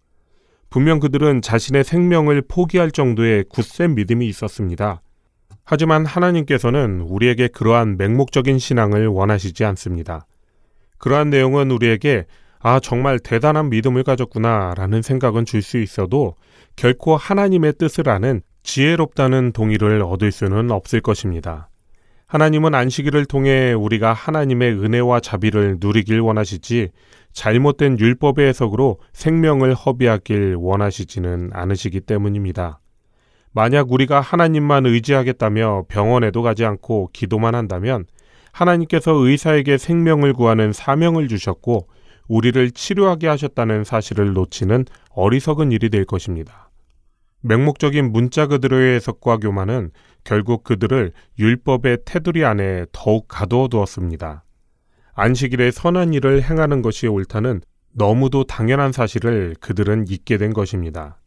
분명 0.71 1.01
그들은 1.01 1.41
자신의 1.41 1.83
생명을 1.83 2.43
포기할 2.47 2.91
정도의 2.91 3.43
굳센 3.49 3.93
믿음이 3.93 4.25
있었습니다. 4.29 5.01
하지만 5.65 6.05
하나님께서는 6.05 7.01
우리에게 7.01 7.49
그러한 7.49 7.97
맹목적인 7.97 8.57
신앙을 8.57 9.07
원하시지 9.07 9.65
않습니다. 9.65 10.25
그러한 10.97 11.29
내용은 11.29 11.71
우리에게 11.71 12.25
아, 12.59 12.79
정말 12.79 13.19
대단한 13.19 13.69
믿음을 13.69 14.03
가졌구나 14.03 14.73
라는 14.77 15.01
생각은 15.01 15.45
줄 15.45 15.61
수 15.61 15.77
있어도 15.77 16.35
결코 16.77 17.17
하나님의 17.17 17.73
뜻을 17.77 18.07
아는 18.07 18.41
지혜롭다는 18.63 19.51
동의를 19.51 20.01
얻을 20.03 20.31
수는 20.31 20.71
없을 20.71 21.01
것입니다. 21.01 21.70
하나님은 22.31 22.73
안식일을 22.73 23.25
통해 23.25 23.73
우리가 23.73 24.13
하나님의 24.13 24.71
은혜와 24.81 25.19
자비를 25.19 25.79
누리길 25.81 26.21
원하시지 26.21 26.87
잘못된 27.33 27.99
율법의 27.99 28.47
해석으로 28.47 28.99
생명을 29.11 29.73
허비하길 29.73 30.55
원하시지는 30.57 31.49
않으시기 31.51 31.99
때문입니다. 31.99 32.79
만약 33.51 33.91
우리가 33.91 34.21
하나님만 34.21 34.85
의지하겠다며 34.85 35.87
병원에도 35.89 36.41
가지 36.41 36.63
않고 36.63 37.09
기도만 37.11 37.53
한다면 37.53 38.05
하나님께서 38.53 39.11
의사에게 39.11 39.77
생명을 39.77 40.31
구하는 40.31 40.71
사명을 40.71 41.27
주셨고 41.27 41.89
우리를 42.29 42.71
치료하게 42.71 43.27
하셨다는 43.27 43.83
사실을 43.83 44.31
놓치는 44.31 44.85
어리석은 45.09 45.73
일이 45.73 45.89
될 45.89 46.05
것입니다. 46.05 46.70
맹목적인 47.41 48.11
문자 48.11 48.47
그들의 48.47 48.95
해석과 48.95 49.37
교만은 49.37 49.91
결국 50.23 50.63
그들을 50.63 51.11
율법의 51.39 51.99
테두리 52.05 52.45
안에 52.45 52.85
더욱 52.91 53.27
가두어 53.27 53.67
두었습니다. 53.67 54.43
안식일에 55.13 55.71
선한 55.71 56.13
일을 56.13 56.43
행하는 56.43 56.81
것이 56.81 57.07
옳다는 57.07 57.61
너무도 57.93 58.45
당연한 58.45 58.91
사실을 58.91 59.55
그들은 59.59 60.05
잊게 60.07 60.37
된 60.37 60.53
것입니다. 60.53 61.19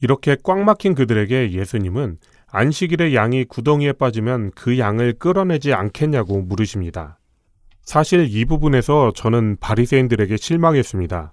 이렇게 0.00 0.36
꽉 0.42 0.58
막힌 0.60 0.94
그들에게 0.94 1.52
예수님은 1.52 2.18
안식일에 2.48 3.14
양이 3.14 3.44
구덩이에 3.44 3.92
빠지면 3.92 4.50
그 4.54 4.78
양을 4.78 5.14
끌어내지 5.18 5.72
않겠냐고 5.72 6.42
물으십니다. 6.42 7.18
사실 7.82 8.26
이 8.28 8.44
부분에서 8.44 9.12
저는 9.14 9.58
바리새인들에게 9.60 10.36
실망했습니다. 10.36 11.32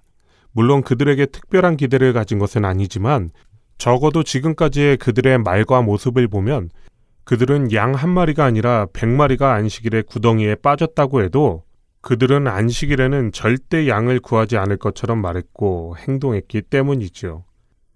물론 0.52 0.82
그들에게 0.82 1.26
특별한 1.26 1.76
기대를 1.76 2.12
가진 2.12 2.38
것은 2.38 2.64
아니지만 2.64 3.30
적어도 3.82 4.22
지금까지의 4.22 4.96
그들의 4.98 5.38
말과 5.38 5.82
모습을 5.82 6.28
보면 6.28 6.70
그들은 7.24 7.72
양 7.72 7.96
한 7.96 8.10
마리가 8.10 8.44
아니라 8.44 8.86
백 8.92 9.08
마리가 9.08 9.54
안식일에 9.54 10.02
구덩이에 10.02 10.54
빠졌다고 10.54 11.24
해도 11.24 11.64
그들은 12.00 12.46
안식일에는 12.46 13.32
절대 13.32 13.88
양을 13.88 14.20
구하지 14.20 14.56
않을 14.56 14.76
것처럼 14.76 15.20
말했고 15.20 15.96
행동했기 15.98 16.62
때문이지요. 16.62 17.42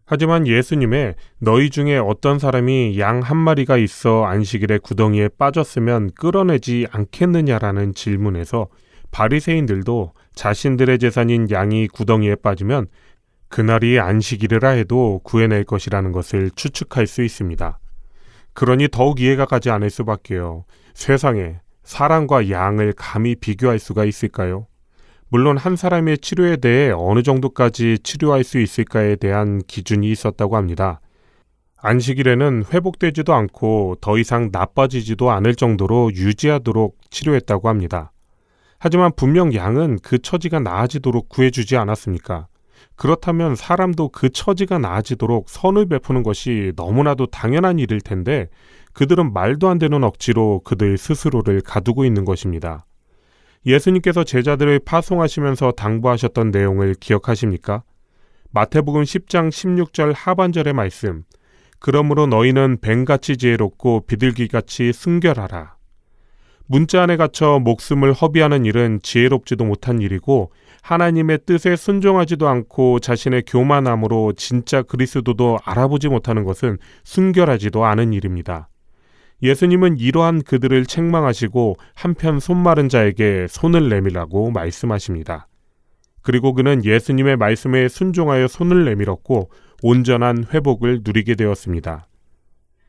하지만 0.07 0.49
예수님의 0.49 1.15
너희 1.39 1.71
중에 1.71 1.99
어떤 1.99 2.41
사람이 2.41 2.99
양 2.99 3.21
한 3.21 3.37
마리가 3.37 3.77
있어 3.77 4.25
안식일에 4.25 4.79
구덩이에 4.79 5.29
빠졌으면 5.39 6.11
끌어내지 6.17 6.89
않겠느냐라는 6.91 7.95
질문에서 7.95 8.67
바리새인들도 9.13 10.15
자신들의 10.35 10.99
재산인 10.99 11.49
양이 11.53 11.87
구덩이에 11.87 12.35
빠지면 12.43 12.89
그날이 13.49 14.01
안식일이라 14.01 14.71
해도 14.71 15.21
구해낼 15.23 15.65
것이라는 15.65 16.13
것을 16.13 16.51
추측할 16.51 17.07
수 17.07 17.23
있습니다. 17.23 17.79
그러니 18.53 18.89
더욱 18.91 19.21
이해가 19.21 19.45
가지 19.47 19.71
않을 19.71 19.91
수밖에요. 19.91 20.65
세상에 20.95 21.61
사람과 21.85 22.51
양을 22.51 22.95
감히 22.97 23.35
비교할 23.35 23.79
수가 23.79 24.05
있을까요? 24.05 24.67
물론 25.29 25.57
한 25.57 25.77
사람의 25.77 26.19
치료에 26.19 26.57
대해 26.57 26.93
어느 26.95 27.23
정도까지 27.23 27.99
치료할 28.03 28.45
수 28.45 28.59
있을까에 28.59 29.17
대한 29.17 29.61
기준이 29.67 30.11
있었다고 30.11 30.57
합니다. 30.57 31.01
안식일에는 31.77 32.65
회복되지도 32.73 33.35
않고 33.35 33.97
더 34.01 34.19
이상 34.19 34.51
나빠지지도 34.51 35.31
않을 35.31 35.55
정도로 35.55 36.13
유지하도록 36.15 36.97
치료했다고 37.11 37.69
합니다. 37.69 38.13
하지만 38.79 39.13
분명 39.15 39.55
양은 39.55 39.99
그 40.03 40.19
처지가 40.19 40.61
나아지도록 40.61 41.29
구해주지 41.29 41.77
않았습니까? 41.77 42.47
그렇다면 42.97 43.55
사람도 43.55 44.09
그 44.09 44.31
처지가 44.31 44.79
나아지도록 44.79 45.49
선을 45.49 45.87
베푸는 45.87 46.23
것이 46.23 46.73
너무나도 46.77 47.27
당연한 47.27 47.79
일일 47.79 48.01
텐데 48.01 48.49
그들은 48.95 49.35
말도 49.35 49.69
안 49.69 49.79
되는 49.79 50.03
억지로 50.03 50.61
그들 50.65 50.97
스스로를 50.97 51.61
가두고 51.61 52.07
있는 52.07 52.25
것입니다. 52.25 52.87
예수님께서 53.67 54.25
제자들을 54.25 54.81
파송하시면서 54.81 55.73
당부하셨던 55.73 56.51
내용을 56.51 56.95
기억하십니까? 56.99 57.83
마태복음 58.53 59.03
10장 59.03 59.51
16절 59.51 60.15
하반절의 60.17 60.73
말씀. 60.73 61.25
그러므로 61.79 62.27
너희는 62.27 62.79
뱀같이 62.81 63.37
지혜롭고 63.37 64.07
비둘기같이 64.07 64.93
순결하라. 64.95 65.77
문자 66.67 67.03
안에 67.03 67.17
갇혀 67.17 67.59
목숨을 67.59 68.13
허비하는 68.13 68.65
일은 68.65 69.01
지혜롭지도 69.03 69.65
못한 69.65 70.01
일이고 70.01 70.53
하나님의 70.87 71.41
뜻에 71.47 71.75
순종하지도 71.75 72.47
않고 72.47 73.01
자신의 73.01 73.43
교만함으로 73.49 74.35
진짜 74.37 74.83
그리스도도 74.83 75.59
알아보지 75.65 76.09
못하는 76.09 76.45
것은 76.45 76.79
순결하지도 77.03 77.85
않은 77.85 78.13
일입니다. 78.13 78.69
예수님은 79.43 79.99
이러한 79.99 80.43
그들을 80.43 80.87
책망하시고 80.87 81.75
한편 81.97 82.39
손마른 82.39 82.89
자에게 82.89 83.49
손을 83.51 83.89
내밀라고 83.89 84.53
말씀하십니다. 84.53 85.49
그리고 86.23 86.55
그는 86.55 86.85
예수님의 86.85 87.37
말씀에 87.37 87.89
순종하여 87.89 88.47
손을 88.47 88.85
내밀었고 88.85 89.51
온전한 89.83 90.45
회복을 90.55 91.01
누리게 91.03 91.35
되었습니다. 91.35 92.07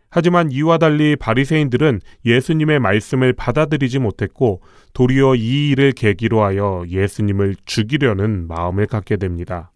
하지만 0.10 0.52
이와 0.52 0.78
달리 0.78 1.16
바리새인들은 1.16 2.00
예수님의 2.26 2.80
말씀을 2.80 3.34
받아들이지 3.34 4.00
못했고 4.00 4.62
도리어 4.94 5.36
이 5.36 5.70
일을 5.72 5.92
계기로 5.92 6.44
하여 6.44 6.86
예수님을 6.88 7.56
죽이려는 7.66 8.48
마음을 8.48 8.86
갖게 8.88 9.18
됩니다. 9.18 9.72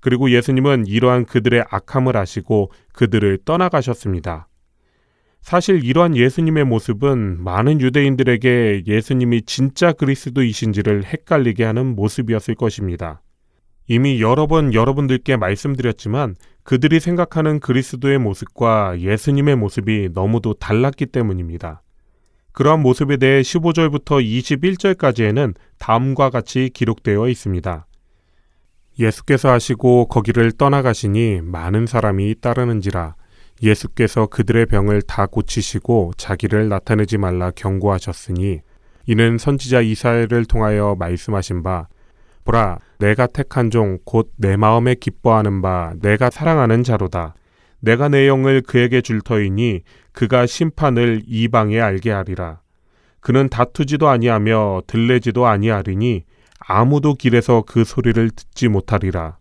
그리고 0.00 0.30
예수님은 0.30 0.86
이러한 0.86 1.26
그들의 1.26 1.64
악함을 1.70 2.16
아시고 2.16 2.70
그들을 2.92 3.38
떠나가셨습니다. 3.44 4.48
사실 5.40 5.84
이러한 5.84 6.16
예수님의 6.16 6.64
모습은 6.64 7.42
많은 7.42 7.80
유대인들에게 7.80 8.84
예수님이 8.86 9.42
진짜 9.42 9.92
그리스도이신지를 9.92 11.04
헷갈리게 11.04 11.64
하는 11.64 11.94
모습이었을 11.94 12.54
것입니다. 12.54 13.22
이미 13.86 14.20
여러 14.20 14.46
번 14.46 14.74
여러분들께 14.74 15.36
말씀드렸지만 15.36 16.34
그들이 16.68 17.00
생각하는 17.00 17.60
그리스도의 17.60 18.18
모습과 18.18 19.00
예수님의 19.00 19.56
모습이 19.56 20.10
너무도 20.12 20.52
달랐기 20.52 21.06
때문입니다. 21.06 21.80
그러한 22.52 22.82
모습에 22.82 23.16
대해 23.16 23.40
15절부터 23.40 24.22
21절까지에는 24.22 25.54
다음과 25.78 26.28
같이 26.28 26.68
기록되어 26.74 27.26
있습니다. 27.30 27.86
예수께서 28.98 29.50
하시고 29.50 30.08
거기를 30.08 30.52
떠나가시니 30.52 31.40
많은 31.42 31.86
사람이 31.86 32.34
따르는지라 32.42 33.14
예수께서 33.62 34.26
그들의 34.26 34.66
병을 34.66 35.00
다 35.00 35.24
고치시고 35.24 36.12
자기를 36.18 36.68
나타내지 36.68 37.16
말라 37.16 37.50
경고하셨으니 37.50 38.60
이는 39.06 39.38
선지자 39.38 39.80
이사야를 39.80 40.44
통하여 40.44 40.96
말씀하신 40.98 41.62
바 41.62 41.88
보라 42.48 42.78
내가 42.98 43.26
택한 43.26 43.70
종 43.70 43.98
곧 44.06 44.30
내 44.38 44.56
마음에 44.56 44.94
기뻐하는 44.94 45.60
바 45.60 45.92
내가 46.00 46.30
사랑하는 46.30 46.82
자로다. 46.82 47.34
내가 47.80 48.08
내 48.08 48.26
영을 48.26 48.62
그에게 48.62 49.02
줄 49.02 49.20
터이니 49.20 49.82
그가 50.12 50.46
심판을 50.46 51.22
이방에 51.26 51.78
알게 51.78 52.10
하리라. 52.10 52.60
그는 53.20 53.50
다투지도 53.50 54.08
아니하며 54.08 54.82
들레지도 54.86 55.46
아니하리니 55.46 56.24
아무도 56.58 57.14
길에서 57.14 57.64
그 57.66 57.84
소리를 57.84 58.30
듣지 58.30 58.68
못하리라. 58.68 59.36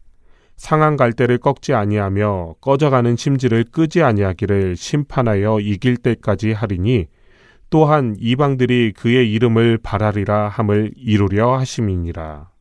상한 0.58 0.98
갈대를 0.98 1.38
꺾지 1.38 1.74
아니하며 1.74 2.56
꺼져가는 2.60 3.16
심지를 3.16 3.64
끄지 3.72 4.04
아니하기를 4.04 4.76
심판하여 4.76 5.62
이길 5.62 5.96
때까지 5.96 6.52
하리니 6.52 7.08
또한 7.70 8.18
이방들이 8.20 8.92
그의 8.94 9.32
이름을 9.32 9.80
바라리라 9.82 10.50
함을 10.50 10.92
이루려 10.98 11.58
하심이니라. 11.58 12.57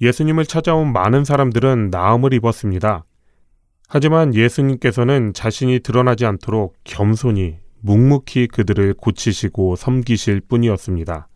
예수님을 0.00 0.46
찾아온 0.46 0.92
많은 0.92 1.24
사람들은 1.24 1.90
나음을 1.90 2.32
입었습니다. 2.34 3.04
하지만 3.88 4.34
예수님께서는 4.34 5.32
자신이 5.32 5.80
드러나지 5.80 6.26
않도록 6.26 6.76
겸손히 6.84 7.58
묵묵히 7.80 8.48
그들을 8.48 8.94
고치시고 8.94 9.76
섬기실 9.76 10.42
뿐이었습니다. 10.42 11.28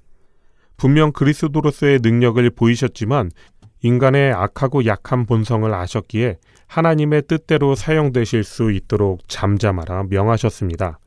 분명 0.77 1.13
그리스도로서의 1.13 2.01
능력을 2.03 2.49
보이셨지만 2.51 3.31
인간의 3.83 4.33
악하고 4.33 4.87
약한 4.87 5.27
본성을 5.27 5.73
아셨기에 5.73 6.39
하나님의 6.67 7.23
뜻대로 7.29 7.75
사용되실 7.75 8.45
수 8.45 8.71
있도록 8.71 9.29
잠잠하라 9.29 10.05
명하셨습니다. 10.09 10.99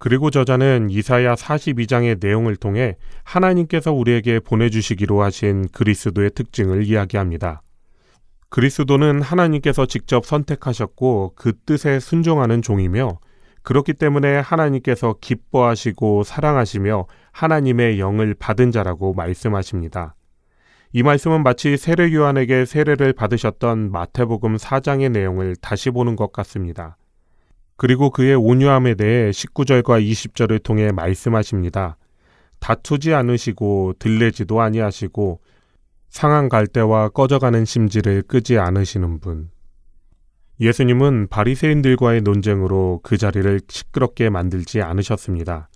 그리고 0.00 0.30
저자는 0.30 0.88
이사야 0.88 1.34
42장의 1.34 2.24
내용을 2.24 2.56
통해 2.56 2.96
하나님께서 3.22 3.92
우리에게 3.92 4.40
보내주시기로 4.40 5.22
하신 5.22 5.68
그리스도의 5.72 6.30
특징을 6.30 6.86
이야기합니다. 6.86 7.60
그리스도는 8.48 9.20
하나님께서 9.20 9.84
직접 9.84 10.24
선택하셨고 10.24 11.34
그 11.36 11.52
뜻에 11.66 12.00
순종하는 12.00 12.62
종이며 12.62 13.18
그렇기 13.62 13.92
때문에 13.92 14.38
하나님께서 14.38 15.16
기뻐하시고 15.20 16.24
사랑하시며 16.24 17.06
하나님의 17.32 18.00
영을 18.00 18.34
받은 18.34 18.72
자라고 18.72 19.12
말씀하십니다. 19.12 20.14
이 20.94 21.02
말씀은 21.02 21.42
마치 21.42 21.76
세례 21.76 22.10
요한에게 22.10 22.64
세례를 22.64 23.12
받으셨던 23.12 23.92
마태복음 23.92 24.56
4장의 24.56 25.12
내용을 25.12 25.56
다시 25.56 25.90
보는 25.90 26.16
것 26.16 26.32
같습니다. 26.32 26.96
그리고 27.80 28.10
그의 28.10 28.34
온유함에 28.34 28.94
대해 28.94 29.30
19절과 29.30 30.06
20절을 30.06 30.62
통해 30.62 30.92
말씀하십니다. 30.92 31.96
다투지 32.58 33.14
않으시고 33.14 33.94
들레지도 33.98 34.60
아니하시고 34.60 35.40
상한 36.10 36.50
갈대와 36.50 37.08
꺼져가는 37.08 37.64
심지를 37.64 38.20
끄지 38.20 38.58
않으시는 38.58 39.20
분. 39.20 39.48
예수님은 40.60 41.28
바리새인들과의 41.28 42.20
논쟁으로 42.20 43.00
그 43.02 43.16
자리를 43.16 43.62
시끄럽게 43.66 44.28
만들지 44.28 44.82
않으셨습니다. 44.82 45.70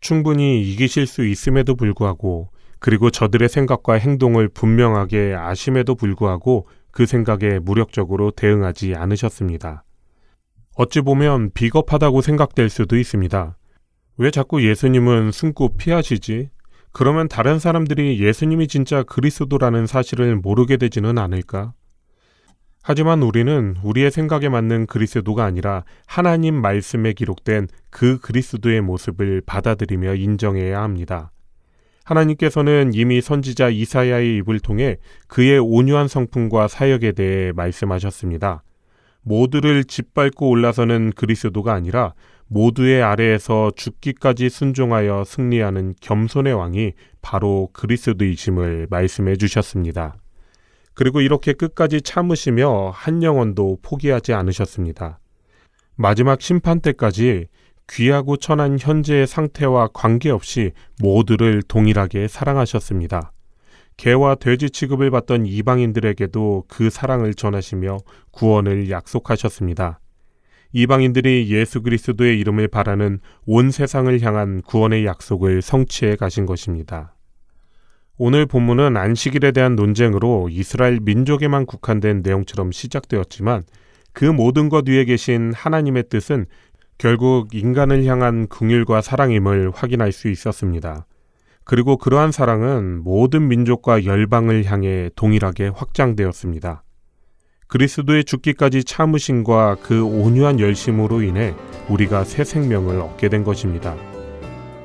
충분히 0.00 0.62
이기실 0.62 1.08
수 1.08 1.26
있음에도 1.26 1.74
불구하고 1.74 2.50
그리고 2.78 3.10
저들의 3.10 3.48
생각과 3.48 3.94
행동을 3.94 4.48
분명하게 4.48 5.34
아심에도 5.36 5.96
불구하고 5.96 6.68
그 6.92 7.06
생각에 7.06 7.58
무력적으로 7.58 8.30
대응하지 8.30 8.94
않으셨습니다. 8.94 9.82
어찌 10.76 11.00
보면 11.00 11.50
비겁하다고 11.54 12.20
생각될 12.20 12.68
수도 12.68 12.96
있습니다. 12.96 13.56
왜 14.16 14.30
자꾸 14.30 14.64
예수님은 14.66 15.30
숨고 15.30 15.76
피하시지? 15.76 16.50
그러면 16.92 17.28
다른 17.28 17.58
사람들이 17.58 18.20
예수님이 18.20 18.66
진짜 18.66 19.02
그리스도라는 19.04 19.86
사실을 19.86 20.36
모르게 20.36 20.76
되지는 20.76 21.18
않을까? 21.18 21.74
하지만 22.82 23.22
우리는 23.22 23.76
우리의 23.82 24.10
생각에 24.10 24.48
맞는 24.48 24.86
그리스도가 24.86 25.44
아니라 25.44 25.84
하나님 26.06 26.60
말씀에 26.60 27.12
기록된 27.12 27.68
그 27.90 28.18
그리스도의 28.18 28.80
모습을 28.82 29.42
받아들이며 29.46 30.16
인정해야 30.16 30.82
합니다. 30.82 31.30
하나님께서는 32.04 32.90
이미 32.94 33.20
선지자 33.20 33.70
이사야의 33.70 34.36
입을 34.38 34.60
통해 34.60 34.98
그의 35.28 35.58
온유한 35.58 36.08
성품과 36.08 36.68
사역에 36.68 37.12
대해 37.12 37.52
말씀하셨습니다. 37.52 38.62
모두를 39.24 39.84
짓밟고 39.84 40.48
올라서는 40.48 41.12
그리스도가 41.16 41.74
아니라 41.74 42.14
모두의 42.46 43.02
아래에서 43.02 43.72
죽기까지 43.74 44.50
순종하여 44.50 45.24
승리하는 45.24 45.94
겸손의 46.00 46.52
왕이 46.52 46.92
바로 47.22 47.70
그리스도이심을 47.72 48.86
말씀해 48.90 49.36
주셨습니다. 49.36 50.16
그리고 50.92 51.20
이렇게 51.20 51.52
끝까지 51.52 52.02
참으시며 52.02 52.92
한 52.94 53.22
영혼도 53.22 53.78
포기하지 53.82 54.32
않으셨습니다. 54.32 55.18
마지막 55.96 56.40
심판 56.40 56.80
때까지 56.80 57.48
귀하고 57.90 58.36
천한 58.36 58.78
현재의 58.78 59.26
상태와 59.26 59.88
관계없이 59.92 60.72
모두를 61.00 61.62
동일하게 61.62 62.28
사랑하셨습니다. 62.28 63.33
개와 63.96 64.34
돼지 64.36 64.70
취급을 64.70 65.10
받던 65.10 65.46
이방인들에게도 65.46 66.64
그 66.68 66.90
사랑을 66.90 67.34
전하시며 67.34 67.98
구원을 68.32 68.90
약속하셨습니다. 68.90 70.00
이방인들이 70.72 71.48
예수 71.50 71.82
그리스도의 71.82 72.38
이름을 72.40 72.66
바라는 72.68 73.20
온 73.46 73.70
세상을 73.70 74.20
향한 74.22 74.60
구원의 74.62 75.06
약속을 75.06 75.62
성취해 75.62 76.16
가신 76.16 76.46
것입니다. 76.46 77.14
오늘 78.16 78.46
본문은 78.46 78.96
안식일에 78.96 79.52
대한 79.52 79.76
논쟁으로 79.76 80.48
이스라엘 80.50 80.98
민족에만 81.00 81.66
국한된 81.66 82.22
내용처럼 82.24 82.72
시작되었지만 82.72 83.62
그 84.12 84.24
모든 84.24 84.68
것 84.68 84.88
위에 84.88 85.04
계신 85.04 85.52
하나님의 85.52 86.04
뜻은 86.08 86.46
결국 86.98 87.54
인간을 87.54 88.04
향한 88.04 88.46
긍휼과 88.48 89.00
사랑임을 89.00 89.72
확인할 89.74 90.12
수 90.12 90.28
있었습니다. 90.28 91.06
그리고 91.64 91.96
그러한 91.96 92.30
사랑은 92.30 93.02
모든 93.02 93.48
민족과 93.48 94.04
열방을 94.04 94.64
향해 94.64 95.10
동일하게 95.16 95.68
확장되었습니다. 95.68 96.82
그리스도의 97.66 98.24
죽기까지 98.24 98.84
참으심과 98.84 99.78
그 99.82 100.04
온유한 100.04 100.60
열심으로 100.60 101.22
인해 101.22 101.54
우리가 101.88 102.24
새 102.24 102.44
생명을 102.44 103.00
얻게 103.00 103.28
된 103.28 103.42
것입니다. 103.42 103.96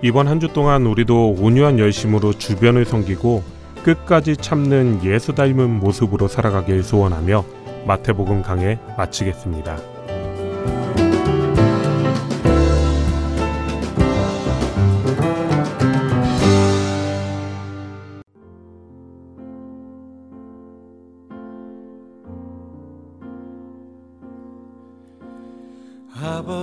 이번 0.02 0.28
한 0.30 0.40
주 0.40 0.48
동안 0.54 0.86
우리도 0.86 1.36
온유한 1.40 1.78
열심으로 1.78 2.34
주변을 2.34 2.86
섬기고 2.86 3.44
끝까지 3.84 4.38
참는 4.38 5.04
예수 5.04 5.36
닮은 5.36 5.70
모습으로 5.80 6.30
살아가길 6.30 6.84
소원하며 6.84 7.44
마태복음 7.86 8.42
강해 8.42 8.80
마치겠습니다. 8.98 9.78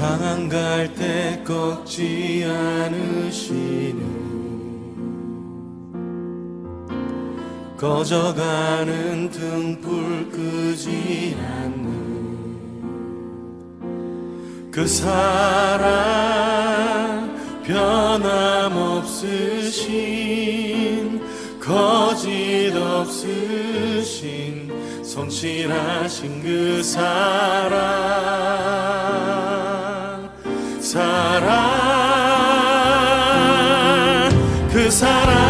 상한 0.00 0.48
갈때 0.48 1.44
꺾지 1.44 2.46
않으시는 2.48 4.00
꺼져가는 7.76 9.30
등불 9.30 10.30
끄지 10.30 11.36
않는 11.38 11.90
그 14.70 14.86
사랑 14.86 15.90
변함없으신 17.62 18.40
거짓 21.60 22.74
없으신 22.74 24.70
성실하신 25.04 26.42
그 26.42 26.82
사랑 26.82 28.30
사랑 30.90 31.70
그 34.72 34.90
사랑 34.90 35.49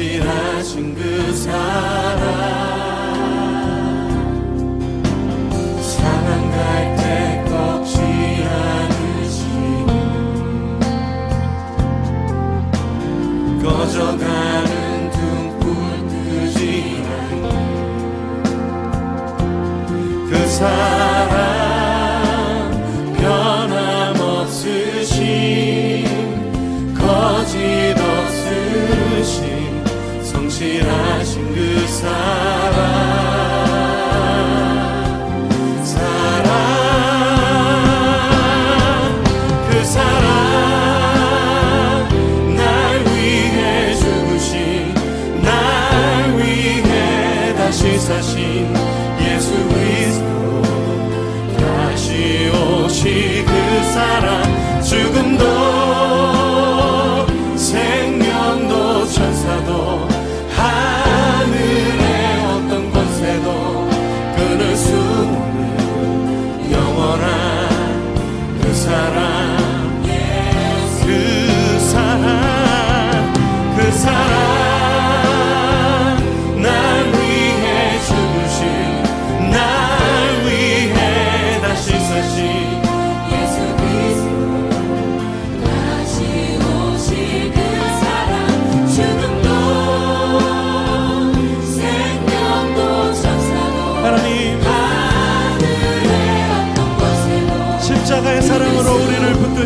성실하신 0.00 0.94
그 0.94 1.34
사랑. 1.34 1.50
사랑 5.82 6.50
갈때 6.50 7.44
꺾지 7.46 8.00
않으시니. 8.48 9.86
꺼져가는 13.62 15.10
등불 15.10 15.68
끄지 16.08 17.04
않그 20.30 20.30
사랑 20.48 21.59
성 32.00 32.59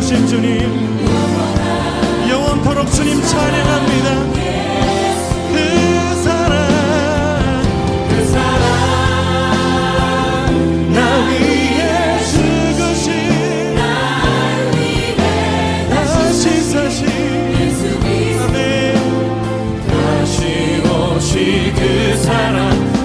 붙드신 0.05 0.27
주님. 0.27 0.59
영원토록 2.29 2.91
주님 2.91 3.21
찬양합니다. 3.21 4.09
그그그 5.51 6.23
사랑. 6.23 6.75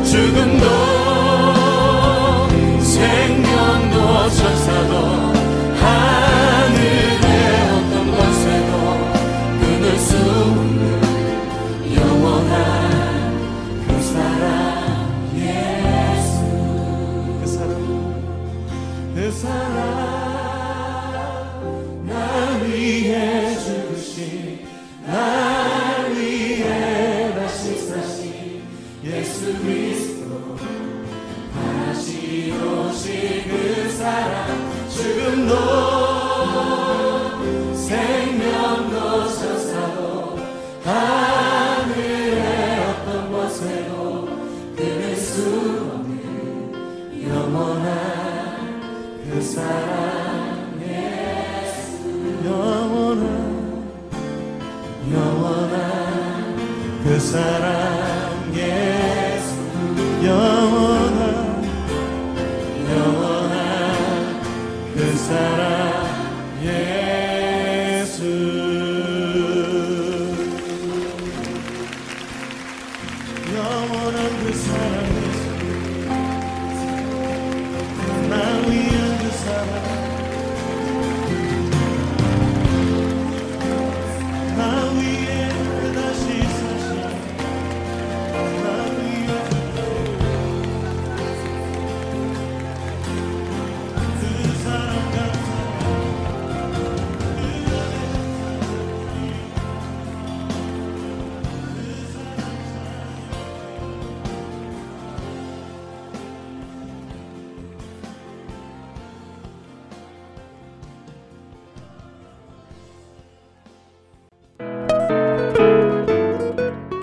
죽음도 0.04 0.66
생명도 2.80 4.30
천 4.30 4.59